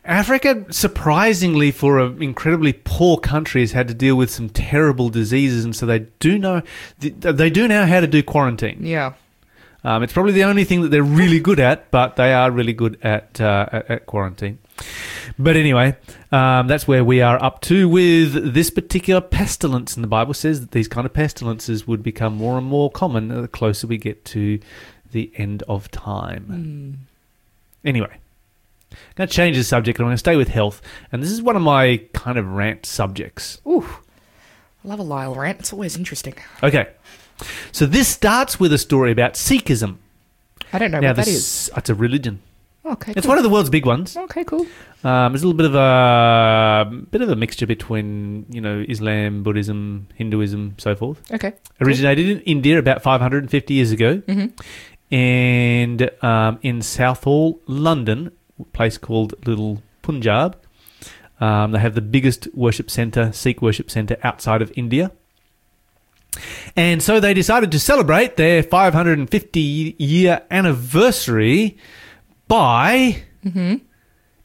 Africa, 0.04 0.66
surprisingly 0.70 1.70
for 1.70 2.00
an 2.00 2.22
incredibly 2.22 2.72
poor 2.72 3.18
country, 3.18 3.60
has 3.60 3.72
had 3.72 3.86
to 3.88 3.94
deal 3.94 4.16
with 4.16 4.30
some 4.30 4.48
terrible 4.48 5.10
diseases, 5.10 5.64
and 5.64 5.76
so 5.76 5.86
they 5.86 6.00
do 6.18 6.38
know 6.38 6.62
they 6.98 7.50
do 7.50 7.68
know 7.68 7.86
how 7.86 8.00
to 8.00 8.06
do 8.06 8.22
quarantine. 8.22 8.78
yeah. 8.80 9.14
Um, 9.84 10.04
it's 10.04 10.12
probably 10.12 10.32
the 10.32 10.44
only 10.44 10.62
thing 10.62 10.82
that 10.82 10.90
they're 10.90 11.02
really 11.02 11.40
good 11.40 11.58
at, 11.58 11.90
but 11.90 12.14
they 12.14 12.32
are 12.32 12.52
really 12.52 12.72
good 12.72 12.98
at 13.02 13.40
uh, 13.40 13.66
at, 13.72 13.90
at 13.90 14.06
quarantine. 14.06 14.58
But 15.38 15.56
anyway, 15.56 15.96
um, 16.30 16.68
that's 16.68 16.86
where 16.86 17.04
we 17.04 17.20
are 17.20 17.42
up 17.42 17.60
to 17.62 17.88
with 17.88 18.54
this 18.54 18.70
particular 18.70 19.20
pestilence. 19.20 19.96
And 19.96 20.04
the 20.04 20.08
Bible 20.08 20.34
says 20.34 20.60
that 20.60 20.70
these 20.70 20.88
kind 20.88 21.04
of 21.04 21.12
pestilences 21.12 21.86
would 21.86 22.02
become 22.02 22.36
more 22.36 22.58
and 22.58 22.66
more 22.66 22.90
common 22.90 23.28
the 23.28 23.48
closer 23.48 23.86
we 23.86 23.98
get 23.98 24.24
to 24.26 24.60
the 25.10 25.32
end 25.36 25.62
of 25.68 25.90
time. 25.90 27.06
Anyway, 27.84 28.16
I'm 28.92 29.14
going 29.16 29.28
to 29.28 29.34
change 29.34 29.56
the 29.56 29.64
subject. 29.64 29.98
and 29.98 30.04
I'm 30.04 30.08
going 30.08 30.14
to 30.14 30.18
stay 30.18 30.36
with 30.36 30.48
health. 30.48 30.80
And 31.10 31.22
this 31.22 31.30
is 31.30 31.42
one 31.42 31.56
of 31.56 31.62
my 31.62 31.98
kind 32.12 32.38
of 32.38 32.46
rant 32.46 32.86
subjects. 32.86 33.60
Ooh. 33.66 33.86
I 34.84 34.88
love 34.88 34.98
a 34.98 35.02
Lyle 35.02 35.34
rant. 35.34 35.60
It's 35.60 35.72
always 35.72 35.96
interesting. 35.96 36.34
Okay. 36.62 36.88
So 37.72 37.86
this 37.86 38.08
starts 38.08 38.58
with 38.60 38.72
a 38.72 38.78
story 38.78 39.10
about 39.12 39.34
Sikhism. 39.34 39.96
I 40.72 40.78
don't 40.78 40.90
know 40.90 41.00
now, 41.00 41.08
what 41.10 41.16
that 41.16 41.26
this, 41.26 41.68
is. 41.68 41.70
it's 41.76 41.90
a 41.90 41.94
religion. 41.94 42.40
Okay. 42.84 43.12
It's 43.16 43.20
cool. 43.26 43.28
one 43.30 43.38
of 43.38 43.44
the 43.44 43.50
world's 43.50 43.70
big 43.70 43.86
ones. 43.86 44.16
Okay, 44.16 44.42
cool. 44.42 44.66
Um, 45.04 45.32
there's 45.32 45.42
a 45.44 45.46
little 45.46 45.54
bit 45.56 45.66
of 45.66 45.74
a 45.76 46.90
bit 47.10 47.20
of 47.20 47.28
a 47.28 47.36
mixture 47.36 47.66
between 47.66 48.44
you 48.50 48.60
know 48.60 48.84
Islam, 48.88 49.42
Buddhism, 49.44 50.08
Hinduism, 50.16 50.74
so 50.78 50.96
forth. 50.96 51.20
Okay. 51.32 51.52
Originated 51.80 52.28
in 52.28 52.40
India 52.40 52.78
about 52.78 53.00
550 53.02 53.74
years 53.74 53.92
ago, 53.92 54.16
Mhm. 54.26 54.52
and 55.12 56.10
um, 56.24 56.58
in 56.62 56.82
Southall, 56.82 57.60
London, 57.66 58.32
place 58.72 58.98
called 58.98 59.34
Little 59.46 59.82
Punjab. 60.02 60.56
Um, 61.40 61.72
they 61.72 61.78
have 61.80 61.94
the 61.94 62.00
biggest 62.00 62.48
worship 62.54 62.90
center, 62.90 63.32
Sikh 63.32 63.60
worship 63.62 63.90
center 63.90 64.16
outside 64.22 64.62
of 64.62 64.72
India. 64.76 65.10
And 66.76 67.02
so 67.02 67.20
they 67.20 67.34
decided 67.34 67.70
to 67.72 67.78
celebrate 67.80 68.36
their 68.36 68.62
550 68.62 69.96
year 69.98 70.42
anniversary 70.50 71.76
by 72.48 73.22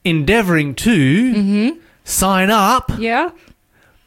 endeavoring 0.03 0.75
to 0.75 1.77
sign 2.03 2.49
up 2.49 2.91
Yeah. 2.97 3.29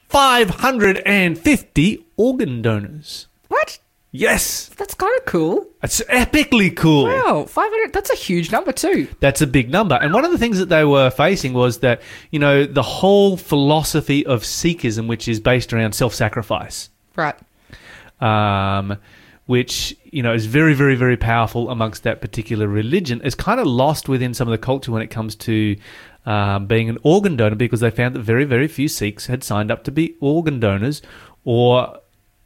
550 0.08 2.04
organ 2.16 2.60
donors. 2.62 3.26
What? 3.48 3.78
Yes, 4.12 4.68
That's 4.76 4.94
kind 4.94 5.16
of 5.18 5.24
cool. 5.24 5.66
it's 5.84 6.00
epically 6.02 6.74
cool. 6.76 7.04
Wow, 7.04 7.44
500. 7.44 7.92
That's 7.92 8.10
a 8.10 8.16
huge 8.16 8.50
number, 8.50 8.72
too. 8.72 9.06
That's 9.20 9.40
a 9.40 9.46
big 9.46 9.70
number. 9.70 9.94
And 9.94 10.12
one 10.12 10.24
of 10.24 10.32
the 10.32 10.38
things 10.38 10.58
that 10.58 10.68
they 10.68 10.84
were 10.84 11.10
facing 11.10 11.52
was 11.52 11.78
that, 11.78 12.02
you 12.32 12.40
know, 12.40 12.64
the 12.66 12.82
whole 12.82 13.36
philosophy 13.36 14.26
of 14.26 14.42
Sikhism, 14.42 15.06
which 15.06 15.28
is 15.28 15.38
based 15.38 15.72
around 15.72 15.92
self 15.92 16.12
sacrifice, 16.12 16.90
Right. 17.14 17.36
um, 18.20 18.96
which, 19.46 19.96
you 20.04 20.24
know, 20.24 20.34
is 20.34 20.46
very, 20.46 20.74
very, 20.74 20.96
very 20.96 21.16
powerful 21.16 21.70
amongst 21.70 22.02
that 22.02 22.20
particular 22.20 22.66
religion, 22.66 23.20
is 23.22 23.36
kind 23.36 23.60
of 23.60 23.66
lost 23.68 24.08
within 24.08 24.34
some 24.34 24.48
of 24.48 24.52
the 24.52 24.58
culture 24.58 24.90
when 24.90 25.02
it 25.02 25.10
comes 25.10 25.36
to 25.36 25.76
um, 26.26 26.66
being 26.66 26.88
an 26.88 26.98
organ 27.04 27.36
donor 27.36 27.54
because 27.54 27.78
they 27.78 27.90
found 27.92 28.16
that 28.16 28.20
very, 28.22 28.44
very 28.44 28.66
few 28.66 28.88
Sikhs 28.88 29.26
had 29.26 29.44
signed 29.44 29.70
up 29.70 29.84
to 29.84 29.92
be 29.92 30.16
organ 30.20 30.58
donors 30.58 31.00
or. 31.44 31.96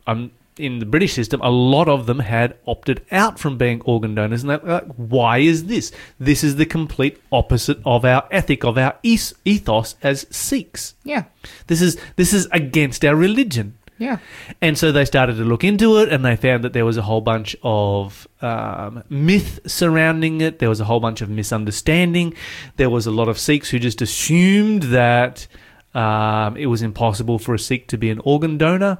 Um, 0.06 0.32
in 0.56 0.78
the 0.78 0.86
British 0.86 1.12
system, 1.12 1.40
a 1.40 1.50
lot 1.50 1.88
of 1.88 2.06
them 2.06 2.20
had 2.20 2.56
opted 2.66 3.04
out 3.10 3.38
from 3.38 3.58
being 3.58 3.80
organ 3.82 4.14
donors, 4.14 4.42
and 4.42 4.50
they're 4.50 4.58
like, 4.58 4.94
why 4.96 5.38
is 5.38 5.66
this? 5.66 5.92
This 6.18 6.44
is 6.44 6.56
the 6.56 6.66
complete 6.66 7.20
opposite 7.32 7.78
of 7.84 8.04
our 8.04 8.26
ethic, 8.30 8.64
of 8.64 8.78
our 8.78 8.96
ethos 9.02 9.96
as 10.02 10.26
Sikhs. 10.30 10.94
Yeah. 11.04 11.24
This 11.66 11.82
is 11.82 11.96
this 12.16 12.32
is 12.32 12.46
against 12.52 13.04
our 13.04 13.16
religion. 13.16 13.78
Yeah. 13.98 14.18
And 14.60 14.76
so 14.76 14.90
they 14.90 15.04
started 15.04 15.36
to 15.36 15.44
look 15.44 15.62
into 15.62 15.98
it, 15.98 16.12
and 16.12 16.24
they 16.24 16.36
found 16.36 16.64
that 16.64 16.72
there 16.72 16.84
was 16.84 16.96
a 16.96 17.02
whole 17.02 17.20
bunch 17.20 17.54
of 17.62 18.26
um, 18.42 19.04
myth 19.08 19.60
surrounding 19.66 20.40
it. 20.40 20.58
There 20.58 20.68
was 20.68 20.80
a 20.80 20.84
whole 20.84 21.00
bunch 21.00 21.20
of 21.20 21.30
misunderstanding. 21.30 22.34
There 22.76 22.90
was 22.90 23.06
a 23.06 23.12
lot 23.12 23.28
of 23.28 23.38
Sikhs 23.38 23.70
who 23.70 23.78
just 23.78 24.02
assumed 24.02 24.84
that 24.84 25.46
um, 25.94 26.56
it 26.56 26.66
was 26.66 26.82
impossible 26.82 27.38
for 27.38 27.54
a 27.54 27.58
Sikh 27.58 27.86
to 27.88 27.96
be 27.96 28.10
an 28.10 28.20
organ 28.24 28.58
donor. 28.58 28.98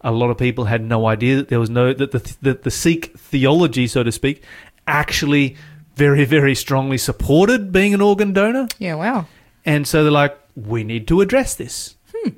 A 0.00 0.12
lot 0.12 0.30
of 0.30 0.38
people 0.38 0.64
had 0.66 0.82
no 0.82 1.06
idea 1.06 1.36
that 1.36 1.48
there 1.48 1.58
was 1.58 1.70
no 1.70 1.92
that 1.92 2.12
the 2.12 2.36
that 2.42 2.62
the 2.62 2.70
Sikh 2.70 3.16
theology, 3.18 3.86
so 3.86 4.02
to 4.02 4.12
speak, 4.12 4.42
actually 4.86 5.56
very 5.96 6.24
very 6.24 6.54
strongly 6.54 6.98
supported 6.98 7.72
being 7.72 7.94
an 7.94 8.00
organ 8.00 8.32
donor. 8.32 8.68
Yeah, 8.78 8.94
wow. 8.94 9.26
And 9.64 9.86
so 9.86 10.02
they're 10.02 10.12
like, 10.12 10.38
we 10.54 10.84
need 10.84 11.08
to 11.08 11.20
address 11.20 11.54
this. 11.54 11.96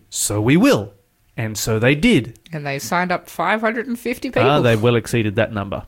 So 0.08 0.40
we 0.40 0.56
will. 0.56 0.92
And 1.36 1.56
so 1.56 1.78
they 1.78 1.94
did. 1.94 2.38
And 2.52 2.66
they 2.66 2.78
signed 2.78 3.12
up 3.12 3.28
550 3.28 4.28
people. 4.28 4.42
Ah, 4.42 4.60
they 4.60 4.76
well 4.76 4.96
exceeded 4.96 5.36
that 5.36 5.52
number. 5.52 5.86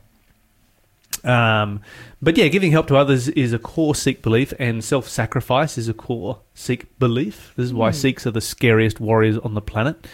Um, 1.23 1.81
but 2.21 2.37
yeah, 2.37 2.47
giving 2.47 2.71
help 2.71 2.87
to 2.87 2.97
others 2.97 3.29
is 3.29 3.53
a 3.53 3.59
core 3.59 3.95
Sikh 3.95 4.21
belief, 4.21 4.53
and 4.59 4.83
self 4.83 5.07
sacrifice 5.07 5.77
is 5.77 5.87
a 5.87 5.93
core 5.93 6.39
Sikh 6.53 6.97
belief. 6.99 7.53
This 7.55 7.65
is 7.65 7.73
why 7.73 7.91
Sikhs 7.91 8.25
are 8.25 8.31
the 8.31 8.41
scariest 8.41 8.99
warriors 8.99 9.37
on 9.37 9.53
the 9.53 9.61
planet. 9.61 10.07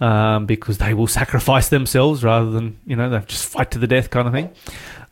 Um, 0.00 0.46
because 0.46 0.78
they 0.78 0.94
will 0.94 1.08
sacrifice 1.08 1.70
themselves 1.70 2.22
rather 2.22 2.50
than, 2.50 2.78
you 2.86 2.94
know, 2.94 3.10
they 3.10 3.18
just 3.26 3.46
fight 3.46 3.72
to 3.72 3.80
the 3.80 3.88
death 3.88 4.10
kind 4.10 4.28
of 4.28 4.32
thing. 4.32 4.50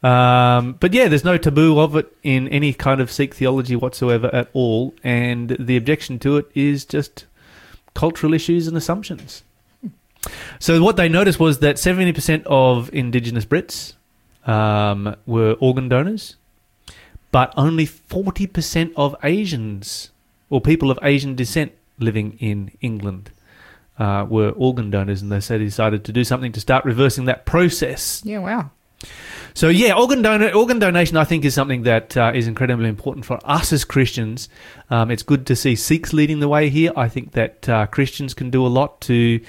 Um, 0.02 0.76
but 0.78 0.94
yeah, 0.94 1.08
there's 1.08 1.24
no 1.24 1.38
taboo 1.38 1.80
of 1.80 1.96
it 1.96 2.16
in 2.22 2.46
any 2.48 2.72
kind 2.72 3.00
of 3.00 3.10
Sikh 3.10 3.34
theology 3.34 3.74
whatsoever 3.74 4.32
at 4.32 4.48
all. 4.52 4.94
And 5.02 5.56
the 5.58 5.76
objection 5.76 6.20
to 6.20 6.36
it 6.36 6.46
is 6.54 6.84
just 6.84 7.26
cultural 7.94 8.32
issues 8.32 8.68
and 8.68 8.76
assumptions. 8.76 9.42
So 10.58 10.82
what 10.82 10.96
they 10.96 11.08
noticed 11.08 11.40
was 11.40 11.58
that 11.60 11.76
70% 11.76 12.44
of 12.46 12.92
Indigenous 12.92 13.44
Brits 13.44 13.94
um, 14.46 15.16
were 15.26 15.56
organ 15.60 15.88
donors, 15.88 16.36
but 17.32 17.52
only 17.56 17.86
40% 17.86 18.92
of 18.96 19.16
Asians 19.22 20.10
or 20.50 20.60
people 20.60 20.90
of 20.90 20.98
Asian 21.02 21.34
descent 21.34 21.72
living 21.98 22.36
in 22.38 22.70
England 22.80 23.30
uh, 23.98 24.26
were 24.28 24.50
organ 24.50 24.90
donors, 24.90 25.22
and 25.22 25.30
they 25.30 25.40
said 25.40 25.60
decided 25.60 26.04
to 26.04 26.12
do 26.12 26.24
something 26.24 26.52
to 26.52 26.60
start 26.60 26.84
reversing 26.84 27.24
that 27.26 27.46
process. 27.46 28.22
yeah, 28.24 28.38
wow. 28.38 28.70
So 29.54 29.68
yeah, 29.68 29.94
organ 29.94 30.20
donor, 30.20 30.52
organ 30.52 30.78
donation, 30.78 31.16
I 31.16 31.24
think, 31.24 31.44
is 31.44 31.54
something 31.54 31.82
that 31.84 32.14
uh, 32.14 32.32
is 32.34 32.46
incredibly 32.46 32.90
important 32.90 33.24
for 33.24 33.38
us 33.44 33.72
as 33.72 33.84
Christians. 33.84 34.50
Um, 34.90 35.10
it's 35.10 35.22
good 35.22 35.46
to 35.46 35.56
see 35.56 35.74
Sikhs 35.76 36.12
leading 36.12 36.40
the 36.40 36.48
way 36.48 36.68
here. 36.68 36.92
I 36.94 37.08
think 37.08 37.32
that 37.32 37.68
uh, 37.68 37.86
Christians 37.86 38.34
can 38.34 38.50
do 38.50 38.66
a 38.66 38.68
lot 38.68 39.00
to 39.02 39.40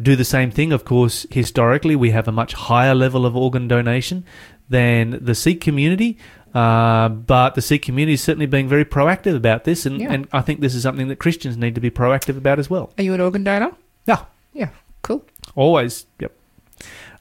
do 0.00 0.14
the 0.14 0.24
same 0.24 0.52
thing. 0.52 0.72
Of 0.72 0.84
course, 0.84 1.26
historically, 1.30 1.96
we 1.96 2.10
have 2.10 2.28
a 2.28 2.32
much 2.32 2.52
higher 2.52 2.94
level 2.94 3.26
of 3.26 3.36
organ 3.36 3.66
donation 3.66 4.24
than 4.68 5.18
the 5.20 5.34
Sikh 5.34 5.60
community. 5.60 6.16
Uh, 6.54 7.08
but 7.08 7.54
the 7.54 7.62
Sikh 7.62 7.82
community 7.82 8.14
is 8.14 8.22
certainly 8.22 8.46
being 8.46 8.68
very 8.68 8.84
proactive 8.84 9.36
about 9.36 9.64
this, 9.64 9.86
and, 9.86 10.00
Yeah. 10.00 10.12
and 10.12 10.28
I 10.32 10.40
think 10.40 10.60
this 10.60 10.74
is 10.74 10.82
something 10.82 11.08
that 11.08 11.16
Christians 11.16 11.56
need 11.56 11.74
to 11.76 11.80
be 11.80 11.90
proactive 11.90 12.36
about 12.36 12.58
as 12.58 12.68
well. 12.68 12.92
Are 12.98 13.04
you 13.04 13.14
an 13.14 13.20
organ 13.20 13.44
donor? 13.44 13.72
Yeah, 14.06 14.24
Yeah, 14.52 14.70
cool. 15.02 15.24
Always, 15.54 16.06
yep. 16.18 16.32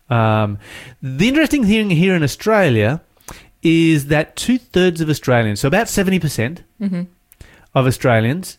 Um, 0.09 0.57
the 1.01 1.27
interesting 1.27 1.63
thing 1.65 1.91
here 1.91 2.15
in 2.15 2.23
Australia 2.23 3.01
is 3.61 4.07
that 4.07 4.35
two 4.35 4.57
thirds 4.57 5.01
of 5.01 5.09
Australians, 5.09 5.59
so 5.59 5.67
about 5.67 5.85
70% 5.87 6.63
of 7.75 7.85
Australians, 7.85 8.57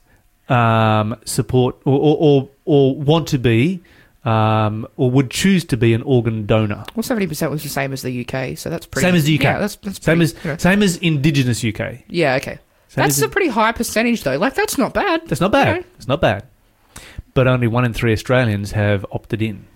um, 0.48 1.16
support 1.24 1.76
or, 1.85 1.98
or, 1.98 2.16
or, 2.20 2.48
or 2.64 2.94
want 2.96 3.26
to 3.28 3.38
be 3.38 3.80
um, 4.24 4.87
or 4.96 5.11
would 5.11 5.30
choose 5.30 5.64
to 5.66 5.76
be 5.76 5.94
an 5.94 6.02
organ 6.02 6.46
donor. 6.46 6.85
Well, 6.94 7.02
70% 7.02 7.50
was 7.50 7.62
the 7.62 7.68
same 7.68 7.92
as 7.92 8.02
the 8.02 8.26
UK, 8.26 8.56
so 8.59 8.68
that's 8.70 8.87
pretty. 8.87 9.06
Same 9.06 9.14
as 9.14 9.24
the 9.24 9.37
UK. 9.37 9.42
Yeah, 9.42 9.59
that's, 9.59 9.76
that's 9.76 10.04
Same 10.04 10.18
pretty, 10.18 10.35
as 10.37 10.44
you 10.44 10.50
know. 10.50 10.56
same 10.59 10.83
as 10.83 10.96
Indigenous 10.98 11.64
UK. 11.64 11.98
Yeah, 12.09 12.35
okay. 12.37 12.59
Same 12.88 13.02
that's 13.04 13.22
a 13.22 13.28
pretty 13.28 13.48
high 13.48 13.72
percentage, 13.72 14.22
though. 14.24 14.37
Like, 14.37 14.54
that's 14.54 14.76
not 14.76 14.92
bad. 14.92 15.22
That's 15.26 15.40
not 15.40 15.52
bad. 15.52 15.78
Okay. 15.78 15.87
It's 15.96 16.09
not 16.09 16.20
bad. 16.20 16.44
But 17.35 17.46
only 17.46 17.68
one 17.68 17.85
in 17.85 17.92
three 17.94 18.12
Australians 18.12 18.72
have 18.72 19.06
opted 19.12 19.40
in 19.40 19.66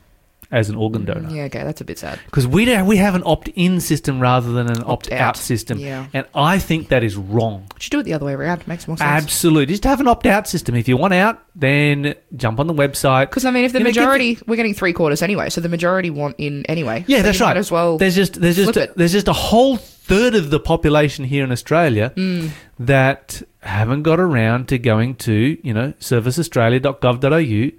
as 0.54 0.68
an 0.70 0.76
organ 0.76 1.02
mm, 1.02 1.06
donor. 1.06 1.30
Yeah, 1.30 1.42
okay, 1.44 1.64
that's 1.64 1.80
a 1.80 1.84
bit 1.84 1.98
sad. 1.98 2.20
Because 2.26 2.46
we 2.46 2.64
don't, 2.64 2.86
we 2.86 2.96
have 2.98 3.16
an 3.16 3.22
opt-in 3.26 3.80
system 3.80 4.20
rather 4.20 4.52
than 4.52 4.68
an 4.68 4.84
Opt-out. 4.84 5.12
opt-out 5.12 5.36
system, 5.36 5.78
Yeah. 5.78 6.06
and 6.12 6.26
I 6.34 6.58
think 6.60 6.88
that 6.88 7.02
is 7.02 7.16
wrong. 7.16 7.66
Should 7.80 7.90
do 7.90 7.98
it 7.98 8.04
the 8.04 8.12
other 8.12 8.24
way 8.24 8.34
around. 8.34 8.66
Makes 8.68 8.86
more 8.86 8.96
sense. 8.96 9.24
Absolutely, 9.24 9.74
just 9.74 9.84
have 9.84 10.00
an 10.00 10.06
opt-out 10.06 10.46
system. 10.46 10.76
If 10.76 10.86
you 10.86 10.96
want 10.96 11.12
out, 11.12 11.42
then 11.56 12.14
jump 12.36 12.60
on 12.60 12.68
the 12.68 12.74
website. 12.74 13.30
Because 13.30 13.44
I 13.44 13.50
mean, 13.50 13.64
if 13.64 13.72
the 13.72 13.78
You 13.78 13.84
know, 13.84 13.90
majority, 13.90 14.38
we're 14.46 14.56
getting 14.56 14.74
three 14.74 14.92
quarters 14.92 15.22
anyway, 15.22 15.50
so 15.50 15.60
the 15.60 15.68
majority 15.68 16.10
want 16.10 16.36
in 16.38 16.64
anyway. 16.66 17.04
Yeah, 17.08 17.18
So 17.18 17.22
that's 17.24 17.40
right. 17.40 17.56
As 17.56 17.70
well. 17.72 17.98
There's 17.98 18.14
just 18.14 18.40
there's 18.40 18.56
just 18.56 18.76
a, 18.76 18.92
there's 18.94 19.12
just 19.12 19.28
a 19.28 19.32
whole 19.32 19.76
third 19.76 20.34
of 20.36 20.50
the 20.50 20.60
population 20.60 21.24
here 21.24 21.42
in 21.42 21.50
Australia 21.50 22.12
mm. 22.14 22.50
that 22.78 23.42
haven't 23.60 24.02
got 24.02 24.20
around 24.20 24.68
to 24.68 24.78
going 24.78 25.16
to, 25.16 25.58
you 25.62 25.74
know, 25.74 25.94
serviceaustralia.gov.au 25.98 27.70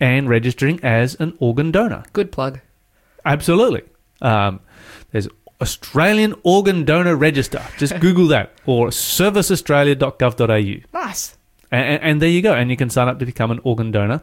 and 0.00 0.28
registering 0.28 0.82
as 0.82 1.14
an 1.16 1.36
organ 1.38 1.70
donor. 1.70 2.04
Good 2.12 2.32
plug. 2.32 2.60
Absolutely. 3.24 3.82
Um, 4.20 4.60
there's 5.12 5.28
Australian 5.60 6.34
Organ 6.42 6.84
Donor 6.84 7.16
Register. 7.16 7.62
Just 7.78 7.98
Google 8.00 8.26
that 8.28 8.52
or 8.66 8.88
serviceaustralia.gov.au. 8.88 10.98
Nice. 10.98 11.36
And, 11.70 12.02
and 12.02 12.22
there 12.22 12.28
you 12.28 12.42
go. 12.42 12.54
And 12.54 12.70
you 12.70 12.76
can 12.76 12.90
sign 12.90 13.08
up 13.08 13.18
to 13.20 13.26
become 13.26 13.50
an 13.50 13.60
organ 13.64 13.90
donor. 13.90 14.22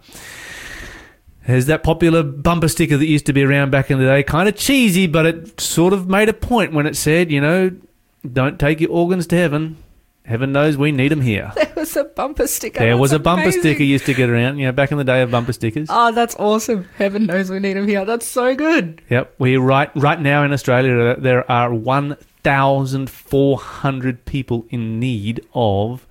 There's 1.48 1.66
that 1.66 1.84
popular 1.84 2.22
bumper 2.22 2.68
sticker 2.68 2.98
that 2.98 3.08
used 3.08 3.26
to 3.26 3.34
be 3.34 3.44
around 3.44 3.72
back 3.72 3.90
in 3.90 3.98
the 3.98 4.06
day. 4.06 4.22
Kind 4.22 4.48
of 4.48 4.56
cheesy, 4.56 5.08
but 5.08 5.26
it 5.26 5.60
sort 5.60 5.94
of 5.94 6.08
made 6.08 6.30
a 6.30 6.34
point 6.34 6.74
when 6.74 6.86
it 6.86 6.96
said, 6.96 7.32
you 7.32 7.42
know, 7.42 7.72
don't 8.32 8.60
take 8.60 8.80
your 8.80 8.92
organs 8.92 9.26
to 9.28 9.36
heaven. 9.36 9.78
Heaven 10.24 10.52
knows 10.52 10.78
we 10.78 10.92
need 10.92 11.10
them 11.10 11.22
here. 11.22 11.52
There 11.82 11.86
was 11.88 11.96
a 11.98 12.04
bumper 12.04 12.46
sticker. 12.46 12.78
There 12.80 12.96
was 12.96 13.12
a 13.12 13.18
bumper 13.18 13.42
amazing. 13.42 13.62
sticker 13.62 13.84
used 13.84 14.06
to 14.06 14.14
get 14.14 14.30
around, 14.30 14.60
you 14.60 14.68
know, 14.68 14.72
back 14.72 14.92
in 14.92 15.00
the 15.00 15.04
day 15.04 15.24
of 15.24 15.32
bumper 15.32 15.52
stickers. 15.52 15.88
Oh, 15.90 16.12
that's 16.12 16.36
awesome. 16.36 16.88
Heaven 16.98 17.26
knows 17.26 17.50
we 17.50 17.58
need 17.58 17.76
him 17.76 17.88
here. 17.88 18.06
That's 18.06 18.28
so 18.28 18.54
good. 18.56 19.02
Yep, 19.10 19.34
we 19.40 19.58
right 19.58 19.90
right 19.96 20.22
now 20.22 20.44
in 20.44 20.54
Australia 20.54 21.16
there 21.18 21.50
are 21.52 21.74
one 21.74 22.18
thousand 22.44 23.10
four 23.10 23.58
hundred 23.58 24.26
people 24.26 24.66
in 24.70 25.00
need 25.00 25.44
of 25.56 26.06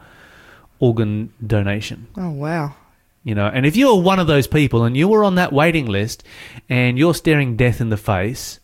organ 0.81 1.33
donation. 1.46 2.09
Oh, 2.16 2.31
wow. 2.31 2.75
You 3.23 3.35
know, 3.35 3.46
and 3.46 3.64
if 3.66 3.77
you're 3.77 4.01
one 4.01 4.18
of 4.18 4.27
those 4.27 4.46
people 4.46 4.83
and 4.83 4.96
you 4.96 5.07
were 5.07 5.23
on 5.23 5.35
that 5.37 5.53
waiting 5.53 5.87
list 5.87 6.25
and 6.68 6.99
you're 6.99 7.14
staring 7.14 7.55
death 7.57 7.81
in 7.81 7.90
the 7.90 7.96
face, 7.99 8.59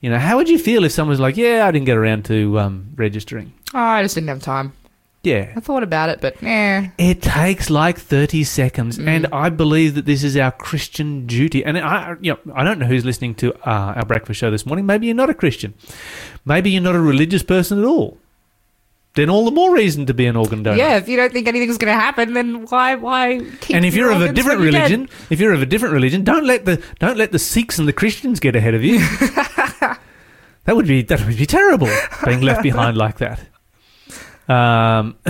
you 0.00 0.10
know, 0.10 0.18
how 0.18 0.36
would 0.36 0.48
you 0.48 0.58
feel 0.58 0.84
if 0.84 0.92
someone 0.92 1.10
was 1.10 1.20
like, 1.20 1.36
"Yeah, 1.36 1.66
I 1.66 1.70
didn't 1.70 1.86
get 1.86 1.96
around 1.96 2.24
to 2.26 2.58
um, 2.58 2.90
registering." 2.96 3.52
Oh, 3.74 3.78
I 3.78 4.02
just 4.02 4.14
didn't 4.14 4.28
have 4.28 4.42
time. 4.42 4.72
Yeah, 5.24 5.52
I 5.56 5.60
thought 5.60 5.82
about 5.82 6.10
it, 6.10 6.20
but 6.20 6.40
eh. 6.42 6.88
It 6.96 7.20
takes 7.20 7.68
like 7.70 7.98
30 7.98 8.44
seconds, 8.44 8.98
and 8.98 9.26
I 9.32 9.48
believe 9.50 9.96
that 9.96 10.06
this 10.06 10.22
is 10.22 10.36
our 10.36 10.52
Christian 10.52 11.26
duty. 11.26 11.64
And 11.64 11.76
I, 11.76 12.14
you 12.20 12.32
know, 12.32 12.52
I 12.54 12.62
don't 12.62 12.78
know 12.78 12.86
who's 12.86 13.04
listening 13.04 13.34
to 13.36 13.52
uh, 13.68 13.94
our 13.96 14.04
breakfast 14.04 14.38
show 14.38 14.50
this 14.52 14.64
morning. 14.64 14.86
Maybe 14.86 15.06
you're 15.06 15.16
not 15.16 15.28
a 15.28 15.34
Christian. 15.34 15.74
Maybe 16.44 16.70
you're 16.70 16.82
not 16.82 16.94
a 16.94 17.00
religious 17.00 17.42
person 17.42 17.78
at 17.80 17.84
all. 17.84 18.16
Then 19.14 19.28
all 19.28 19.44
the 19.44 19.50
more 19.50 19.74
reason 19.74 20.06
to 20.06 20.14
be 20.14 20.26
an 20.26 20.36
organ 20.36 20.62
donor. 20.62 20.78
Yeah, 20.78 20.96
if 20.96 21.08
you 21.08 21.16
don't 21.16 21.32
think 21.32 21.48
anything's 21.48 21.78
going 21.78 21.92
to 21.92 22.00
happen, 22.00 22.34
then 22.34 22.66
why 22.66 22.94
why 22.94 23.40
And 23.70 23.84
if 23.84 23.96
your 23.96 24.12
you're 24.12 24.22
of 24.22 24.22
a 24.22 24.32
different 24.32 24.60
you're 24.60 24.70
dead? 24.70 24.90
religion, 24.92 25.08
if 25.28 25.40
you're 25.40 25.52
of 25.52 25.60
a 25.62 25.66
different 25.66 25.94
religion, 25.94 26.22
don't 26.22 26.46
let 26.46 26.64
the 26.64 26.80
don't 27.00 27.16
let 27.16 27.32
the 27.32 27.38
Sikhs 27.40 27.80
and 27.80 27.88
the 27.88 27.92
Christians 27.92 28.38
get 28.38 28.54
ahead 28.54 28.74
of 28.74 28.84
you. 28.84 29.00
that 30.64 30.76
would 30.76 30.86
be 30.86 31.02
that 31.02 31.24
would 31.24 31.36
be 31.36 31.46
terrible 31.46 31.88
being 32.24 32.40
left 32.40 32.62
behind 32.62 32.96
like 32.96 33.18
that. 33.18 33.40
Um, 34.48 35.16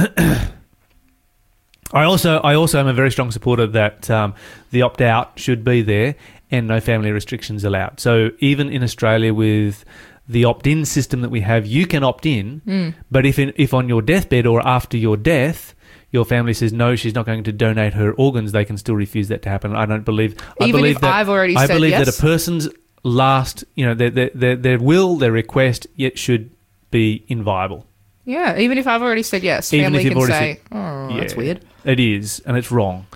I 1.92 2.04
also 2.04 2.38
I 2.38 2.54
also 2.54 2.80
am 2.80 2.86
a 2.86 2.92
very 2.92 3.10
strong 3.10 3.30
supporter 3.30 3.66
that 3.68 4.10
um, 4.10 4.34
the 4.70 4.82
opt 4.82 5.00
out 5.00 5.38
should 5.38 5.64
be 5.64 5.82
there 5.82 6.16
and 6.50 6.66
no 6.66 6.80
family 6.80 7.10
restrictions 7.12 7.64
allowed. 7.64 8.00
So 8.00 8.30
even 8.40 8.68
in 8.68 8.82
Australia 8.82 9.32
with 9.34 9.84
the 10.28 10.44
opt 10.44 10.66
in 10.66 10.84
system 10.84 11.22
that 11.22 11.30
we 11.30 11.40
have, 11.40 11.66
you 11.66 11.86
can 11.86 12.04
opt 12.04 12.26
in, 12.26 12.94
but 13.10 13.24
if 13.24 13.38
in, 13.38 13.52
if 13.56 13.72
on 13.72 13.88
your 13.88 14.02
deathbed 14.02 14.46
or 14.46 14.66
after 14.66 14.96
your 14.96 15.16
death. 15.16 15.74
Your 16.10 16.24
family 16.24 16.54
says 16.54 16.72
no, 16.72 16.96
she's 16.96 17.14
not 17.14 17.26
going 17.26 17.44
to 17.44 17.52
donate 17.52 17.92
her 17.92 18.14
organs. 18.14 18.52
They 18.52 18.64
can 18.64 18.78
still 18.78 18.94
refuse 18.94 19.28
that 19.28 19.42
to 19.42 19.50
happen. 19.50 19.76
I 19.76 19.84
don't 19.84 20.06
believe. 20.06 20.36
I 20.58 20.64
Even 20.64 20.80
believe 20.80 20.96
if 20.96 21.02
that, 21.02 21.12
I've 21.12 21.28
already 21.28 21.54
I 21.54 21.66
said 21.66 21.74
believe 21.74 21.92
that 21.92 22.08
a 22.08 22.18
person's 22.18 22.66
last, 23.02 23.64
you 23.74 23.84
know, 23.86 23.94
their 23.94 24.10
their 24.10 24.30
their, 24.34 24.56
their 24.56 24.78
will, 24.78 25.16
their 25.16 25.32
request, 25.32 25.86
yet 25.96 26.18
should 26.18 26.50
be 26.90 27.24
inviolable. 27.28 27.86
Yeah, 28.24 28.58
even 28.58 28.76
if 28.76 28.86
I've 28.86 29.00
already 29.00 29.22
said 29.22 29.42
yes, 29.42 29.72
Even 29.72 29.94
family 29.94 30.10
can 30.10 30.20
say, 30.26 30.60
"Oh, 30.70 31.16
that's 31.16 31.34
weird." 31.34 31.64
It 31.84 31.98
is, 31.98 32.40
and 32.44 32.56
it's 32.56 32.70
wrong. 32.70 33.06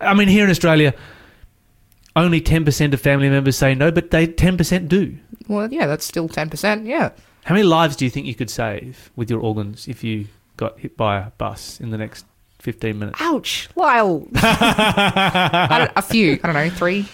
I 0.00 0.14
mean, 0.14 0.28
here 0.28 0.44
in 0.44 0.50
Australia, 0.50 0.94
only 2.14 2.40
ten 2.40 2.64
percent 2.64 2.94
of 2.94 3.00
family 3.00 3.28
members 3.28 3.56
say 3.56 3.74
no, 3.74 3.90
but 3.90 4.10
they 4.12 4.26
ten 4.26 4.56
percent 4.56 4.88
do. 4.88 5.16
Well, 5.48 5.72
yeah, 5.72 5.86
that's 5.86 6.04
still 6.04 6.28
ten 6.28 6.48
percent. 6.50 6.86
Yeah, 6.86 7.10
How 7.44 7.54
many 7.54 7.64
lives 7.66 7.96
do 7.96 8.04
you 8.04 8.10
think 8.10 8.26
you 8.26 8.34
could 8.36 8.50
save 8.50 9.10
with 9.16 9.28
your 9.28 9.40
organs 9.40 9.88
if 9.88 10.04
you 10.04 10.28
got 10.56 10.78
hit 10.78 10.96
by 10.96 11.18
a 11.18 11.30
bus 11.30 11.80
in 11.80 11.90
the 11.90 11.98
next 11.98 12.24
fifteen 12.60 13.00
minutes? 13.00 13.20
ouch, 13.20 13.68
Lyle. 13.74 14.28
A 14.34 16.02
few. 16.02 16.34
I 16.44 16.46
don't 16.46 16.54
know, 16.54 16.70
three, 16.70 17.06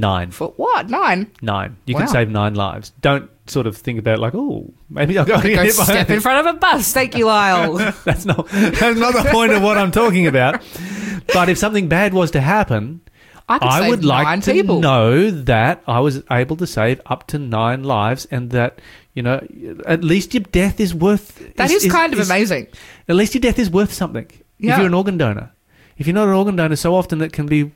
Nine. 0.00 0.30
four, 0.30 0.52
what? 0.56 0.88
Nine. 0.90 1.30
Nine. 1.42 1.76
You 1.86 1.94
Wow. 1.94 2.00
can 2.00 2.08
save 2.08 2.28
nine 2.30 2.54
lives. 2.54 2.92
Don't 3.00 3.30
sort 3.46 3.66
of 3.66 3.76
think 3.76 3.98
about 3.98 4.14
it 4.18 4.20
like, 4.20 4.34
oh, 4.34 4.72
maybe 4.90 5.16
I'll 5.18 5.24
go, 5.24 5.34
Go 5.36 5.40
hit 5.40 5.56
by- 5.76 5.84
step 5.84 6.10
in 6.10 6.20
front 6.20 6.46
of 6.46 6.54
a 6.54 6.58
bus. 6.58 6.92
Thank 6.92 7.16
you, 7.16 7.26
Lyle. 7.26 7.74
That's 8.04 8.24
not 8.26 8.48
that's 8.48 8.98
not 8.98 9.14
the 9.14 9.28
point 9.30 9.52
of 9.52 9.62
what 9.62 9.78
I'm 9.78 9.90
talking 9.90 10.26
about. 10.26 10.62
But 11.32 11.48
if 11.48 11.58
something 11.58 11.88
bad 11.88 12.12
was 12.14 12.30
to 12.32 12.40
happen, 12.40 13.00
I, 13.48 13.58
could 13.58 13.68
I 13.68 13.80
save 13.80 13.88
would 13.90 14.04
like 14.04 14.42
to 14.44 14.52
people. 14.52 14.80
know 14.80 15.30
that 15.30 15.82
I 15.86 16.00
was 16.00 16.22
able 16.30 16.56
to 16.56 16.66
save 16.66 17.00
up 17.06 17.26
to 17.28 17.38
nine 17.38 17.82
lives, 17.82 18.26
and 18.30 18.50
that 18.50 18.78
you 19.14 19.22
know 19.22 19.40
at 19.86 20.04
least 20.04 20.34
your 20.34 20.42
death 20.42 20.78
is 20.80 20.94
worth. 20.94 21.54
That 21.56 21.70
is, 21.70 21.90
kind 21.90 22.12
of 22.12 22.18
amazing. 22.20 22.66
At 23.08 23.16
least 23.16 23.34
your 23.34 23.40
death 23.40 23.58
is 23.58 23.70
worth 23.70 23.92
something. 23.92 24.26
If 24.30 24.42
Yeah. 24.58 24.76
you're 24.78 24.86
an 24.86 24.94
organ 24.94 25.16
donor, 25.16 25.52
if 25.96 26.06
you're 26.06 26.14
not 26.14 26.28
an 26.28 26.34
organ 26.34 26.56
donor, 26.56 26.76
so 26.76 26.94
often 26.94 27.22
it 27.22 27.32
can 27.32 27.46
be 27.46 27.70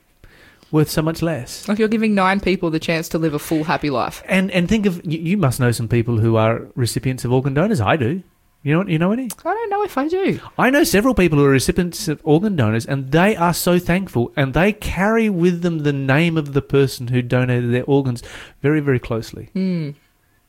worth 0.72 0.90
so 0.90 1.02
much 1.02 1.22
less. 1.22 1.68
Like 1.68 1.78
you're 1.78 1.86
giving 1.86 2.14
nine 2.14 2.40
people 2.40 2.70
the 2.70 2.80
chance 2.80 3.08
to 3.10 3.18
live 3.18 3.34
a 3.34 3.38
full, 3.38 3.64
happy 3.64 3.90
life. 3.90 4.22
And 4.26 4.50
and 4.50 4.68
think 4.68 4.86
of 4.86 5.04
you, 5.04 5.20
you 5.20 5.36
must 5.36 5.60
know 5.60 5.70
some 5.70 5.88
people 5.88 6.18
who 6.18 6.36
are 6.36 6.66
recipients 6.74 7.24
of 7.24 7.32
organ 7.32 7.54
donors. 7.54 7.80
I 7.80 7.96
do. 7.96 8.22
You 8.64 8.74
know 8.74 8.88
you 8.88 8.98
know 8.98 9.12
any? 9.12 9.28
I 9.44 9.54
don't 9.54 9.70
know 9.70 9.84
if 9.84 9.98
I 9.98 10.08
do. 10.08 10.40
I 10.56 10.70
know 10.70 10.84
several 10.84 11.14
people 11.14 11.38
who 11.38 11.44
are 11.44 11.50
recipients 11.50 12.08
of 12.08 12.20
organ 12.24 12.56
donors, 12.56 12.86
and 12.86 13.12
they 13.12 13.36
are 13.36 13.54
so 13.54 13.78
thankful, 13.78 14.32
and 14.36 14.54
they 14.54 14.72
carry 14.72 15.28
with 15.28 15.62
them 15.62 15.80
the 15.80 15.92
name 15.92 16.36
of 16.36 16.52
the 16.52 16.62
person 16.62 17.08
who 17.08 17.22
donated 17.22 17.72
their 17.72 17.84
organs 17.84 18.22
very, 18.62 18.80
very 18.80 18.98
closely. 18.98 19.50
Mm. 19.54 19.94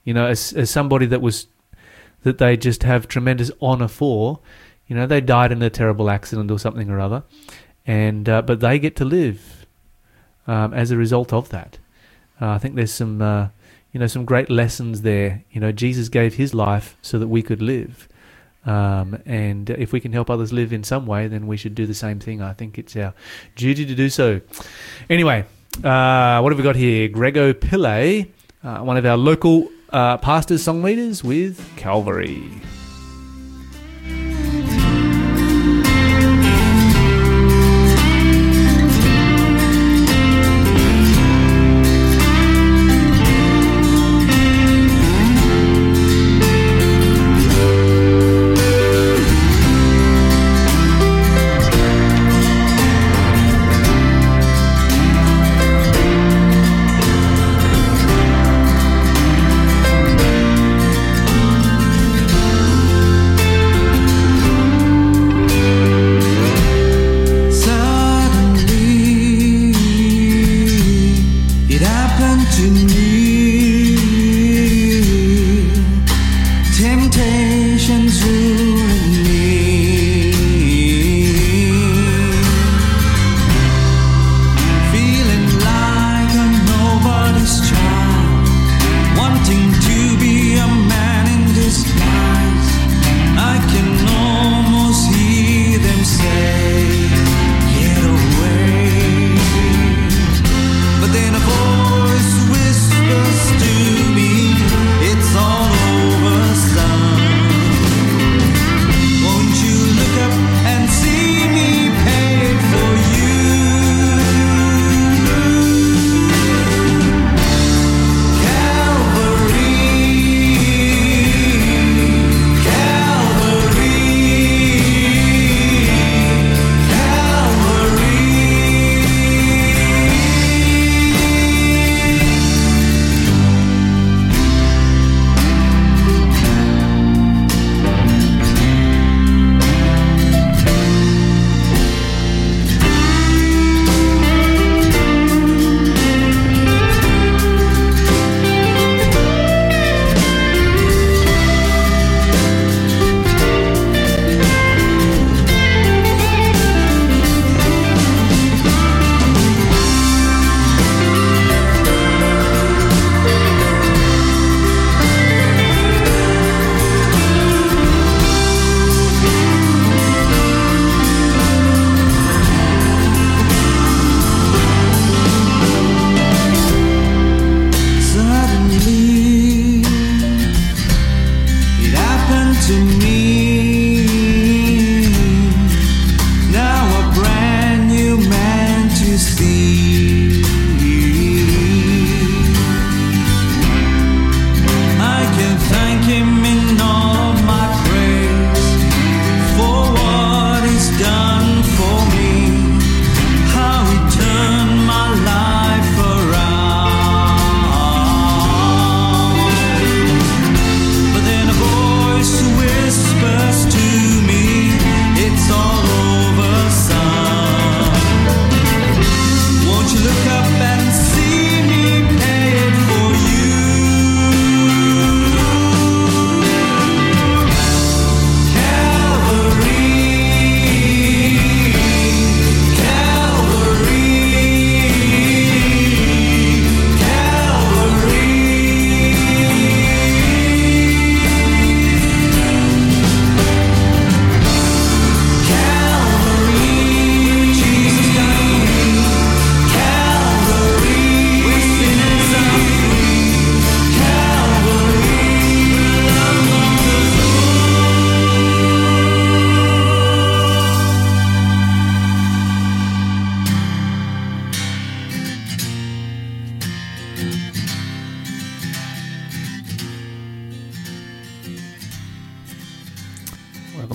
You 0.04 0.14
know, 0.14 0.28
as 0.28 0.54
as 0.54 0.70
somebody 0.70 1.06
that 1.08 1.22
was 1.22 1.48
that 2.22 2.38
they 2.38 2.56
just 2.56 2.84
have 2.84 3.08
tremendous 3.08 3.52
honour 3.62 3.88
for. 3.88 4.40
You 4.88 4.98
know, 4.98 5.08
they 5.08 5.22
died 5.22 5.52
in 5.52 5.62
a 5.62 5.70
terrible 5.70 6.10
accident 6.10 6.52
or 6.52 6.60
something 6.60 6.90
or 6.90 7.00
other, 7.00 7.24
and 7.88 8.30
uh, 8.30 8.42
but 8.42 8.60
they 8.60 8.80
get 8.80 8.96
to 8.98 9.06
live 9.06 9.63
um, 10.48 10.74
as 10.74 10.92
a 10.92 10.98
result 10.98 11.34
of 11.34 11.50
that. 11.50 11.78
Uh, 12.42 12.50
I 12.50 12.58
think 12.58 12.76
there's 12.76 12.92
some, 12.92 13.22
uh, 13.22 13.50
you 13.92 14.00
know, 14.00 14.08
some 14.08 14.26
great 14.26 14.50
lessons 14.50 15.02
there. 15.02 15.44
You 15.52 15.62
know, 15.62 15.72
Jesus 15.72 16.10
gave 16.10 16.36
his 16.36 16.54
life 16.54 16.98
so 17.02 17.20
that 17.20 17.28
we 17.28 17.42
could 17.42 17.62
live. 17.62 18.08
Um, 18.66 19.22
and 19.26 19.70
if 19.70 19.92
we 19.92 20.00
can 20.00 20.14
help 20.14 20.30
others 20.30 20.54
live 20.54 20.72
in 20.72 20.84
some 20.84 21.06
way, 21.06 21.28
then 21.28 21.48
we 21.48 21.58
should 21.58 21.76
do 21.76 21.86
the 21.86 21.94
same 21.94 22.20
thing. 22.20 22.42
I 22.42 22.54
think 22.54 22.78
it's 22.78 22.96
our 22.96 23.14
duty 23.56 23.86
to 23.86 23.96
do 23.96 24.10
so. 24.10 24.42
Anyway, 25.10 25.46
uh, 25.84 26.40
what 26.40 26.52
have 26.52 26.58
we 26.58 26.64
got 26.64 26.76
here? 26.76 27.08
Grego 27.10 27.54
Pillay, 27.54 28.32
uh, 28.64 28.80
one 28.80 28.98
of 28.98 29.06
our 29.06 29.18
local 29.18 29.70
uh, 29.90 30.18
pastors, 30.18 30.64
song 30.64 30.82
leaders 30.82 31.24
with 31.24 31.76
Calvary. 31.76 32.50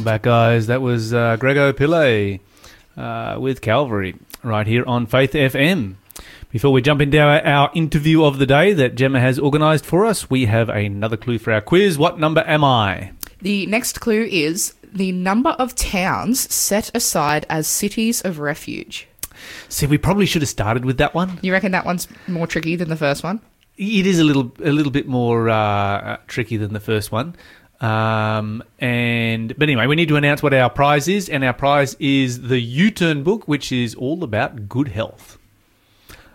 Back, 0.09 0.23
guys. 0.23 0.69
That 0.69 0.81
was 0.81 1.13
uh, 1.13 1.37
Grego 1.37 1.71
Pillay 1.71 2.41
uh, 2.97 3.37
with 3.39 3.61
Calvary 3.61 4.17
right 4.43 4.67
here 4.67 4.83
on 4.87 5.05
Faith 5.05 5.33
FM. 5.33 5.97
Before 6.51 6.73
we 6.73 6.81
jump 6.81 7.03
into 7.03 7.21
our, 7.21 7.45
our 7.45 7.71
interview 7.75 8.25
of 8.25 8.39
the 8.39 8.47
day 8.47 8.73
that 8.73 8.95
Gemma 8.95 9.21
has 9.21 9.39
organised 9.39 9.85
for 9.85 10.07
us, 10.07 10.31
we 10.31 10.47
have 10.47 10.71
another 10.71 11.19
clue 11.19 11.39
for 11.39 11.53
our 11.53 11.61
quiz. 11.61 11.99
What 11.99 12.19
number 12.19 12.43
am 12.47 12.65
I? 12.65 13.13
The 13.43 13.67
next 13.67 14.01
clue 14.01 14.23
is 14.23 14.73
the 14.95 15.13
number 15.13 15.51
of 15.51 15.75
towns 15.75 16.51
set 16.55 16.91
aside 16.95 17.45
as 17.51 17.67
cities 17.67 18.23
of 18.23 18.39
refuge. 18.39 19.09
See, 19.69 19.87
we 19.87 19.99
probably 19.99 20.25
should 20.25 20.41
have 20.41 20.49
started 20.49 20.87
with 20.87 20.97
that 20.97 21.13
one. 21.13 21.39
You 21.43 21.53
reckon 21.53 21.73
that 21.73 21.85
one's 21.85 22.09
more 22.27 22.47
tricky 22.47 22.77
than 22.77 22.89
the 22.89 22.97
first 22.97 23.23
one? 23.23 23.43
It 23.77 24.07
is 24.07 24.19
a 24.19 24.25
little 24.25 24.53
a 24.65 24.73
little 24.73 24.91
bit 24.91 25.07
more 25.07 25.51
uh, 25.51 25.55
uh, 25.55 26.17
tricky 26.29 26.57
than 26.57 26.73
the 26.73 26.81
first 26.81 27.13
one. 27.13 27.37
Um, 27.81 28.63
and 28.81 29.57
but 29.57 29.69
anyway, 29.69 29.87
we 29.87 29.97
need 29.97 30.09
to 30.09 30.17
announce 30.17 30.43
what 30.43 30.53
our 30.53 30.69
prize 30.69 31.07
is, 31.09 31.29
and 31.29 31.45
our 31.45 31.53
prize 31.53 31.95
is 32.01 32.49
the 32.49 32.59
U-Turn 32.59 33.23
book, 33.23 33.47
which 33.47 33.71
is 33.71 33.95
all 33.95 34.25
about 34.25 34.69
good 34.69 34.89
health. 34.89 35.39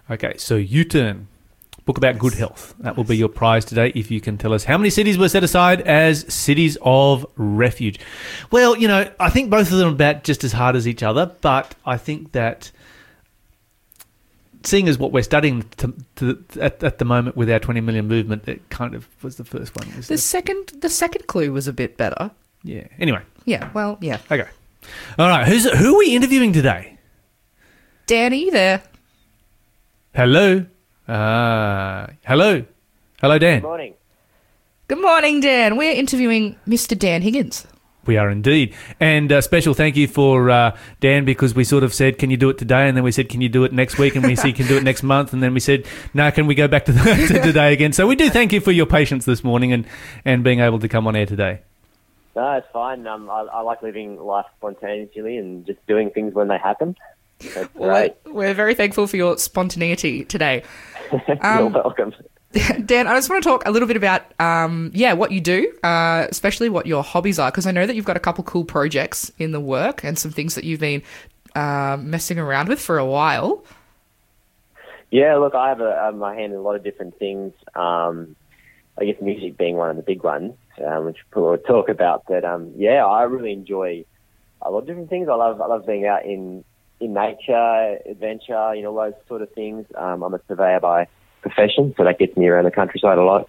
Okay, 0.09 0.35
so 0.37 0.55
U-Turn 0.55 1.27
book 1.85 1.97
about 1.97 2.17
good 2.17 2.33
health. 2.33 2.75
That 2.79 2.95
will 2.95 3.03
be 3.03 3.17
your 3.17 3.27
prize 3.27 3.65
today 3.65 3.91
if 3.93 4.09
you 4.09 4.21
can 4.21 4.37
tell 4.37 4.53
us 4.53 4.63
how 4.63 4.77
many 4.77 4.89
cities 4.89 5.17
were 5.17 5.27
set 5.27 5.43
aside 5.43 5.81
as 5.81 6.33
cities 6.33 6.77
of 6.81 7.25
refuge. 7.35 7.99
Well, 8.51 8.77
you 8.77 8.87
know, 8.87 9.11
I 9.19 9.29
think 9.29 9.49
both 9.49 9.71
of 9.71 9.77
them 9.77 9.89
are 9.89 9.91
about 9.91 10.23
just 10.23 10.45
as 10.45 10.53
hard 10.53 10.77
as 10.77 10.87
each 10.87 11.03
other, 11.03 11.35
but 11.41 11.75
I 11.85 11.97
think 11.97 12.31
that 12.31 12.71
seeing 14.63 14.87
as 14.87 14.97
what 14.97 15.11
we're 15.11 15.23
studying 15.23 15.63
to, 15.77 15.93
to, 16.15 16.43
at, 16.61 16.83
at 16.83 16.97
the 16.97 17.05
moment 17.05 17.35
with 17.35 17.49
our 17.49 17.59
20 17.59 17.81
million 17.81 18.07
movement, 18.07 18.47
it 18.47 18.69
kind 18.69 18.95
of 18.95 19.07
was 19.23 19.35
the 19.37 19.43
first 19.43 19.75
one. 19.77 19.89
The 20.07 20.13
it? 20.13 20.17
second, 20.19 20.71
the 20.79 20.89
second 20.89 21.27
clue 21.27 21.51
was 21.51 21.67
a 21.67 21.73
bit 21.73 21.97
better. 21.97 22.31
Yeah. 22.63 22.87
Anyway, 22.99 23.21
Yeah, 23.45 23.69
well, 23.73 23.97
yeah. 24.01 24.19
okay. 24.31 24.47
All 25.19 25.27
right. 25.29 25.47
Who's 25.47 25.69
who 25.69 25.95
are 25.95 25.97
we 25.99 26.15
interviewing 26.15 26.53
today? 26.53 26.97
Danny, 28.05 28.49
there. 28.49 28.81
Hello. 30.13 30.65
Uh, 31.07 32.07
hello. 32.25 32.65
Hello, 33.21 33.37
Dan. 33.39 33.59
Good 33.61 33.67
morning. 33.67 33.93
Good 34.87 35.01
morning, 35.01 35.39
Dan. 35.39 35.77
We're 35.77 35.93
interviewing 35.93 36.55
Mr. 36.67 36.97
Dan 36.97 37.21
Higgins. 37.21 37.65
We 38.05 38.17
are 38.17 38.29
indeed. 38.29 38.73
And 38.99 39.31
a 39.31 39.41
special 39.41 39.73
thank 39.73 39.95
you 39.95 40.07
for 40.07 40.49
uh, 40.49 40.77
Dan 40.99 41.23
because 41.23 41.55
we 41.55 41.63
sort 41.63 41.83
of 41.83 41.93
said, 41.93 42.17
can 42.17 42.29
you 42.29 42.37
do 42.37 42.49
it 42.49 42.57
today? 42.57 42.87
And 42.87 42.97
then 42.97 43.03
we 43.03 43.11
said, 43.13 43.29
can 43.29 43.39
you 43.39 43.47
do 43.49 43.63
it 43.63 43.71
next 43.71 43.97
week? 43.97 44.15
And 44.15 44.25
we 44.25 44.35
said, 44.35 44.55
can 44.55 44.65
you 44.65 44.69
do 44.69 44.77
it 44.77 44.83
next 44.83 45.03
month? 45.03 45.31
And 45.31 45.41
then 45.41 45.53
we 45.53 45.59
said, 45.61 45.85
no, 46.13 46.29
can 46.31 46.45
we 46.45 46.53
go 46.55 46.67
back 46.67 46.85
to, 46.85 46.91
the, 46.91 46.99
to 47.29 47.41
today 47.41 47.71
again? 47.71 47.93
So 47.93 48.05
we 48.05 48.15
do 48.15 48.29
thank 48.29 48.51
you 48.51 48.59
for 48.59 48.71
your 48.71 48.85
patience 48.85 49.23
this 49.25 49.43
morning 49.43 49.71
and, 49.71 49.85
and 50.25 50.43
being 50.43 50.59
able 50.59 50.79
to 50.79 50.89
come 50.89 51.07
on 51.07 51.15
air 51.15 51.25
today. 51.25 51.61
No, 52.35 52.51
it's 52.53 52.67
fine. 52.73 53.05
Um, 53.07 53.29
I, 53.29 53.41
I 53.53 53.61
like 53.61 53.81
living 53.81 54.19
life 54.19 54.47
spontaneously 54.57 55.37
and 55.37 55.65
just 55.65 55.85
doing 55.87 56.09
things 56.09 56.33
when 56.33 56.47
they 56.49 56.57
happen. 56.57 56.95
That's 57.53 57.67
great. 57.73 58.15
We're, 58.25 58.33
we're 58.33 58.53
very 58.53 58.73
thankful 58.75 59.07
for 59.07 59.17
your 59.17 59.37
spontaneity 59.37 60.25
today. 60.25 60.63
You're 61.27 61.37
Um, 61.45 61.73
welcome. 61.73 62.13
Dan, 62.85 63.07
I 63.07 63.15
just 63.15 63.29
want 63.29 63.43
to 63.43 63.49
talk 63.49 63.63
a 63.65 63.71
little 63.71 63.87
bit 63.87 63.97
about, 63.97 64.21
um, 64.39 64.91
yeah, 64.93 65.13
what 65.13 65.31
you 65.31 65.41
do, 65.41 65.73
uh, 65.83 66.27
especially 66.29 66.69
what 66.69 66.85
your 66.85 67.03
hobbies 67.03 67.39
are, 67.39 67.49
because 67.49 67.65
I 67.65 67.71
know 67.71 67.87
that 67.87 67.95
you've 67.95 68.05
got 68.05 68.17
a 68.17 68.19
couple 68.19 68.43
cool 68.43 68.63
projects 68.63 69.31
in 69.39 69.51
the 69.51 69.59
work 69.59 70.03
and 70.03 70.19
some 70.19 70.29
things 70.29 70.53
that 70.53 70.63
you've 70.63 70.79
been 70.79 71.01
uh, 71.55 71.97
messing 71.99 72.37
around 72.37 72.69
with 72.69 72.79
for 72.79 72.99
a 72.99 73.05
while. 73.05 73.63
Yeah, 75.09 75.35
look, 75.37 75.55
I 75.55 75.69
have 75.69 75.79
a, 75.79 76.11
my 76.15 76.35
hand 76.35 76.53
in 76.53 76.59
a 76.59 76.61
lot 76.61 76.75
of 76.75 76.83
different 76.83 77.17
things. 77.17 77.53
Um, 77.75 78.35
I 78.99 79.05
guess 79.05 79.15
music 79.19 79.57
being 79.57 79.75
one 79.75 79.89
of 79.89 79.95
the 79.95 80.03
big 80.03 80.23
ones, 80.23 80.53
um, 80.85 81.05
which 81.05 81.17
we'll 81.35 81.57
talk 81.57 81.89
about. 81.89 82.25
But 82.27 82.45
um, 82.45 82.73
yeah, 82.75 83.03
I 83.05 83.23
really 83.23 83.51
enjoy 83.51 84.05
a 84.61 84.69
lot 84.69 84.79
of 84.79 84.87
different 84.87 85.09
things. 85.09 85.27
I 85.27 85.35
love 85.35 85.59
I 85.59 85.65
love 85.65 85.87
being 85.87 86.05
out 86.05 86.25
in 86.25 86.63
in 86.99 87.13
nature, 87.13 87.97
adventure, 88.05 88.75
you 88.75 88.83
know, 88.83 88.95
those 88.95 89.13
sort 89.27 89.41
of 89.41 89.51
things. 89.53 89.87
Um, 89.95 90.21
I'm 90.21 90.33
a 90.35 90.41
surveyor 90.47 90.79
by 90.79 91.07
profession, 91.43 91.93
so 91.95 92.03
that 92.03 92.17
gets 92.17 92.35
me 92.35 92.47
around 92.47 92.65
the 92.65 92.71
countryside 92.71 93.17
a 93.17 93.23
lot. 93.23 93.47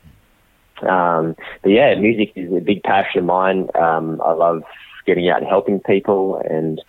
Um, 0.83 1.37
but 1.63 1.71
yeah, 1.71 1.95
music 1.95 2.33
is 2.37 2.53
a 2.53 2.61
big 2.61 2.83
passion 2.83 3.21
of 3.21 3.25
mine. 3.25 3.69
Um, 3.75 4.21
I 4.23 4.33
love 4.33 4.63
getting 5.07 5.29
out 5.31 5.39
and 5.39 5.49
helping 5.49 5.81
people, 5.81 6.43
and 6.49 6.83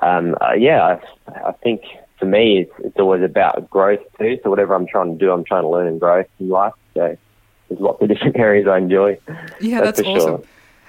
um, 0.00 0.36
uh, 0.40 0.54
yeah, 0.54 0.98
I, 1.28 1.48
I 1.48 1.52
think 1.52 1.82
for 2.18 2.26
me, 2.26 2.60
it's, 2.60 2.72
it's 2.84 2.98
always 2.98 3.22
about 3.22 3.68
growth 3.68 4.00
too. 4.18 4.38
So 4.42 4.50
whatever 4.50 4.74
I'm 4.74 4.86
trying 4.86 5.18
to 5.18 5.24
do, 5.24 5.30
I'm 5.32 5.44
trying 5.44 5.62
to 5.62 5.68
learn 5.68 5.86
and 5.86 6.00
grow 6.00 6.24
in 6.38 6.48
life. 6.48 6.74
So 6.94 7.16
there's 7.68 7.80
lots 7.80 8.02
of 8.02 8.08
different 8.12 8.36
areas 8.36 8.66
I 8.68 8.78
enjoy. 8.78 9.18
Yeah, 9.60 9.82
that's, 9.82 10.00
for 10.00 10.06
awesome. 10.06 10.42
sure. 10.42 10.44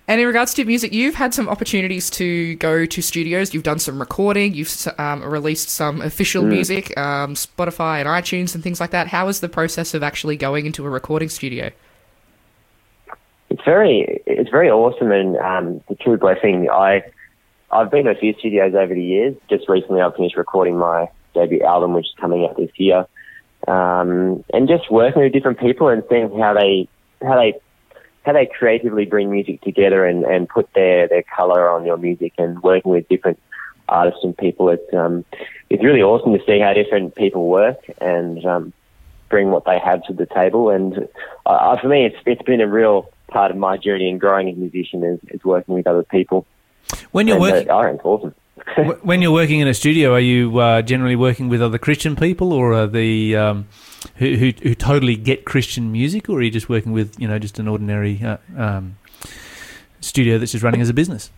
And 0.10 0.22
in 0.22 0.28
regards 0.28 0.54
to 0.54 0.64
music, 0.64 0.94
you've 0.94 1.16
had 1.16 1.34
some 1.34 1.50
opportunities 1.50 2.10
to 2.12 2.56
go 2.56 2.86
to 2.86 3.02
studios. 3.02 3.54
You've 3.54 3.64
done 3.64 3.80
some 3.80 4.00
recording. 4.00 4.54
You've 4.54 4.88
um, 4.98 5.22
released 5.22 5.70
some 5.70 6.02
official 6.02 6.44
Mm. 6.44 6.50
music, 6.50 6.98
um, 6.98 7.34
Spotify 7.34 8.00
and 8.00 8.08
iTunes 8.08 8.56
and 8.56 8.64
things 8.64 8.80
like 8.80 8.92
that. 8.92 9.08
How 9.08 9.28
is 9.28 9.42
the 9.42 9.50
process 9.50 9.94
of 9.94 10.04
actually 10.04 10.38
going 10.38 10.66
into 10.66 10.86
a 10.86 10.90
recording 10.90 11.28
studio? 11.28 11.72
It's 13.50 13.64
very, 13.66 14.22
it's 14.26 14.50
very 14.50 14.70
awesome 14.70 15.12
and 15.12 15.38
um, 15.38 15.82
a 15.90 15.96
true 15.96 16.18
blessing. 16.18 16.70
I, 16.72 17.04
I've 17.70 17.92
been 17.92 18.06
to 18.06 18.12
a 18.12 18.16
few 18.16 18.34
studios 18.40 18.76
over 18.76 18.94
the 18.94 19.04
years. 19.04 19.36
Just 19.50 19.68
recently, 19.68 20.02
I 20.02 20.10
finished 20.16 20.38
recording 20.38 20.78
my 20.78 21.10
debut 21.34 21.64
album, 21.64 21.94
which 21.94 22.06
is 22.06 22.14
coming 22.20 22.46
out 22.46 22.56
this 22.56 22.72
year. 22.78 23.06
Um, 23.68 24.46
and 24.54 24.70
just 24.70 24.90
working 24.90 25.22
with 25.22 25.34
different 25.34 25.60
people 25.60 25.90
and 25.90 26.02
seeing 26.10 26.30
how 26.40 26.54
they, 26.54 26.88
how 27.22 27.36
they, 27.36 27.60
how 28.28 28.34
they 28.34 28.46
creatively 28.46 29.06
bring 29.06 29.32
music 29.32 29.62
together 29.62 30.06
and, 30.06 30.26
and 30.26 30.48
put 30.48 30.72
their, 30.74 31.08
their 31.08 31.24
color 31.24 31.70
on 31.70 31.86
your 31.86 31.98
music 31.98 32.34
and 32.38 32.62
working 32.62 32.92
with 32.92 33.08
different 33.08 33.40
artists 33.88 34.20
and 34.24 34.38
people. 34.38 34.70
It's, 34.70 34.94
um, 34.94 35.26
it's 35.70 35.84
really 35.84 36.04
awesome 36.04 36.34
to 36.38 36.46
see 36.46 36.60
how 36.60 36.74
different 36.74 37.16
people 37.16 37.48
work 37.48 37.80
and, 38.00 38.46
um, 38.46 38.74
bring 39.30 39.50
what 39.50 39.66
they 39.66 39.80
have 39.80 40.04
to 40.04 40.14
the 40.14 40.26
table. 40.26 40.70
And 40.70 41.08
uh, 41.46 41.78
for 41.78 41.88
me, 41.88 42.06
it's, 42.06 42.18
it's 42.26 42.42
been 42.44 42.62
a 42.62 42.68
real 42.68 43.10
part 43.28 43.50
of 43.52 43.58
my 43.58 43.78
journey 43.78 44.10
in 44.10 44.18
growing 44.18 44.50
as 44.50 44.56
a 44.56 44.60
musician 44.60 45.04
is, 45.04 45.20
is 45.30 45.44
working 45.44 45.74
with 45.76 45.88
other 45.88 46.04
people. 46.04 46.46
When 47.12 47.28
you're 47.28 47.38
And, 47.38 47.46
uh, 47.46 47.52
working, 47.52 47.72
oh, 47.72 47.82
it's 47.82 48.06
awesome. 48.06 48.36
Wh- 48.84 49.06
when 49.06 49.22
you're 49.22 49.32
working 49.32 49.60
in 49.60 49.68
a 49.68 49.74
studio, 49.74 50.14
are 50.14 50.20
you 50.20 50.58
uh, 50.60 50.82
generally 50.82 51.16
working 51.16 51.50
with 51.50 51.62
other 51.62 51.78
Christian 51.78 52.16
people, 52.16 52.54
or 52.54 52.74
are 52.74 52.88
the 52.88 53.36
um, 53.36 53.68
who, 54.16 54.36
who 54.36 54.52
who 54.62 54.76
totally 54.76 55.16
get 55.16 55.46
Christian 55.46 55.92
music, 55.92 56.30
or 56.30 56.40
are 56.40 56.42
you 56.42 56.52
just 56.52 56.70
working 56.70 56.92
with 56.92 57.20
you 57.20 57.28
know 57.28 57.40
just 57.40 57.60
an 57.60 57.68
ordinary 57.68 58.22
uh, 58.24 58.38
um, 58.56 58.98
studio 60.02 60.38
that's 60.38 60.52
just 60.52 60.64
running 60.64 60.82
as 60.82 60.90
a 60.90 60.94
business? 60.94 61.32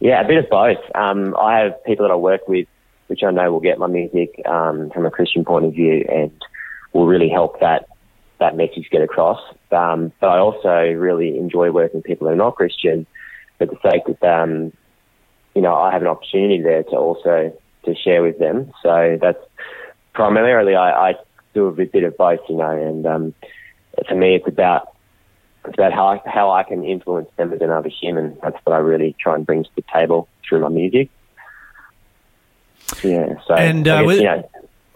Yeah, 0.00 0.20
a 0.20 0.26
bit 0.26 0.38
of 0.38 0.48
both. 0.48 0.78
Um, 0.94 1.34
I 1.36 1.58
have 1.58 1.84
people 1.84 2.06
that 2.06 2.12
I 2.12 2.16
work 2.16 2.46
with, 2.46 2.68
which 3.08 3.22
I 3.24 3.30
know 3.30 3.50
will 3.52 3.60
get 3.60 3.78
my 3.78 3.88
music 3.88 4.40
um, 4.46 4.90
from 4.90 5.06
a 5.06 5.10
Christian 5.10 5.44
point 5.44 5.64
of 5.64 5.72
view 5.72 6.04
and 6.08 6.32
will 6.92 7.06
really 7.06 7.28
help 7.28 7.60
that 7.60 7.88
that 8.38 8.56
message 8.56 8.88
get 8.90 9.02
across. 9.02 9.40
Um, 9.72 10.12
but 10.20 10.28
I 10.28 10.38
also 10.38 10.68
really 10.68 11.36
enjoy 11.36 11.72
working 11.72 11.98
with 11.98 12.04
people 12.04 12.26
that 12.26 12.34
are 12.34 12.36
not 12.36 12.54
Christian, 12.54 13.06
for 13.58 13.66
the 13.66 13.76
sake 13.82 14.04
that 14.20 14.42
um, 14.42 14.72
you 15.58 15.62
know 15.66 15.74
I 15.74 15.90
have 15.94 16.02
an 16.02 16.08
opportunity 16.14 16.62
there 16.62 16.84
to 16.90 16.96
also 16.96 17.34
to 17.84 17.94
share 18.04 18.22
with 18.22 18.38
them. 18.38 18.72
So 18.84 19.18
that's 19.20 19.42
primarily 20.12 20.74
I, 20.76 20.88
I 21.08 21.14
do 21.52 21.66
a 21.66 21.72
bit 21.72 22.04
of 22.04 22.16
both, 22.16 22.38
you 22.48 22.56
know. 22.62 22.70
And 22.88 23.04
um, 23.14 23.34
for 24.08 24.14
me, 24.14 24.36
it's 24.36 24.46
about 24.46 24.82
it's 25.64 25.74
about 25.74 25.92
how 25.92 26.06
I, 26.06 26.16
how 26.38 26.46
I 26.52 26.62
can 26.62 26.84
influence 26.84 27.28
them 27.36 27.52
as 27.52 27.60
another 27.60 27.88
human. 27.88 28.38
That's 28.40 28.58
what 28.64 28.72
I 28.78 28.78
really 28.78 29.16
try 29.18 29.34
and 29.34 29.44
bring 29.44 29.64
to 29.64 29.70
the 29.74 29.82
table 29.92 30.28
through 30.44 30.60
my 30.60 30.68
music. 30.68 31.08
Yeah. 33.02 33.34
So 33.46 33.54
And, 33.54 33.86
uh, 33.88 33.98
guess, 34.02 34.06
with- 34.06 34.18
you 34.18 34.24
know, 34.24 34.48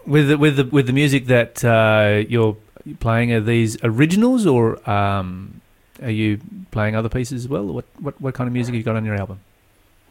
With 0.05 0.27
the, 0.29 0.37
with 0.37 0.55
the 0.59 0.65
with 0.65 0.85
the 0.87 0.93
music 0.93 1.27
that 1.27 1.63
uh, 1.63 2.23
you're 2.33 2.55
playing, 2.99 3.31
are 3.35 3.41
these 3.41 3.77
originals, 3.83 4.45
or 4.45 4.63
um, 4.89 5.61
are 6.01 6.15
you 6.21 6.39
playing 6.71 6.95
other 6.95 7.09
pieces 7.17 7.45
as 7.45 7.49
well? 7.49 7.65
What 7.77 7.85
what 8.05 8.15
what 8.19 8.33
kind 8.33 8.47
of 8.49 8.53
music 8.53 8.73
have 8.73 8.79
you 8.79 8.83
got 8.91 8.97
on 8.97 9.05
your 9.05 9.15
album? 9.15 9.39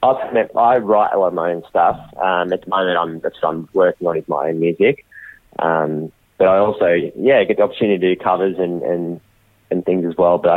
I, 0.03 0.49
I 0.57 0.79
write 0.79 1.13
a 1.13 1.19
lot 1.19 1.29
of 1.29 1.35
my 1.35 1.53
own 1.53 1.63
stuff. 1.69 1.97
Um, 2.17 2.53
at 2.53 2.63
the 2.63 2.69
moment, 2.69 2.99
I'm 2.99 3.21
that's 3.21 3.41
what 3.41 3.51
I'm 3.51 3.69
working 3.73 4.07
on 4.07 4.17
is 4.19 4.29
my 4.29 4.49
own 4.49 4.61
music. 4.61 5.05
Um, 5.59 6.13
but 6.39 6.49
I 6.49 6.59
also, 6.59 6.87
yeah, 7.17 7.45
get 7.45 7.59
the 7.59 7.63
opportunity 7.63 7.99
to 7.99 8.15
do 8.15 8.21
covers 8.21 8.57
and, 8.59 8.83
and, 8.83 9.21
and 9.71 9.85
things 9.85 10.05
as 10.07 10.17
well. 10.17 10.39
But 10.39 10.51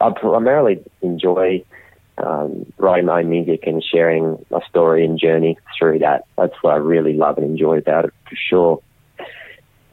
I, 0.00 0.06
I 0.06 0.10
primarily 0.10 0.84
enjoy 1.00 1.64
um, 2.18 2.70
writing 2.76 3.06
my 3.06 3.20
own 3.20 3.30
music 3.30 3.64
and 3.66 3.82
sharing 3.82 4.44
my 4.50 4.60
story 4.68 5.04
and 5.04 5.18
journey 5.18 5.56
through 5.78 6.00
that. 6.00 6.26
That's 6.36 6.52
what 6.60 6.74
I 6.74 6.76
really 6.76 7.14
love 7.14 7.38
and 7.38 7.46
enjoy 7.46 7.78
about 7.78 8.06
it 8.06 8.14
for 8.28 8.36
sure. 8.36 8.82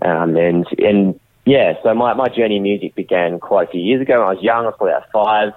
Um, 0.02 0.36
and 0.36 0.66
and 0.78 1.20
yeah, 1.46 1.76
so 1.82 1.94
my, 1.94 2.14
my 2.14 2.28
journey 2.28 2.58
in 2.58 2.64
music 2.64 2.94
began 2.94 3.40
quite 3.40 3.70
a 3.70 3.72
few 3.72 3.82
years 3.82 4.02
ago. 4.02 4.20
When 4.20 4.28
I 4.28 4.34
was 4.34 4.44
young, 4.44 4.66
I 4.66 4.68
was 4.68 4.76
probably 4.78 4.96
about 4.96 5.12
five, 5.14 5.54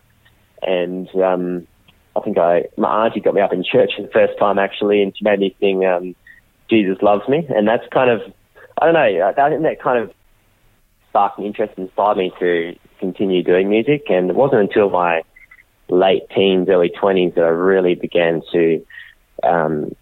and 0.62 1.08
um, 1.16 1.66
I 2.16 2.20
think 2.20 2.38
I 2.38 2.64
my 2.76 3.06
auntie 3.06 3.20
got 3.20 3.34
me 3.34 3.40
up 3.40 3.52
in 3.52 3.64
church 3.64 3.92
for 3.96 4.02
the 4.02 4.12
first 4.12 4.38
time 4.38 4.58
actually, 4.58 5.02
and 5.02 5.16
she 5.16 5.24
made 5.24 5.40
me 5.40 5.54
sing 5.60 5.84
um, 5.84 6.14
"Jesus 6.68 6.98
Loves 7.02 7.28
Me," 7.28 7.46
and 7.48 7.66
that's 7.68 7.86
kind 7.92 8.10
of 8.10 8.20
I 8.80 8.86
don't 8.86 8.94
know. 8.94 9.32
I 9.36 9.48
think 9.50 9.62
that 9.62 9.82
kind 9.82 10.02
of 10.02 10.12
sparked 11.10 11.38
an 11.38 11.44
interest 11.44 11.74
inspired 11.76 12.16
me 12.16 12.32
to 12.38 12.76
continue 12.98 13.42
doing 13.42 13.68
music. 13.68 14.04
And 14.08 14.30
it 14.30 14.36
wasn't 14.36 14.62
until 14.62 14.88
my 14.88 15.22
late 15.88 16.28
teens, 16.34 16.68
early 16.68 16.90
20s 16.90 17.34
that 17.34 17.42
I 17.44 17.48
really 17.48 17.94
began 17.96 18.42
to 18.52 18.86
um, 19.42 19.94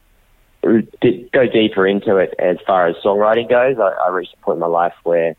go 0.63 1.47
deeper 1.53 1.87
into 1.87 2.17
it 2.17 2.35
as 2.39 2.59
far 2.67 2.87
as 2.87 2.97
songwriting 3.05 3.49
goes. 3.49 3.77
I, 3.81 4.07
I 4.07 4.11
reached 4.11 4.35
a 4.35 4.45
point 4.45 4.57
in 4.57 4.61
my 4.61 4.67
life 4.67 4.95
where 5.03 5.35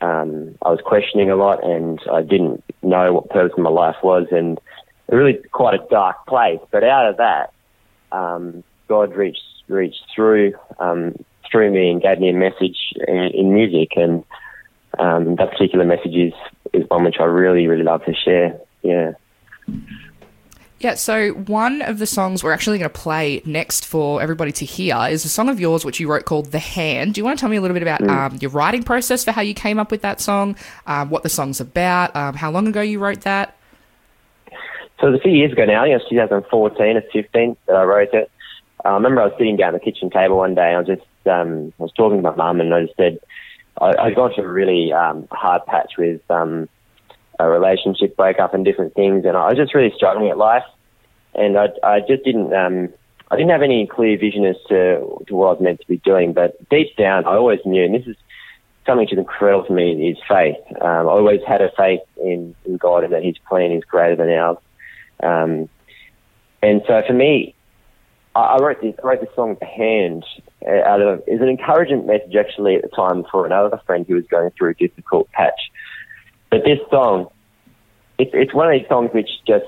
um, 0.00 0.56
I 0.62 0.70
was 0.70 0.80
questioning 0.84 1.30
a 1.30 1.36
lot 1.36 1.62
and 1.62 2.00
I 2.10 2.22
didn't 2.22 2.64
know 2.82 3.12
what 3.12 3.30
purpose 3.30 3.56
my 3.58 3.70
life 3.70 3.96
was 4.02 4.26
and 4.30 4.58
really 5.16 5.34
quite 5.52 5.74
a 5.74 5.86
dark 5.90 6.26
place. 6.26 6.60
But 6.70 6.84
out 6.84 7.08
of 7.08 7.16
that, 7.18 7.52
um, 8.10 8.64
God 8.88 9.14
reached 9.14 9.40
reached 9.68 10.04
through 10.14 10.54
um, 10.78 11.14
through 11.50 11.70
me 11.70 11.90
and 11.90 12.02
gave 12.02 12.18
me 12.18 12.30
a 12.30 12.34
message 12.34 12.78
in, 13.06 13.30
in 13.34 13.54
music, 13.54 13.92
and 13.96 14.24
um, 14.98 15.36
that 15.36 15.52
particular 15.52 15.84
message 15.84 16.14
is 16.14 16.34
is 16.72 16.88
one 16.88 17.04
which 17.04 17.16
I 17.20 17.24
really 17.24 17.66
really 17.68 17.84
love 17.84 18.04
to 18.04 18.14
share. 18.14 18.58
Yeah. 18.82 19.12
Yeah, 20.80 20.94
so 20.94 21.30
one 21.30 21.80
of 21.80 22.00
the 22.00 22.06
songs 22.06 22.42
we're 22.42 22.50
actually 22.50 22.78
going 22.78 22.90
to 22.90 22.98
play 22.98 23.40
next 23.44 23.86
for 23.86 24.20
everybody 24.20 24.50
to 24.50 24.64
hear 24.64 24.96
is 25.08 25.24
a 25.24 25.28
song 25.28 25.48
of 25.48 25.60
yours 25.60 25.84
which 25.84 26.00
you 26.00 26.10
wrote 26.10 26.24
called 26.24 26.46
The 26.46 26.58
Hand. 26.58 27.14
Do 27.14 27.20
you 27.20 27.24
want 27.24 27.38
to 27.38 27.40
tell 27.40 27.48
me 27.48 27.56
a 27.56 27.60
little 27.60 27.74
bit 27.76 27.84
about 27.84 28.02
um, 28.02 28.38
your 28.40 28.50
writing 28.50 28.82
process 28.82 29.22
for 29.22 29.30
how 29.30 29.42
you 29.42 29.54
came 29.54 29.78
up 29.78 29.92
with 29.92 30.02
that 30.02 30.20
song, 30.20 30.56
um, 30.88 31.08
what 31.08 31.22
the 31.22 31.28
song's 31.28 31.60
about, 31.60 32.16
um, 32.16 32.34
how 32.34 32.50
long 32.50 32.66
ago 32.66 32.80
you 32.80 32.98
wrote 32.98 33.20
that? 33.20 33.56
So 35.02 35.08
it 35.08 35.10
was 35.10 35.20
a 35.20 35.22
few 35.24 35.32
years 35.32 35.50
ago 35.50 35.64
now, 35.64 35.80
I 35.80 35.86
think 35.86 36.00
it 36.00 36.04
was 36.04 36.30
2014 36.30 36.96
or 36.96 37.02
15 37.12 37.56
that 37.66 37.74
I 37.74 37.82
wrote 37.82 38.14
it. 38.14 38.30
Uh, 38.84 38.88
I 38.88 38.94
remember 38.94 39.20
I 39.20 39.26
was 39.26 39.34
sitting 39.36 39.56
down 39.56 39.74
at 39.74 39.80
the 39.80 39.84
kitchen 39.84 40.10
table 40.10 40.36
one 40.36 40.54
day 40.54 40.68
and 40.68 40.76
I 40.76 40.78
was 40.78 40.86
just, 40.86 41.26
um, 41.26 41.72
I 41.80 41.82
was 41.82 41.92
talking 41.96 42.18
to 42.18 42.22
my 42.22 42.36
mum 42.36 42.60
and 42.60 42.72
I 42.72 42.84
just 42.84 42.96
said, 42.96 43.18
I, 43.80 43.96
I'd 43.98 44.14
gone 44.14 44.32
through 44.32 44.44
a 44.44 44.52
really 44.52 44.92
um, 44.92 45.26
hard 45.32 45.66
patch 45.66 45.94
with 45.98 46.20
um, 46.30 46.68
a 47.40 47.48
relationship 47.48 48.16
breakup 48.16 48.54
and 48.54 48.64
different 48.64 48.94
things, 48.94 49.24
and 49.24 49.36
I 49.36 49.48
was 49.48 49.56
just 49.56 49.74
really 49.74 49.92
struggling 49.96 50.30
at 50.30 50.38
life, 50.38 50.62
and 51.34 51.58
I, 51.58 51.68
I 51.82 52.00
just 52.00 52.22
didn't, 52.22 52.52
um, 52.54 52.90
I 53.28 53.36
didn't 53.36 53.50
have 53.50 53.62
any 53.62 53.88
clear 53.88 54.16
vision 54.16 54.44
as 54.44 54.56
to, 54.68 55.24
to 55.26 55.34
what 55.34 55.46
I 55.46 55.52
was 55.52 55.60
meant 55.60 55.80
to 55.80 55.86
be 55.88 55.96
doing. 55.96 56.32
But 56.32 56.68
deep 56.68 56.94
down, 56.96 57.24
I 57.24 57.34
always 57.34 57.60
knew, 57.64 57.84
and 57.84 57.94
this 57.94 58.06
is 58.06 58.16
something 58.86 59.08
is 59.08 59.18
incredible 59.18 59.64
for 59.64 59.72
me, 59.72 60.10
is 60.10 60.18
faith. 60.28 60.56
Um, 60.80 61.08
I 61.08 61.10
always 61.10 61.40
had 61.48 61.60
a 61.60 61.72
faith 61.76 62.02
in, 62.22 62.54
in 62.66 62.76
God 62.76 63.02
and 63.02 63.12
that 63.12 63.24
His 63.24 63.38
plan 63.48 63.72
is 63.72 63.82
greater 63.84 64.14
than 64.14 64.28
ours. 64.28 64.58
Um, 65.22 65.68
and 66.62 66.82
so 66.86 67.02
for 67.06 67.12
me, 67.12 67.54
I, 68.34 68.40
I 68.40 68.56
wrote 68.58 68.80
this, 68.80 68.94
I 69.02 69.06
wrote 69.06 69.20
this 69.20 69.34
song, 69.34 69.56
The 69.60 69.66
Hand, 69.66 70.24
uh, 70.66 70.88
out 70.88 71.00
of, 71.00 71.22
was 71.26 71.40
an 71.40 71.48
encouragement 71.48 72.06
message 72.06 72.34
actually 72.36 72.76
at 72.76 72.82
the 72.82 72.88
time 72.88 73.24
for 73.30 73.46
another 73.46 73.80
friend 73.86 74.06
who 74.06 74.14
was 74.14 74.26
going 74.26 74.50
through 74.50 74.70
a 74.70 74.74
difficult 74.74 75.30
patch. 75.32 75.70
But 76.50 76.64
this 76.64 76.78
song, 76.90 77.28
it's 78.18 78.30
it's 78.34 78.54
one 78.54 78.72
of 78.72 78.78
these 78.78 78.88
songs 78.88 79.10
which 79.12 79.30
just 79.46 79.64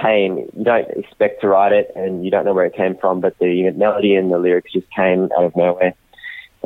came. 0.00 0.38
You 0.56 0.64
don't 0.64 0.88
expect 0.90 1.40
to 1.40 1.48
write 1.48 1.72
it, 1.72 1.92
and 1.96 2.24
you 2.24 2.30
don't 2.30 2.44
know 2.44 2.54
where 2.54 2.66
it 2.66 2.74
came 2.74 2.96
from, 2.96 3.20
but 3.20 3.38
the 3.38 3.70
melody 3.72 4.14
and 4.14 4.30
the 4.30 4.38
lyrics 4.38 4.72
just 4.72 4.88
came 4.90 5.24
out 5.36 5.44
of 5.44 5.56
nowhere. 5.56 5.94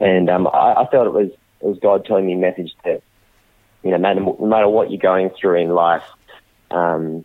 And 0.01 0.29
um, 0.29 0.47
I, 0.47 0.75
I 0.75 0.89
felt 0.91 1.07
it 1.07 1.15
was 1.15 1.31
it 1.61 1.67
was 1.67 1.79
God 1.81 2.05
telling 2.05 2.27
me 2.27 2.35
a 2.35 2.37
message 2.37 2.73
that 2.85 3.03
you 3.83 3.91
know, 3.93 3.97
no 3.97 4.03
matter, 4.03 4.21
no 4.21 4.47
matter 4.47 4.69
what 4.69 4.91
you're 4.91 5.01
going 5.01 5.31
through 5.41 5.61
in 5.61 5.71
life, 5.71 6.05
um, 6.71 7.25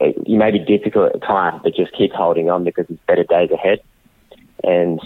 it, 0.00 0.28
may 0.28 0.50
be 0.50 0.58
difficult 0.58 1.06
at 1.06 1.20
the 1.20 1.26
time, 1.26 1.60
but 1.62 1.74
just 1.74 1.92
keep 1.96 2.12
holding 2.12 2.50
on 2.50 2.64
because 2.64 2.86
there's 2.88 3.00
better 3.06 3.24
days 3.24 3.50
ahead. 3.50 3.80
And 4.62 5.00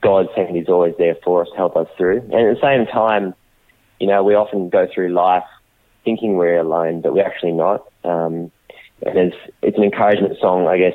God's 0.00 0.30
hand 0.34 0.56
is 0.56 0.68
always 0.68 0.94
there 0.98 1.16
for 1.24 1.42
us 1.42 1.48
to 1.50 1.56
help 1.56 1.76
us 1.76 1.88
through. 1.96 2.18
And 2.18 2.34
at 2.34 2.54
the 2.54 2.60
same 2.60 2.86
time, 2.86 3.34
you 4.00 4.06
know, 4.06 4.22
we 4.22 4.34
often 4.34 4.68
go 4.68 4.86
through 4.92 5.12
life 5.12 5.44
thinking 6.04 6.36
we're 6.36 6.58
alone, 6.58 7.00
but 7.00 7.14
we're 7.14 7.26
actually 7.26 7.52
not. 7.52 7.86
Um, 8.04 8.50
and 9.02 9.18
it's, 9.18 9.36
it's 9.62 9.76
an 9.76 9.84
encouragement 9.84 10.38
song, 10.40 10.66
I 10.66 10.78
guess, 10.78 10.94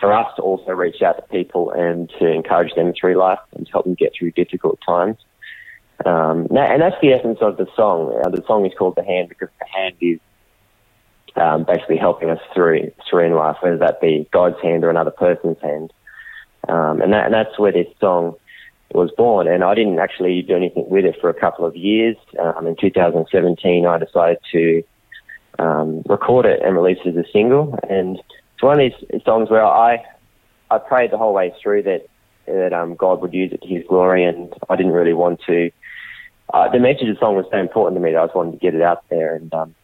for 0.00 0.12
us 0.12 0.26
to 0.36 0.42
also 0.42 0.72
reach 0.72 1.02
out 1.02 1.16
to 1.16 1.22
people 1.22 1.70
and 1.70 2.10
to 2.18 2.26
encourage 2.26 2.74
them 2.74 2.92
through 2.98 3.16
life 3.16 3.38
and 3.54 3.66
to 3.66 3.72
help 3.72 3.84
them 3.84 3.94
get 3.94 4.12
through 4.18 4.32
difficult 4.32 4.78
times. 4.84 5.16
Um, 6.04 6.46
and 6.50 6.80
that's 6.80 6.96
the 7.02 7.12
essence 7.12 7.38
of 7.40 7.56
the 7.56 7.66
song. 7.74 8.20
Uh, 8.24 8.30
the 8.30 8.44
song 8.46 8.64
is 8.64 8.72
called 8.78 8.94
The 8.96 9.04
Hand 9.04 9.28
because 9.28 9.48
the 9.58 9.66
hand 9.66 9.96
is 10.00 10.20
um, 11.36 11.64
basically 11.64 11.96
helping 11.96 12.30
us 12.30 12.40
through 12.54 12.92
through 13.08 13.36
life, 13.36 13.56
whether 13.60 13.78
that 13.78 14.00
be 14.00 14.28
God's 14.32 14.60
hand 14.62 14.84
or 14.84 14.90
another 14.90 15.10
person's 15.10 15.60
hand. 15.60 15.92
Um, 16.68 17.00
and, 17.00 17.12
that, 17.12 17.26
and 17.26 17.34
that's 17.34 17.58
where 17.58 17.72
this 17.72 17.86
song 18.00 18.34
was 18.92 19.10
born. 19.16 19.46
And 19.48 19.64
I 19.64 19.74
didn't 19.74 19.98
actually 19.98 20.42
do 20.42 20.56
anything 20.56 20.88
with 20.88 21.04
it 21.04 21.16
for 21.20 21.30
a 21.30 21.34
couple 21.34 21.64
of 21.64 21.76
years. 21.76 22.16
Um, 22.38 22.66
in 22.66 22.76
2017, 22.76 23.86
I 23.86 23.98
decided 23.98 24.38
to 24.52 24.82
um, 25.58 26.02
record 26.06 26.46
it 26.46 26.60
and 26.62 26.74
release 26.74 26.98
it 27.04 27.16
as 27.16 27.24
a 27.24 27.28
single. 27.32 27.78
And 27.88 28.18
it's 28.18 28.62
one 28.62 28.80
of 28.80 28.92
these 29.10 29.22
songs 29.24 29.50
where 29.50 29.64
I 29.64 30.04
I 30.70 30.78
prayed 30.78 31.10
the 31.10 31.18
whole 31.18 31.32
way 31.32 31.54
through 31.62 31.84
that 31.84 32.06
that 32.46 32.72
um, 32.72 32.94
God 32.94 33.20
would 33.20 33.34
use 33.34 33.52
it 33.52 33.62
to 33.62 33.68
His 33.68 33.84
glory, 33.86 34.24
and 34.24 34.52
I 34.68 34.76
didn't 34.76 34.92
really 34.92 35.12
want 35.12 35.40
to. 35.46 35.70
Uh, 36.52 36.70
the 36.70 36.78
message 36.78 37.08
of 37.08 37.14
the 37.14 37.20
song 37.20 37.36
was 37.36 37.44
so 37.50 37.58
important 37.58 37.96
to 37.96 38.02
me 38.02 38.12
that 38.12 38.20
I 38.20 38.24
just 38.24 38.34
wanted 38.34 38.52
to 38.52 38.58
get 38.58 38.74
it 38.74 38.82
out 38.82 39.04
there, 39.10 39.34
and 39.34 39.52
um, 39.52 39.74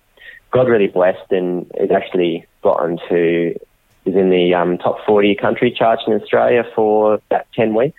God 0.55 0.69
really 0.69 0.87
blessed, 0.87 1.31
and 1.31 1.71
it 1.75 1.91
actually 1.91 2.47
got 2.63 2.83
into 2.85 3.59
is 4.07 4.15
in 4.15 4.31
the 4.31 4.55
um, 4.55 4.79
top 4.79 5.05
40 5.07 5.35
country 5.35 5.71
charts 5.71 6.03
in 6.07 6.13
Australia 6.13 6.63
for 6.75 7.15
about 7.15 7.47
10 7.55 7.75
weeks 7.75 7.99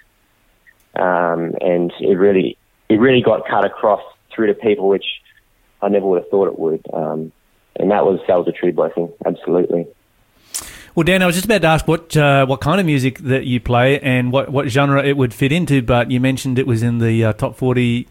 um, 0.95 1.55
and 1.61 1.91
it 1.99 2.17
really 2.17 2.57
it 2.89 2.99
really 2.99 3.21
got 3.21 3.47
cut 3.47 3.65
across 3.65 4.01
through 4.33 4.47
to 4.47 4.53
people, 4.53 4.87
which 4.87 5.05
I 5.81 5.89
never 5.89 6.05
would 6.05 6.21
have 6.21 6.29
thought 6.29 6.47
it 6.47 6.59
would. 6.59 6.85
Um, 6.93 7.31
and 7.77 7.91
that 7.91 8.05
was 8.05 8.19
that 8.27 8.35
was 8.35 8.47
a 8.47 8.51
true 8.51 8.71
blessing, 8.71 9.11
absolutely. 9.25 9.87
Well, 10.95 11.03
Dan, 11.03 11.21
I 11.21 11.25
was 11.25 11.35
just 11.35 11.43
about 11.43 11.61
to 11.63 11.67
ask 11.67 11.87
what 11.89 12.15
uh, 12.15 12.45
what 12.45 12.61
kind 12.61 12.79
of 12.79 12.85
music 12.85 13.19
that 13.19 13.43
you 13.43 13.59
play 13.59 13.99
and 13.99 14.31
what, 14.31 14.49
what 14.49 14.69
genre 14.69 15.03
it 15.03 15.17
would 15.17 15.33
fit 15.33 15.51
into, 15.51 15.81
but 15.81 16.09
you 16.09 16.21
mentioned 16.21 16.57
it 16.57 16.65
was 16.65 16.83
in 16.83 16.99
the 16.99 17.25
uh, 17.25 17.33
top 17.33 17.57
forty 17.57 18.07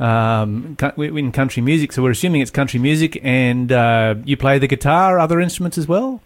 um, 0.00 0.76
in 0.96 1.30
country 1.30 1.62
music, 1.62 1.92
so 1.92 2.02
we're 2.02 2.10
assuming 2.10 2.40
it's 2.40 2.50
country 2.50 2.80
music, 2.80 3.20
and 3.22 3.70
uh, 3.70 4.16
you 4.24 4.36
play 4.36 4.58
the 4.58 4.66
guitar, 4.66 5.20
other 5.20 5.40
instruments 5.40 5.78
as 5.78 5.86
well. 5.86 6.20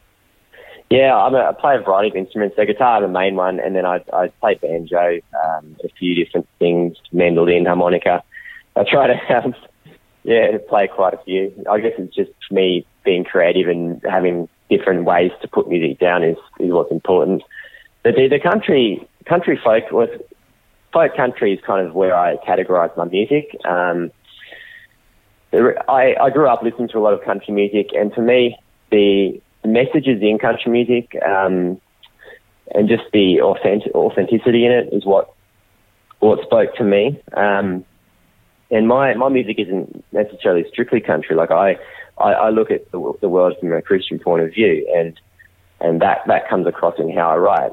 Yeah, 0.89 1.15
I'm 1.15 1.35
a, 1.35 1.41
I 1.41 1.53
play 1.53 1.77
a 1.77 1.83
variety 1.83 2.09
of 2.09 2.17
instruments. 2.17 2.57
The 2.57 2.65
guitar, 2.65 3.03
the 3.03 3.09
main 3.09 3.37
one, 3.37 3.61
and 3.61 3.77
then 3.77 3.85
I, 3.85 4.03
I 4.11 4.29
play 4.41 4.55
banjo, 4.55 5.21
um, 5.45 5.77
a 5.85 5.89
few 5.99 6.15
different 6.15 6.49
things, 6.59 6.97
mandolin, 7.13 7.67
harmonica. 7.67 8.25
I 8.75 8.85
try 8.91 9.09
to, 9.09 9.55
yeah, 10.23 10.57
play 10.71 10.89
quite 10.89 11.13
a 11.13 11.19
few. 11.19 11.53
I 11.71 11.81
guess 11.81 11.93
it's 11.99 12.15
just 12.15 12.31
me 12.51 12.87
being 13.05 13.25
creative 13.25 13.69
and 13.69 14.01
having 14.09 14.49
different 14.69 15.05
ways 15.05 15.33
to 15.43 15.49
put 15.49 15.69
music 15.69 15.99
down 15.99 16.23
is, 16.23 16.37
is 16.61 16.71
what's 16.71 16.93
important. 16.93 17.43
The, 18.05 18.13
the 18.13 18.41
country, 18.41 19.07
country 19.27 19.59
folk 19.63 19.91
was, 19.91 20.09
folk 20.93 21.17
country 21.17 21.55
is 21.55 21.61
kind 21.67 21.87
of 21.87 21.95
where 21.95 22.17
I 22.17 22.37
categorize 22.37 22.97
my 22.97 23.05
music. 23.05 23.57
Um, 23.65 24.11
I, 25.53 26.15
I 26.21 26.31
grew 26.31 26.49
up 26.49 26.63
listening 26.63 26.89
to 26.89 26.99
a 26.99 27.01
lot 27.01 27.15
of 27.15 27.23
country 27.25 27.55
music, 27.55 27.91
and 27.95 28.13
for 28.13 28.21
me, 28.21 28.59
the 28.91 29.41
messages 29.65 30.21
in 30.23 30.39
country 30.39 30.71
music 30.71 31.17
um, 31.25 31.81
and 32.75 32.89
just 32.89 33.05
the 33.13 33.41
authentic, 33.41 33.95
authenticity 33.95 34.65
in 34.67 34.73
it 34.73 34.93
is 34.93 35.05
what 35.05 35.33
what 36.21 36.43
spoke 36.43 36.75
to 36.77 36.85
me. 36.85 37.21
Um, 37.37 37.85
and 38.71 38.87
my 38.87 39.15
my 39.15 39.29
music 39.29 39.59
isn't 39.59 40.05
necessarily 40.13 40.67
strictly 40.69 41.01
country. 41.01 41.37
Like 41.37 41.51
I 41.51 41.79
I, 42.21 42.33
I 42.33 42.51
look 42.51 42.71
at 42.71 42.91
the, 42.91 43.13
the 43.21 43.29
world 43.29 43.55
from 43.61 43.73
a 43.73 43.83
Christian 43.83 44.19
point 44.19 44.43
of 44.43 44.53
view, 44.53 44.91
and 44.95 45.19
and 45.81 46.03
that 46.03 46.23
that 46.27 46.49
comes 46.49 46.67
across 46.67 46.99
in 46.99 47.11
how 47.15 47.31
I 47.31 47.37
write. 47.37 47.73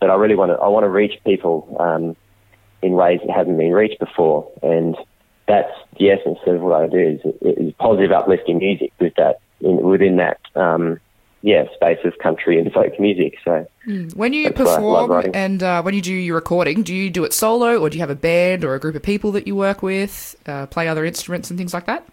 But 0.00 0.10
I 0.10 0.14
really 0.14 0.34
want 0.34 0.50
to 0.50 0.56
I 0.56 0.68
want 0.68 0.84
to 0.84 0.88
reach 0.88 1.18
people 1.24 1.76
um, 1.78 2.16
in 2.82 2.92
ways 2.92 3.20
that 3.24 3.34
haven't 3.34 3.56
been 3.56 3.72
reached 3.72 4.00
before, 4.00 4.50
and 4.62 4.96
that's 5.46 5.72
the 5.98 6.10
essence 6.10 6.38
of 6.46 6.60
what 6.60 6.82
I 6.82 6.88
do 6.88 6.98
is, 6.98 7.20
is 7.40 7.72
positive, 7.78 8.12
uplifting 8.12 8.58
music 8.58 8.92
with 8.98 9.14
that 9.16 9.40
in, 9.60 9.82
within 9.82 10.16
that 10.16 10.40
um, 10.54 10.98
yeah 11.42 11.64
space 11.74 11.98
of 12.04 12.18
country 12.18 12.58
and 12.58 12.72
folk 12.72 12.98
music. 12.98 13.38
So 13.44 13.66
mm. 13.86 14.14
when 14.16 14.32
you 14.32 14.50
perform 14.52 15.30
and 15.34 15.62
uh, 15.62 15.82
when 15.82 15.94
you 15.94 16.00
do 16.00 16.14
your 16.14 16.36
recording, 16.36 16.82
do 16.82 16.94
you 16.94 17.10
do 17.10 17.24
it 17.24 17.32
solo 17.32 17.78
or 17.78 17.90
do 17.90 17.96
you 17.96 18.02
have 18.02 18.10
a 18.10 18.16
band 18.16 18.64
or 18.64 18.74
a 18.74 18.80
group 18.80 18.94
of 18.94 19.02
people 19.02 19.32
that 19.32 19.46
you 19.46 19.54
work 19.54 19.82
with, 19.82 20.36
uh, 20.46 20.66
play 20.66 20.88
other 20.88 21.04
instruments 21.04 21.50
and 21.50 21.58
things 21.58 21.74
like 21.74 21.86
that? 21.86 22.06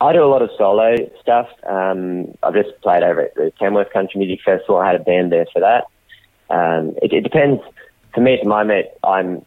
I 0.00 0.12
do 0.12 0.22
a 0.22 0.26
lot 0.26 0.42
of 0.42 0.50
solo 0.56 0.96
stuff. 1.20 1.48
Um, 1.66 2.34
I've 2.42 2.54
just 2.54 2.80
played 2.82 3.02
over 3.02 3.22
at 3.22 3.34
the 3.34 3.52
Tamworth 3.58 3.92
Country 3.92 4.20
Music 4.20 4.40
Festival. 4.44 4.76
I 4.76 4.86
had 4.86 5.00
a 5.00 5.04
band 5.04 5.32
there 5.32 5.46
for 5.52 5.60
that. 5.60 5.84
Um, 6.50 6.94
it, 7.02 7.12
it 7.12 7.22
depends. 7.22 7.62
For 8.14 8.20
me 8.20 8.34
at 8.34 8.42
the 8.42 8.48
moment, 8.48 8.86
I'm 9.02 9.44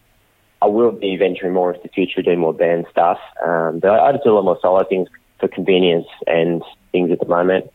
I 0.62 0.68
will 0.68 0.92
be 0.92 1.18
venturing 1.18 1.54
more 1.54 1.74
into 1.74 1.82
the 1.82 1.90
future, 1.90 2.22
doing 2.22 2.40
more 2.40 2.54
band 2.54 2.86
stuff. 2.92 3.18
Um, 3.44 3.80
but 3.80 3.90
I, 3.90 4.10
I 4.10 4.12
just 4.12 4.24
do 4.24 4.32
a 4.32 4.36
lot 4.36 4.46
more 4.46 4.60
solo 4.62 4.84
things 4.84 5.08
for 5.40 5.48
convenience 5.48 6.06
and 6.28 6.62
things 6.92 7.12
at 7.12 7.20
the 7.20 7.26
moment. 7.26 7.72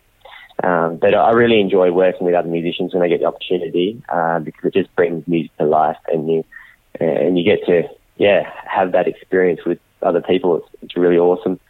Um, 0.63 0.97
but 0.97 1.15
I 1.15 1.33
really 1.33 1.61
enjoy 1.61 1.91
working 1.93 2.25
with 2.25 2.35
other 2.35 2.49
musicians 2.49 2.95
when 2.95 3.03
I 3.03 3.09
get 3.09 3.21
the 3.21 3.27
opportunity 3.27 4.03
uh, 4.09 4.39
because 4.39 4.65
it 4.65 4.75
just 4.75 4.95
brings 4.97 5.27
music 5.27 5.55
to 5.59 5.65
life, 5.65 5.99
and 6.09 6.29
you 6.29 6.45
and 7.01 7.39
you 7.39 7.45
get 7.45 7.67
to 7.67 7.83
yeah 8.17 8.51
have 8.67 8.93
that 8.93 9.07
experience 9.07 9.61
with 9.67 9.79
other 10.03 10.23
people. 10.23 10.57
It's, 10.59 10.69
it's 10.83 10.97
really 10.97 11.19
awesome. 11.19 11.61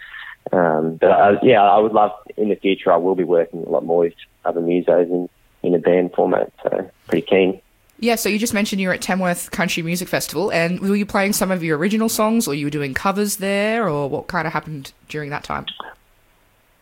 Um, 0.52 0.96
but 0.96 1.10
I, 1.10 1.38
yeah, 1.42 1.62
I 1.62 1.78
would 1.78 1.92
love 1.92 2.12
in 2.36 2.48
the 2.48 2.56
future. 2.56 2.92
I 2.92 2.96
will 2.96 3.14
be 3.14 3.24
working 3.24 3.64
a 3.64 3.68
lot 3.68 3.84
more 3.84 4.00
with 4.00 4.14
other 4.44 4.60
musos 4.60 5.10
in 5.10 5.28
in 5.62 5.74
a 5.74 5.78
band 5.78 6.12
format. 6.14 6.52
So 6.62 6.90
pretty 7.08 7.26
keen. 7.26 7.60
Yeah, 7.98 8.16
so 8.16 8.28
you 8.28 8.38
just 8.38 8.52
mentioned 8.52 8.80
you 8.80 8.88
were 8.88 8.94
at 8.94 9.00
Tamworth 9.00 9.50
Country 9.50 9.82
Music 9.82 10.06
Festival, 10.06 10.52
and 10.52 10.80
were 10.80 10.96
you 10.96 11.06
playing 11.06 11.32
some 11.32 11.50
of 11.50 11.64
your 11.64 11.78
original 11.78 12.10
songs, 12.10 12.46
or 12.46 12.54
you 12.54 12.66
were 12.66 12.70
doing 12.70 12.92
covers 12.92 13.36
there, 13.36 13.88
or 13.88 14.08
what 14.08 14.26
kind 14.26 14.46
of 14.46 14.52
happened 14.52 14.92
during 15.08 15.30
that 15.30 15.44
time? 15.44 15.64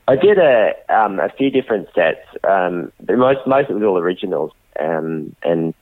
I 0.07 0.17
did 0.17 0.39
a 0.39 0.75
um, 0.89 1.21
a 1.21 1.31
few 1.31 1.51
different 1.51 1.89
sets. 1.95 2.27
Um, 2.43 2.93
but 3.01 3.17
most 3.17 3.47
most 3.47 3.71
it 3.71 3.75
was 3.75 3.83
all 3.83 3.97
originals, 3.97 4.53
um, 4.79 5.35
and 5.43 5.73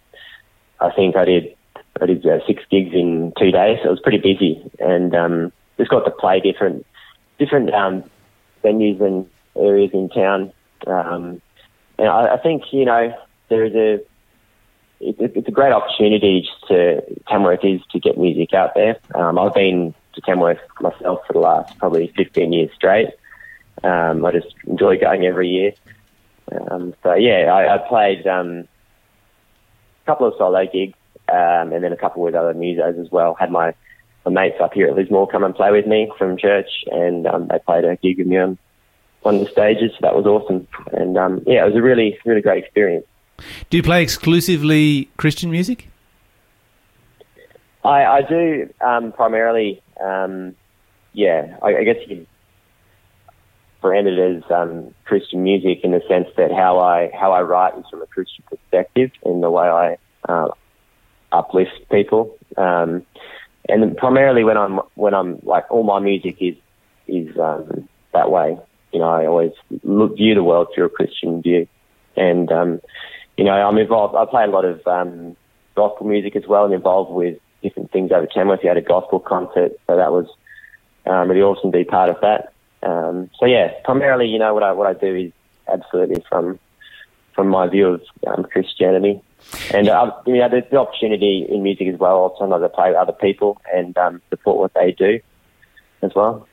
I 0.81 0.91
think 0.93 1.17
I 1.17 1.25
did 1.25 1.57
I 2.01 2.07
did 2.07 2.25
uh, 2.27 2.39
six 2.47 2.63
gigs 2.71 2.95
in 2.95 3.33
two 3.39 3.51
days. 3.51 3.79
So 3.83 3.89
it 3.89 3.91
was 3.91 4.01
pretty 4.01 4.19
busy, 4.19 4.63
and 4.79 5.15
um, 5.15 5.53
just 5.79 5.91
got 5.91 6.05
to 6.05 6.11
play 6.11 6.41
different 6.41 6.87
different 7.39 7.73
um, 7.73 8.05
venues 8.65 9.01
and 9.01 9.29
areas 9.57 9.91
in 9.93 10.09
town. 10.09 10.53
Um, 10.87 11.41
and 11.99 12.09
I, 12.09 12.35
I 12.35 12.39
think 12.39 12.65
you 12.73 12.85
know 12.85 13.15
there 13.49 13.65
is 13.65 13.75
a 13.75 13.95
it, 15.01 15.17
it's 15.37 15.49
a 15.49 15.53
great 15.53 15.73
opportunity 15.73 16.43
just 16.43 16.69
to 16.69 17.03
Tamworth 17.29 17.65
is 17.65 17.81
to 17.91 17.99
get 17.99 18.17
music 18.17 18.55
out 18.55 18.75
there. 18.75 18.99
Um, 19.15 19.39
I've 19.39 19.55
been 19.55 19.95
to 20.15 20.21
Tamworth 20.21 20.61
myself 20.81 21.21
for 21.27 21.33
the 21.33 21.41
last 21.41 21.77
probably 21.79 22.13
15 22.17 22.53
years 22.53 22.71
straight. 22.75 23.09
Um, 23.83 24.25
I 24.25 24.33
just 24.33 24.55
enjoy 24.67 24.99
going 24.99 25.27
every 25.27 25.49
year. 25.49 25.73
Um, 26.71 26.95
so 27.03 27.15
yeah, 27.15 27.53
I, 27.53 27.75
I 27.75 27.79
played 27.79 28.27
um, 28.27 28.69
a 30.03 30.07
couple 30.07 30.27
of 30.27 30.35
solo 30.39 30.65
gigs 30.67 30.95
um, 31.29 31.73
and 31.73 31.83
then 31.83 31.93
a 31.93 31.97
couple 31.97 32.23
with 32.23 32.35
other 32.35 32.55
musos 32.55 33.01
as 33.01 33.11
well. 33.11 33.35
Had 33.35 33.51
my, 33.51 33.75
my 34.25 34.31
mates 34.31 34.61
up 34.61 34.73
here 34.73 34.89
at 34.89 34.97
Lismore 34.97 35.29
come 35.29 35.45
and 35.45 35.55
play 35.55 35.71
with 35.71 35.87
me 35.87 36.11
from 36.19 36.37
church, 36.37 36.69
and 36.91 37.27
um, 37.27 37.49
they 37.49 37.59
played 37.59 37.85
a 37.85 37.97
gig 37.97 38.19
with 38.19 38.27
me 38.27 38.39
on 38.39 38.59
one 39.23 39.37
of 39.37 39.41
the 39.45 39.51
stages. 39.51 39.93
So 39.93 39.99
that 40.03 40.15
was 40.15 40.27
awesome, 40.27 40.67
and 40.93 41.17
um, 41.19 41.43
yeah, 41.47 41.65
it 41.65 41.69
was 41.69 41.77
a 41.77 41.83
really 41.83 42.19
really 42.25 42.43
great 42.43 42.65
experience. 42.65 43.07
Do 43.71 43.77
you 43.77 43.83
play 43.83 44.03
exclusively 44.03 45.11
Christian 45.17 45.51
music? 45.51 45.89
I, 47.85 48.05
I 48.05 48.23
do 48.23 48.73
um, 48.81 49.13
primarily, 49.13 49.83
um, 50.01 50.55
yeah. 51.13 51.57
I, 51.63 51.79
I 51.79 51.85
guess 51.85 51.97
you 52.03 52.17
could 52.17 52.27
brand 53.81 54.07
it 54.07 54.19
as 54.19 54.49
um, 54.51 54.95
Christian 55.05 55.43
music 55.43 55.81
in 55.83 55.91
the 55.91 56.01
sense 56.09 56.29
that 56.37 56.53
how 56.53 56.79
I 56.79 57.11
how 57.13 57.33
I 57.33 57.43
write 57.43 57.77
is 57.77 57.85
from 57.91 58.03
a 58.03 58.07
Christian 58.07 58.45
perspective 58.49 59.11
in 59.25 59.41
the 59.41 59.51
way 59.51 59.67
I 59.67 59.99
uh, 60.29 60.49
uplift 61.33 61.73
people, 61.91 62.39
um, 62.57 63.05
and 63.69 63.97
primarily 63.97 64.45
when 64.45 64.57
I'm 64.57 64.81
when 64.95 65.15
I'm 65.15 65.39
like 65.43 65.71
all 65.71 65.83
my 65.83 66.01
music 66.01 66.37
is 66.41 66.57
is 67.07 67.37
um, 67.39 67.89
that 68.13 68.31
way. 68.31 68.59
You 68.93 68.99
know, 68.99 69.09
I 69.09 69.27
always 69.27 69.53
look 69.83 70.17
view 70.17 70.35
the 70.35 70.43
world 70.43 70.69
through 70.75 70.85
a 70.85 70.91
Christian 70.91 71.41
view, 71.41 71.67
and 72.17 72.51
um, 72.53 72.81
you 73.37 73.45
know, 73.45 73.53
I'm 73.53 73.79
involved. 73.79 74.15
I 74.15 74.27
play 74.27 74.45
a 74.45 74.49
lot 74.49 74.65
of 74.65 74.87
um, 74.87 75.37
gospel 75.75 76.07
music 76.07 76.37
as 76.37 76.47
well, 76.47 76.65
and 76.65 76.75
involved 76.75 77.11
with 77.11 77.39
different 77.63 77.91
things 77.91 78.13
over 78.13 78.27
Tamworth. 78.27 78.61
We 78.63 78.69
had 78.69 78.77
a 78.77 78.83
gospel 78.83 79.21
concert, 79.21 79.73
so 79.87 79.97
that 79.97 80.13
was 80.13 80.27
um, 81.07 81.29
really 81.29 81.43
awesome 81.43 81.73
to 81.73 81.79
be 81.79 81.85
part 81.85 82.11
of 82.11 82.21
that. 82.21 82.53
Um, 82.83 83.31
so 83.39 83.47
yeah, 83.47 83.73
primarily, 83.85 84.27
you 84.27 84.39
know, 84.39 84.53
what 84.53 84.63
I 84.63 84.73
what 84.73 84.87
I 84.87 84.95
do 84.95 85.15
is 85.15 85.33
absolutely 85.73 86.23
from 86.29 86.59
from 87.35 87.49
my 87.49 87.69
view 87.69 87.89
of 87.89 88.03
um, 88.27 88.45
Christianity, 88.45 89.23
and 89.73 89.89
uh, 89.89 90.13
you 90.27 90.39
know, 90.39 90.49
there's 90.49 90.65
the 90.71 90.79
opportunity 90.79 91.47
in 91.49 91.63
music 91.63 91.89
as 91.89 91.99
well. 91.99 92.35
Sometimes 92.39 92.63
I 92.63 92.69
play 92.69 92.89
with 92.89 92.97
other 92.97 93.13
people 93.13 93.61
and 93.73 93.97
um, 93.99 94.23
support 94.31 94.59
what 94.59 94.75
they 94.75 94.93
do 94.93 95.21
as 96.03 96.15
well. 96.15 96.47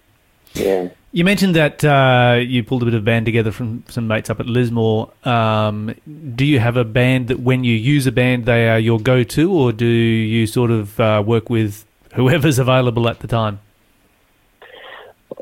Yeah. 0.54 0.90
You 1.12 1.24
mentioned 1.24 1.56
that 1.56 1.84
uh, 1.84 2.40
you 2.40 2.64
pulled 2.64 2.84
a 2.84 2.86
bit 2.86 2.94
of 2.94 3.04
band 3.04 3.26
together 3.26 3.52
from 3.52 3.84
some 3.88 4.08
mates 4.08 4.30
up 4.30 4.40
at 4.40 4.46
Lismore. 4.46 5.12
Um, 5.24 5.96
do 6.36 6.46
you 6.46 6.60
have 6.60 6.78
a 6.78 6.84
band 6.84 7.30
that 7.30 7.40
when 7.40 7.64
you 7.64 7.74
use 7.74 8.06
a 8.06 8.12
band, 8.12 8.46
they 8.46 8.70
are 8.70 8.78
your 8.78 9.00
go 9.00 9.24
to, 9.24 9.52
or 9.52 9.72
do 9.72 9.88
you 9.88 10.46
sort 10.46 10.70
of 10.70 11.00
uh, 11.00 11.24
work 11.26 11.50
with 11.50 11.86
whoever's 12.14 12.60
available 12.68 13.10
at 13.10 13.20
the 13.22 13.28
time? 13.28 13.60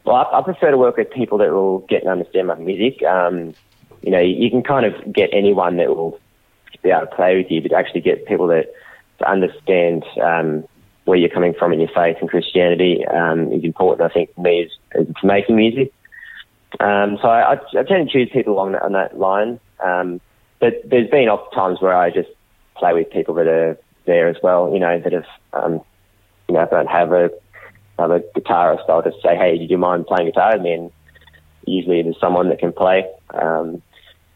Well, 0.06 0.16
I, 0.16 0.40
I 0.40 0.42
prefer 0.42 0.72
to 0.72 0.78
work 0.78 0.96
with 0.96 1.12
people 1.12 1.38
that 1.40 1.52
will 1.52 1.80
get 1.80 2.02
and 2.02 2.12
understand 2.12 2.48
my 2.48 2.56
music. 2.56 3.04
Um, 3.04 3.54
you 4.02 4.12
know, 4.12 4.22
you 4.22 4.50
can 4.50 4.64
kind 4.64 4.86
of 4.86 5.12
get 5.12 5.30
anyone 5.34 5.76
that 5.78 5.90
will 5.90 6.18
be 6.84 6.90
able 6.90 7.08
to 7.08 7.16
play 7.16 7.38
with 7.38 7.52
you, 7.52 7.62
but 7.62 7.74
actually 7.74 8.02
get 8.02 8.26
people 8.26 8.48
that 8.48 8.74
to 9.20 9.30
understand 9.30 10.04
um, 10.22 10.64
where 11.06 11.18
you're 11.18 11.30
coming 11.30 11.54
from 11.58 11.74
in 11.74 11.80
your 11.80 11.90
faith 11.94 12.18
and 12.20 12.30
Christianity 12.30 13.06
um, 13.08 13.52
is 13.52 13.64
important. 13.64 14.10
I 14.10 14.14
think 14.14 14.34
for 14.36 14.42
me 14.42 14.62
is, 14.62 14.72
is 14.94 15.08
to 15.22 15.28
making 15.28 15.56
music. 15.56 15.94
Um, 16.80 17.18
so 17.22 17.30
I, 17.30 17.54
I, 17.54 17.80
I 17.80 17.84
tend 17.84 18.10
to 18.10 18.14
choose 18.14 18.30
people 18.32 18.54
along 18.54 18.74
that, 18.74 18.84
on 18.84 18.92
that 18.94 19.18
line. 19.18 19.60
Um, 19.84 20.22
but 20.60 20.82
there's 20.86 21.10
been 21.10 21.30
oft 21.30 21.54
times 21.54 21.82
where 21.82 21.96
I 21.96 22.10
just 22.10 22.30
play 22.76 22.94
with 22.94 23.10
people 23.12 23.36
that 23.36 23.48
are 23.48 23.78
there 24.06 24.28
as 24.28 24.38
well. 24.42 24.72
You 24.74 24.80
know 24.80 25.00
that 25.00 25.14
have 25.14 25.26
um, 25.54 25.82
you 26.48 26.56
know 26.56 26.68
don't 26.70 26.88
have 26.88 27.12
a 27.12 27.30
have 28.00 28.12
a 28.12 28.20
guitarist. 28.20 28.90
I'll 28.90 29.02
just 29.02 29.22
say, 29.22 29.36
hey, 29.36 29.58
do 29.58 29.66
you 29.66 29.78
mind 29.78 30.08
playing 30.08 30.30
guitar 30.30 30.54
with 30.54 30.62
me? 30.62 30.74
And 30.74 30.92
usually 31.66 32.02
there's 32.02 32.20
someone 32.20 32.50
that 32.50 32.60
can 32.60 32.74
play. 32.74 33.06
Um, 33.30 33.82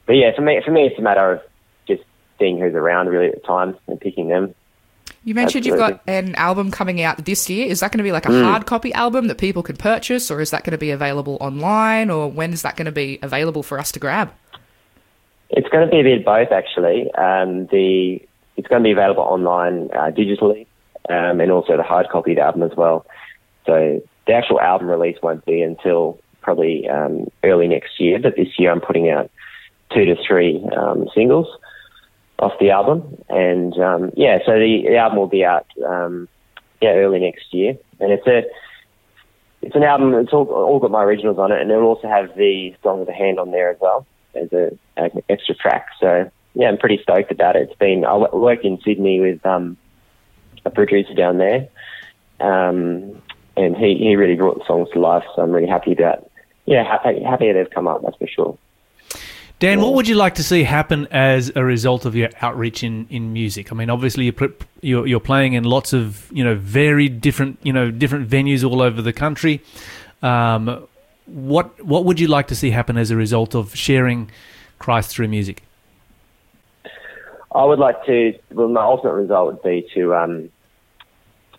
but 0.05 0.13
yeah, 0.13 0.35
for 0.35 0.41
me, 0.41 0.61
for 0.63 0.71
me, 0.71 0.85
it's 0.85 0.99
a 0.99 1.01
matter 1.01 1.33
of 1.33 1.41
seeing 2.41 2.59
who's 2.59 2.73
around 2.73 3.07
really 3.07 3.27
at 3.27 3.35
the 3.35 3.47
time 3.47 3.77
and 3.87 4.01
picking 4.01 4.27
them. 4.27 4.53
You 5.23 5.35
mentioned 5.35 5.67
you've 5.67 5.77
got 5.77 6.01
an 6.07 6.33
album 6.33 6.71
coming 6.71 6.99
out 7.01 7.23
this 7.25 7.47
year. 7.47 7.67
Is 7.67 7.81
that 7.81 7.91
going 7.91 7.99
to 7.99 8.03
be 8.03 8.11
like 8.11 8.25
a 8.25 8.29
Mm. 8.29 8.43
hard 8.43 8.65
copy 8.65 8.91
album 8.93 9.27
that 9.27 9.37
people 9.37 9.61
can 9.61 9.77
purchase, 9.77 10.31
or 10.31 10.41
is 10.41 10.49
that 10.49 10.63
going 10.63 10.71
to 10.71 10.79
be 10.79 10.89
available 10.89 11.37
online, 11.39 12.09
or 12.09 12.27
when 12.27 12.51
is 12.53 12.63
that 12.63 12.75
going 12.75 12.87
to 12.87 12.91
be 12.91 13.19
available 13.21 13.61
for 13.61 13.77
us 13.77 13.91
to 13.91 13.99
grab? 13.99 14.31
It's 15.51 15.69
going 15.69 15.85
to 15.85 15.91
be 15.91 15.99
a 15.99 16.03
bit 16.03 16.19
of 16.19 16.25
both, 16.25 16.51
actually. 16.51 17.11
Um, 17.13 17.67
the 17.67 18.21
it's 18.57 18.67
going 18.67 18.81
to 18.81 18.87
be 18.87 18.91
available 18.91 19.23
online 19.23 19.89
uh, 19.93 20.09
digitally, 20.11 20.65
um, 21.09 21.39
and 21.39 21.51
also 21.51 21.77
the 21.77 21.83
hard 21.83 22.09
copy 22.09 22.31
of 22.31 22.37
the 22.37 22.43
album 22.43 22.63
as 22.63 22.75
well. 22.75 23.05
So 23.67 24.01
the 24.25 24.33
actual 24.33 24.59
album 24.59 24.87
release 24.87 25.17
won't 25.21 25.45
be 25.45 25.61
until 25.61 26.19
probably 26.41 26.89
um, 26.89 27.27
early 27.43 27.67
next 27.67 27.99
year. 27.99 28.17
But 28.19 28.35
this 28.37 28.47
year, 28.57 28.71
I'm 28.71 28.81
putting 28.81 29.09
out 29.09 29.29
two 29.93 30.05
to 30.05 30.15
three 30.27 30.63
um, 30.75 31.07
singles 31.13 31.47
off 32.41 32.53
the 32.59 32.71
album, 32.71 33.17
and 33.29 33.77
um, 33.79 34.11
yeah, 34.17 34.39
so 34.45 34.53
the, 34.53 34.83
the 34.87 34.97
album 34.97 35.19
will 35.19 35.27
be 35.27 35.45
out 35.45 35.67
um, 35.85 36.27
yeah 36.81 36.93
early 36.93 37.19
next 37.19 37.53
year, 37.53 37.77
and 37.99 38.11
it's 38.11 38.27
a 38.27 38.43
it's 39.61 39.75
an 39.75 39.83
album. 39.83 40.13
It's 40.15 40.33
all, 40.33 40.47
all 40.47 40.79
got 40.79 40.91
my 40.91 41.03
originals 41.03 41.37
on 41.37 41.51
it, 41.51 41.61
and 41.61 41.69
it'll 41.69 41.83
also 41.83 42.07
have 42.07 42.35
the 42.35 42.75
song 42.81 43.01
of 43.01 43.07
the 43.07 43.13
hand 43.13 43.39
on 43.39 43.51
there 43.51 43.69
as 43.69 43.77
well 43.79 44.05
as 44.33 44.51
a, 44.51 44.71
an 44.97 45.11
extra 45.29 45.55
track. 45.55 45.87
So 45.99 46.29
yeah, 46.55 46.67
I'm 46.67 46.77
pretty 46.77 46.99
stoked 47.03 47.31
about 47.31 47.55
it. 47.55 47.69
It's 47.69 47.79
been 47.79 48.03
I 48.05 48.13
wo- 48.13 48.39
worked 48.39 48.65
in 48.65 48.81
Sydney 48.81 49.19
with 49.19 49.45
um, 49.45 49.77
a 50.65 50.71
producer 50.71 51.13
down 51.13 51.37
there, 51.37 51.67
um, 52.39 53.21
and 53.55 53.77
he 53.77 53.97
he 53.99 54.15
really 54.15 54.35
brought 54.35 54.57
the 54.57 54.65
songs 54.65 54.89
to 54.93 54.99
life. 54.99 55.23
So 55.35 55.43
I'm 55.43 55.51
really 55.51 55.69
happy 55.69 55.93
about 55.93 56.29
yeah 56.65 56.83
happy 56.83 57.21
happy 57.21 57.51
they've 57.51 57.69
come 57.69 57.87
up. 57.87 58.01
That's 58.01 58.17
for 58.17 58.27
sure. 58.27 58.57
Dan, 59.61 59.79
what 59.79 59.93
would 59.93 60.07
you 60.07 60.15
like 60.15 60.33
to 60.35 60.43
see 60.43 60.63
happen 60.63 61.07
as 61.11 61.51
a 61.55 61.63
result 61.63 62.05
of 62.05 62.15
your 62.15 62.29
outreach 62.41 62.83
in, 62.83 63.05
in 63.11 63.31
music? 63.31 63.71
I 63.71 63.75
mean, 63.75 63.91
obviously 63.91 64.25
you're, 64.25 64.49
you're 64.81 65.05
you're 65.05 65.19
playing 65.19 65.53
in 65.53 65.65
lots 65.65 65.93
of 65.93 66.31
you 66.31 66.43
know 66.43 66.55
very 66.55 67.07
different 67.07 67.59
you 67.61 67.71
know 67.71 67.91
different 67.91 68.27
venues 68.27 68.67
all 68.67 68.81
over 68.81 69.03
the 69.03 69.13
country. 69.13 69.61
Um, 70.23 70.87
what 71.27 71.85
what 71.85 72.05
would 72.05 72.19
you 72.19 72.27
like 72.27 72.47
to 72.47 72.55
see 72.55 72.71
happen 72.71 72.97
as 72.97 73.11
a 73.11 73.15
result 73.15 73.53
of 73.53 73.75
sharing 73.75 74.31
Christ 74.79 75.11
through 75.11 75.27
music? 75.27 75.61
I 77.53 77.63
would 77.63 77.77
like 77.77 78.03
to. 78.07 78.33
Well, 78.49 78.67
my 78.67 78.81
ultimate 78.81 79.13
result 79.13 79.45
would 79.45 79.61
be 79.61 79.87
to 79.93 80.15
um, 80.15 80.49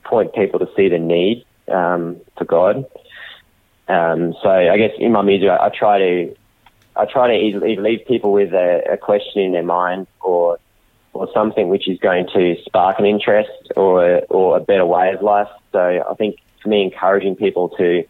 point 0.03 0.35
people 0.35 0.59
to 0.59 0.69
see 0.75 0.89
the 0.89 0.99
need 0.99 1.45
um, 1.69 2.21
for 2.37 2.47
God. 2.47 2.85
Um, 3.87 4.35
so 4.43 4.51
I 4.51 4.77
guess 4.77 4.91
in 4.99 5.13
my 5.13 5.23
music, 5.23 5.51
I, 5.51 5.67
I 5.67 5.69
try 5.69 5.99
to 5.99 6.37
I 6.97 7.07
try 7.07 7.29
to 7.29 7.35
either, 7.35 7.83
leave 7.83 8.07
people 8.07 8.33
with 8.33 8.53
a, 8.53 8.83
a 8.93 8.97
question 8.97 9.43
in 9.43 9.53
their 9.53 9.63
mind 9.63 10.07
or 10.21 10.59
or 11.15 11.29
something 11.35 11.69
which 11.69 11.89
is 11.89 11.99
going 11.99 12.27
to 12.35 12.57
spark 12.65 12.99
an 12.99 13.07
interest 13.07 13.73
or 13.77 14.23
or 14.29 14.57
a 14.57 14.61
better 14.61 14.87
way 14.87 15.13
of 15.13 15.23
life. 15.23 15.49
So 15.73 15.79
I 15.79 16.15
think 16.15 16.37
for 16.63 16.69
me, 16.69 16.83
encouraging 16.83 17.37
people 17.37 17.69
to 17.71 18.05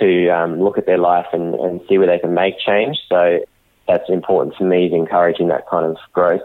to 0.00 0.28
um, 0.28 0.60
look 0.60 0.78
at 0.78 0.86
their 0.86 0.98
life 0.98 1.26
and, 1.32 1.54
and 1.54 1.80
see 1.88 1.98
where 1.98 2.06
they 2.06 2.18
can 2.18 2.34
make 2.34 2.58
change. 2.58 2.98
So 3.08 3.44
that's 3.86 4.08
important 4.08 4.56
for 4.56 4.64
me 4.64 4.86
is 4.86 4.92
encouraging 4.92 5.48
that 5.48 5.68
kind 5.68 5.86
of 5.86 5.96
growth. 6.12 6.42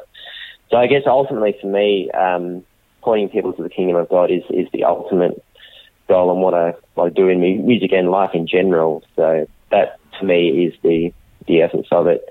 So 0.69 0.77
I 0.77 0.87
guess 0.87 1.03
ultimately 1.05 1.55
for 1.59 1.67
me, 1.67 2.11
um, 2.11 2.63
pointing 3.01 3.29
people 3.29 3.53
to 3.53 3.63
the 3.63 3.69
kingdom 3.69 3.95
of 3.95 4.09
God 4.09 4.29
is, 4.29 4.43
is 4.49 4.67
the 4.71 4.83
ultimate 4.83 5.43
goal 6.07 6.31
and 6.31 6.41
what 6.41 6.53
I, 6.53 6.73
what 6.93 7.05
I 7.05 7.09
do 7.09 7.27
in 7.27 7.39
music 7.65 7.91
and 7.91 8.11
life 8.11 8.31
in 8.33 8.47
general. 8.47 9.03
So 9.15 9.47
that 9.71 9.99
to 10.19 10.25
me 10.25 10.65
is 10.65 10.73
the, 10.83 11.13
the 11.47 11.61
essence 11.61 11.87
of 11.91 12.07
it. 12.07 12.27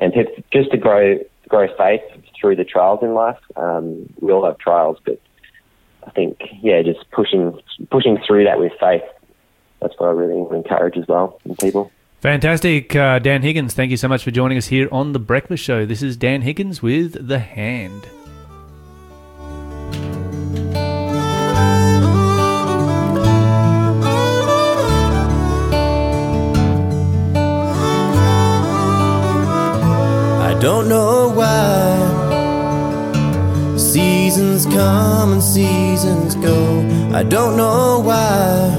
And 0.00 0.12
just 0.52 0.70
to 0.70 0.76
grow, 0.76 1.18
grow 1.48 1.66
faith 1.76 2.02
through 2.40 2.56
the 2.56 2.64
trials 2.64 3.00
in 3.02 3.14
life. 3.14 3.38
Um, 3.56 4.12
we 4.20 4.32
all 4.32 4.44
have 4.44 4.58
trials, 4.58 4.98
but 5.04 5.20
I 6.06 6.10
think, 6.10 6.38
yeah, 6.62 6.82
just 6.82 7.10
pushing, 7.10 7.58
pushing 7.90 8.18
through 8.26 8.44
that 8.44 8.60
with 8.60 8.72
faith 8.78 9.02
that's 9.80 9.94
what 9.98 10.08
I 10.08 10.12
really 10.12 10.38
encourage 10.56 10.96
as 10.96 11.06
well 11.06 11.40
in 11.44 11.56
people. 11.56 11.90
Fantastic. 12.20 12.96
Uh, 12.96 13.18
Dan 13.20 13.42
Higgins, 13.42 13.74
thank 13.74 13.90
you 13.90 13.96
so 13.96 14.08
much 14.08 14.24
for 14.24 14.30
joining 14.30 14.58
us 14.58 14.66
here 14.66 14.88
on 14.90 15.12
The 15.12 15.20
Breakfast 15.20 15.62
Show. 15.62 15.86
This 15.86 16.02
is 16.02 16.16
Dan 16.16 16.42
Higgins 16.42 16.82
with 16.82 17.28
The 17.28 17.38
Hand. 17.38 18.08
Don't 30.60 30.88
know 30.88 31.28
why 31.28 32.28
seasons 33.76 34.66
come 34.66 35.32
and 35.34 35.42
seasons 35.42 36.34
go. 36.34 36.80
I 37.14 37.22
don't 37.22 37.56
know 37.56 38.00
why 38.00 38.76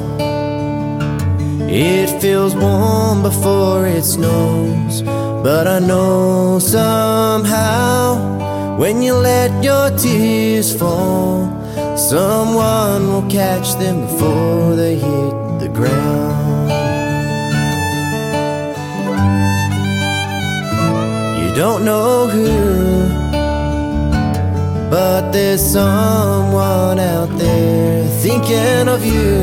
it 1.72 2.22
feels 2.22 2.54
warm 2.54 3.22
before 3.22 3.88
it 3.88 4.04
snows. 4.04 5.04
But 5.42 5.68
I 5.68 5.80
know 5.80 6.60
somehow 6.60 8.18
when 8.78 9.02
you 9.02 9.14
let 9.14 9.64
your 9.64 9.90
tears 9.98 10.76
fall, 10.78 11.48
someone 11.96 13.08
will 13.08 13.30
catch 13.30 13.76
them 13.76 14.02
before 14.02 14.76
they 14.76 14.96
hit 14.96 15.60
the 15.60 15.70
ground. 15.74 16.39
Don't 21.60 21.84
know 21.84 22.26
who, 22.26 22.48
but 24.90 25.32
there's 25.32 25.62
someone 25.62 26.98
out 26.98 27.28
there 27.38 28.08
thinking 28.22 28.88
of 28.88 29.06
you. 29.06 29.42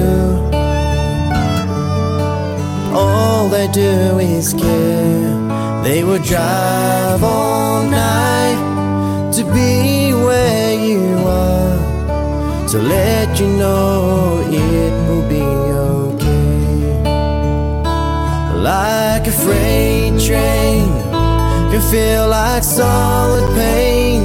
All 2.94 3.50
they 3.50 3.68
do 3.68 4.18
is 4.18 4.54
care. 4.54 5.82
They 5.84 6.04
would 6.04 6.22
drive 6.22 7.22
all 7.22 7.84
night 7.84 9.32
to 9.34 9.44
be 9.52 10.14
where 10.14 10.72
you 10.72 11.04
are, 11.18 12.68
to 12.68 12.78
let 12.78 13.38
you 13.38 13.46
know 13.46 14.42
it 14.46 14.92
will 15.06 15.28
be 15.28 15.46
okay. 15.98 17.02
Like 18.54 19.26
a 19.26 19.32
freight 19.32 20.18
train 20.18 21.15
can 21.76 21.90
feel 21.90 22.28
like 22.28 22.62
solid 22.62 23.46
pain. 23.54 24.24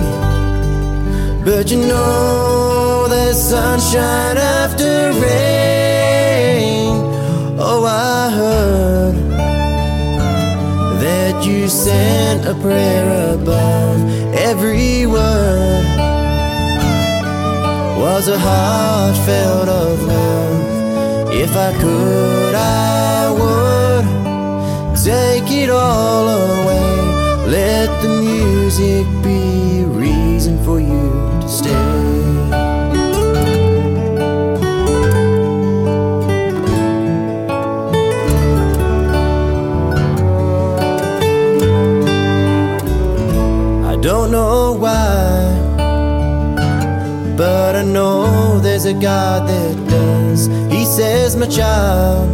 But 1.44 1.70
you 1.72 1.80
know 1.86 3.08
there's 3.10 3.42
sunshine 3.42 4.38
after 4.38 5.12
rain. 5.26 6.94
Oh, 7.60 7.84
I 7.86 8.30
heard 8.40 9.16
that 11.04 11.46
you 11.46 11.68
sent 11.68 12.46
a 12.46 12.56
prayer 12.62 13.34
above 13.34 14.00
every 14.34 15.06
word 15.06 15.86
was 18.02 18.28
a 18.30 18.40
heartfelt 18.40 19.68
of 19.68 20.02
love. 20.04 21.34
If 21.34 21.52
I 21.56 21.72
could, 21.82 22.56
I 22.56 23.30
would 23.40 24.06
take 24.96 25.52
it 25.52 25.70
all 25.70 26.28
away. 26.30 27.01
Let 27.52 27.90
the 28.02 28.08
music 28.08 29.06
be 29.22 29.82
a 29.82 29.86
reason 29.86 30.64
for 30.64 30.80
you 30.80 31.12
to 31.42 31.50
stay. 31.50 31.70
I 43.84 43.98
don't 44.00 44.32
know 44.32 44.78
why, 44.80 45.76
but 47.36 47.76
I 47.76 47.84
know 47.84 48.60
there's 48.60 48.86
a 48.86 48.94
God 48.94 49.50
that 49.50 49.76
does. 49.90 50.48
He 50.72 50.86
says, 50.86 51.36
My 51.36 51.48
child, 51.48 52.30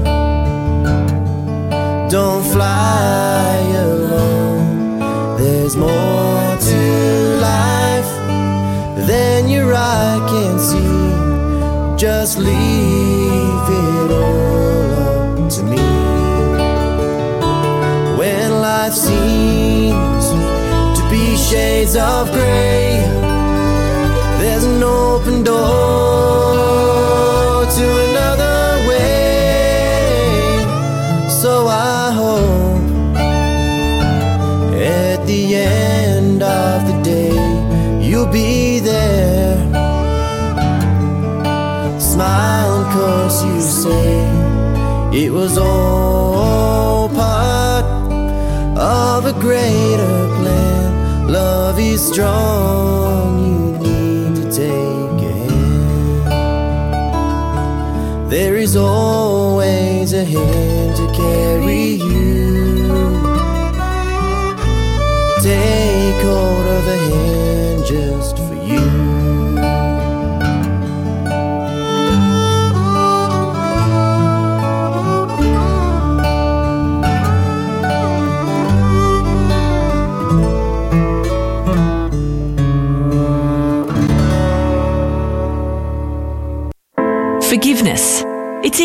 don't 2.12 2.44
fly 2.54 3.58
alone. 3.74 4.47
There's 5.68 5.76
more 5.76 6.58
to 6.70 7.40
life 7.42 8.12
than 9.06 9.50
your 9.50 9.74
eye 9.76 10.26
can 10.30 10.58
see. 10.60 11.98
Just 11.98 12.38
leave 12.38 13.68
it 13.84 14.12
all 14.12 15.44
up 15.44 15.50
to 15.56 15.64
me. 15.64 15.88
When 18.18 18.62
life 18.62 18.94
seems 18.94 20.30
to 20.98 21.10
be 21.12 21.36
shades 21.36 21.98
of 21.98 22.32
gray, 22.32 23.04
there's 24.40 24.64
an 24.64 24.82
open 24.82 25.44
door 25.44 26.07
it 45.18 45.32
was 45.32 45.58
all 45.58 47.10
part 47.10 47.86
of 48.78 49.26
a 49.26 49.34
greater 49.42 50.28
plan. 50.38 51.28
Love 51.28 51.80
is 51.80 52.08
strong, 52.08 53.40
you 53.44 53.80
need 53.80 54.36
to 54.36 54.44
take 54.52 55.22
a 55.26 55.34
hand. 55.50 56.32
There 58.30 58.58
is 58.58 58.76
always 58.76 60.14
a 60.14 60.24
hand 60.24 60.96
to 60.98 61.08
carry 61.14 61.98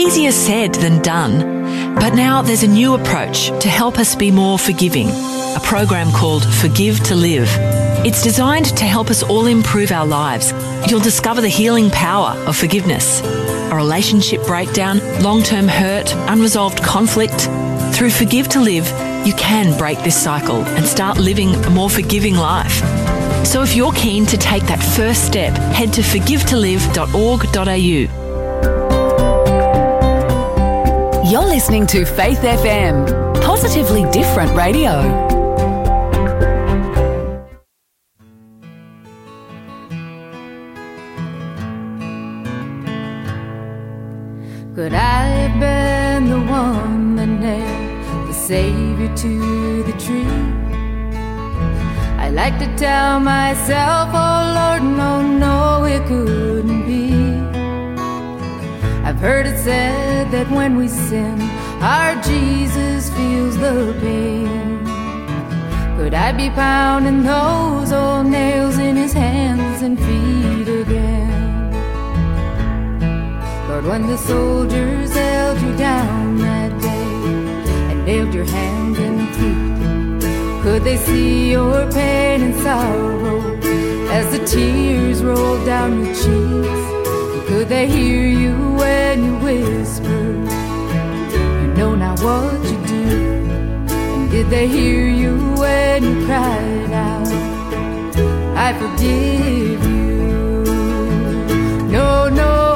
easier 0.03 0.33
said 0.33 0.75
than 0.75 1.01
done. 1.01 1.95
But 1.95 2.15
now 2.15 2.43
there's 2.43 2.65
a 2.65 2.69
new 2.69 2.95
approach 2.95 3.51
to 3.61 3.69
help 3.69 4.01
us 4.01 4.17
be 4.17 4.33
more 4.33 4.59
forgiving. 4.59 5.09
A 5.09 5.61
program 5.63 6.11
called 6.11 6.45
Forgive 6.45 6.99
to 7.05 7.15
Live. 7.15 7.49
It's 8.05 8.21
designed 8.21 8.77
to 8.77 8.85
help 8.85 9.11
us 9.11 9.23
all 9.23 9.47
improve 9.47 9.93
our 9.93 10.05
lives. 10.05 10.53
You'll 10.89 10.99
discover 11.01 11.41
the 11.41 11.49
healing 11.49 11.89
power 11.91 12.31
of 12.49 12.57
forgiveness. 12.57 13.21
A 13.71 13.77
relationship 13.77 14.45
breakdown, 14.45 14.99
long 15.23 15.45
term 15.45 15.69
hurt, 15.69 16.13
unresolved 16.29 16.83
conflict. 16.83 17.49
Through 17.95 18.11
Forgive 18.11 18.49
to 18.49 18.61
Live, 18.61 18.89
you 19.25 19.35
can 19.35 19.79
break 19.79 20.03
this 20.03 20.21
cycle 20.21 20.65
and 20.65 20.85
start 20.85 21.19
living 21.19 21.55
a 21.65 21.71
more 21.71 21.91
forgiving 21.91 22.35
life. 22.35 22.83
So 23.47 23.63
if 23.63 23.77
you're 23.77 23.93
keen 23.93 24.27
to 24.27 24.37
take 24.37 24.65
that 24.65 24.83
first 24.83 25.25
step, 25.25 25.57
head 25.73 25.93
to 25.93 26.03
forgivetolive.org.au. 26.03 28.22
You're 31.33 31.47
listening 31.47 31.87
to 31.87 32.05
Faith 32.05 32.41
FM, 32.41 33.07
positively 33.41 34.05
different 34.11 34.55
radio. 34.55 35.01
Could 44.75 44.93
I 44.93 45.25
have 45.25 45.59
been 45.59 46.29
the 46.29 46.41
one 46.53 47.17
that 47.17 47.29
nailed 47.29 48.29
the 48.29 48.35
Savior 48.35 49.17
to 49.17 49.83
the 49.85 49.93
tree? 49.93 50.27
I 52.19 52.29
like 52.29 52.59
to 52.59 52.77
tell 52.77 53.21
myself, 53.21 54.11
oh 54.13 54.53
Lord, 54.59 54.83
no, 54.83 55.23
no, 55.23 55.85
it. 55.87 56.03
I've 56.03 56.52
Heard 59.23 59.47
it 59.47 59.57
said 59.59 60.33
that 60.33 60.51
when 60.51 60.75
we 60.75 60.89
sin, 60.89 61.41
our 61.81 62.21
Jesus 62.23 63.09
feels 63.11 63.57
the 63.57 63.97
pain. 64.01 64.85
Could 65.97 66.13
I 66.13 66.33
be 66.33 66.51
pounding 66.51 67.23
those 67.23 67.93
old 67.93 68.27
nails 68.27 68.79
in 68.79 68.97
his 68.97 69.13
hands 69.13 69.81
and 69.81 69.97
feet 69.97 70.67
again? 70.67 71.71
Lord, 73.69 73.85
when 73.85 74.09
the 74.09 74.19
soldiers 74.19 75.15
held 75.15 75.61
you 75.61 75.77
down 75.77 76.39
that 76.39 76.73
day 76.83 77.93
and 77.93 78.05
nailed 78.05 78.35
your 78.35 78.45
hands 78.45 78.99
and 78.99 79.21
feet, 79.37 80.63
could 80.65 80.83
they 80.83 80.97
see 80.97 81.53
your 81.53 81.89
pain 81.93 82.43
and 82.43 82.57
sorrow 82.57 83.39
as 84.11 84.37
the 84.37 84.45
tears 84.45 85.23
rolled 85.23 85.65
down 85.65 86.05
your 86.05 86.13
cheeks? 86.13 87.02
They 87.73 87.89
hear 87.89 88.27
you 88.27 88.55
when 88.75 89.25
you 89.25 89.35
whisper. 89.39 90.21
You 91.63 91.69
know 91.79 91.95
not 91.95 92.21
what 92.21 92.63
you 92.71 92.79
do. 92.87 93.05
And 94.13 94.31
did 94.31 94.51
they 94.51 94.69
hear 94.69 95.09
you 95.09 95.39
when 95.55 96.05
you 96.05 96.27
cried 96.27 96.93
out? 96.93 97.29
I 98.67 98.75
forgive 98.79 99.83
you. 99.87 100.65
No, 101.91 102.29
no. 102.29 102.72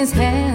his 0.00 0.12
head. 0.12 0.49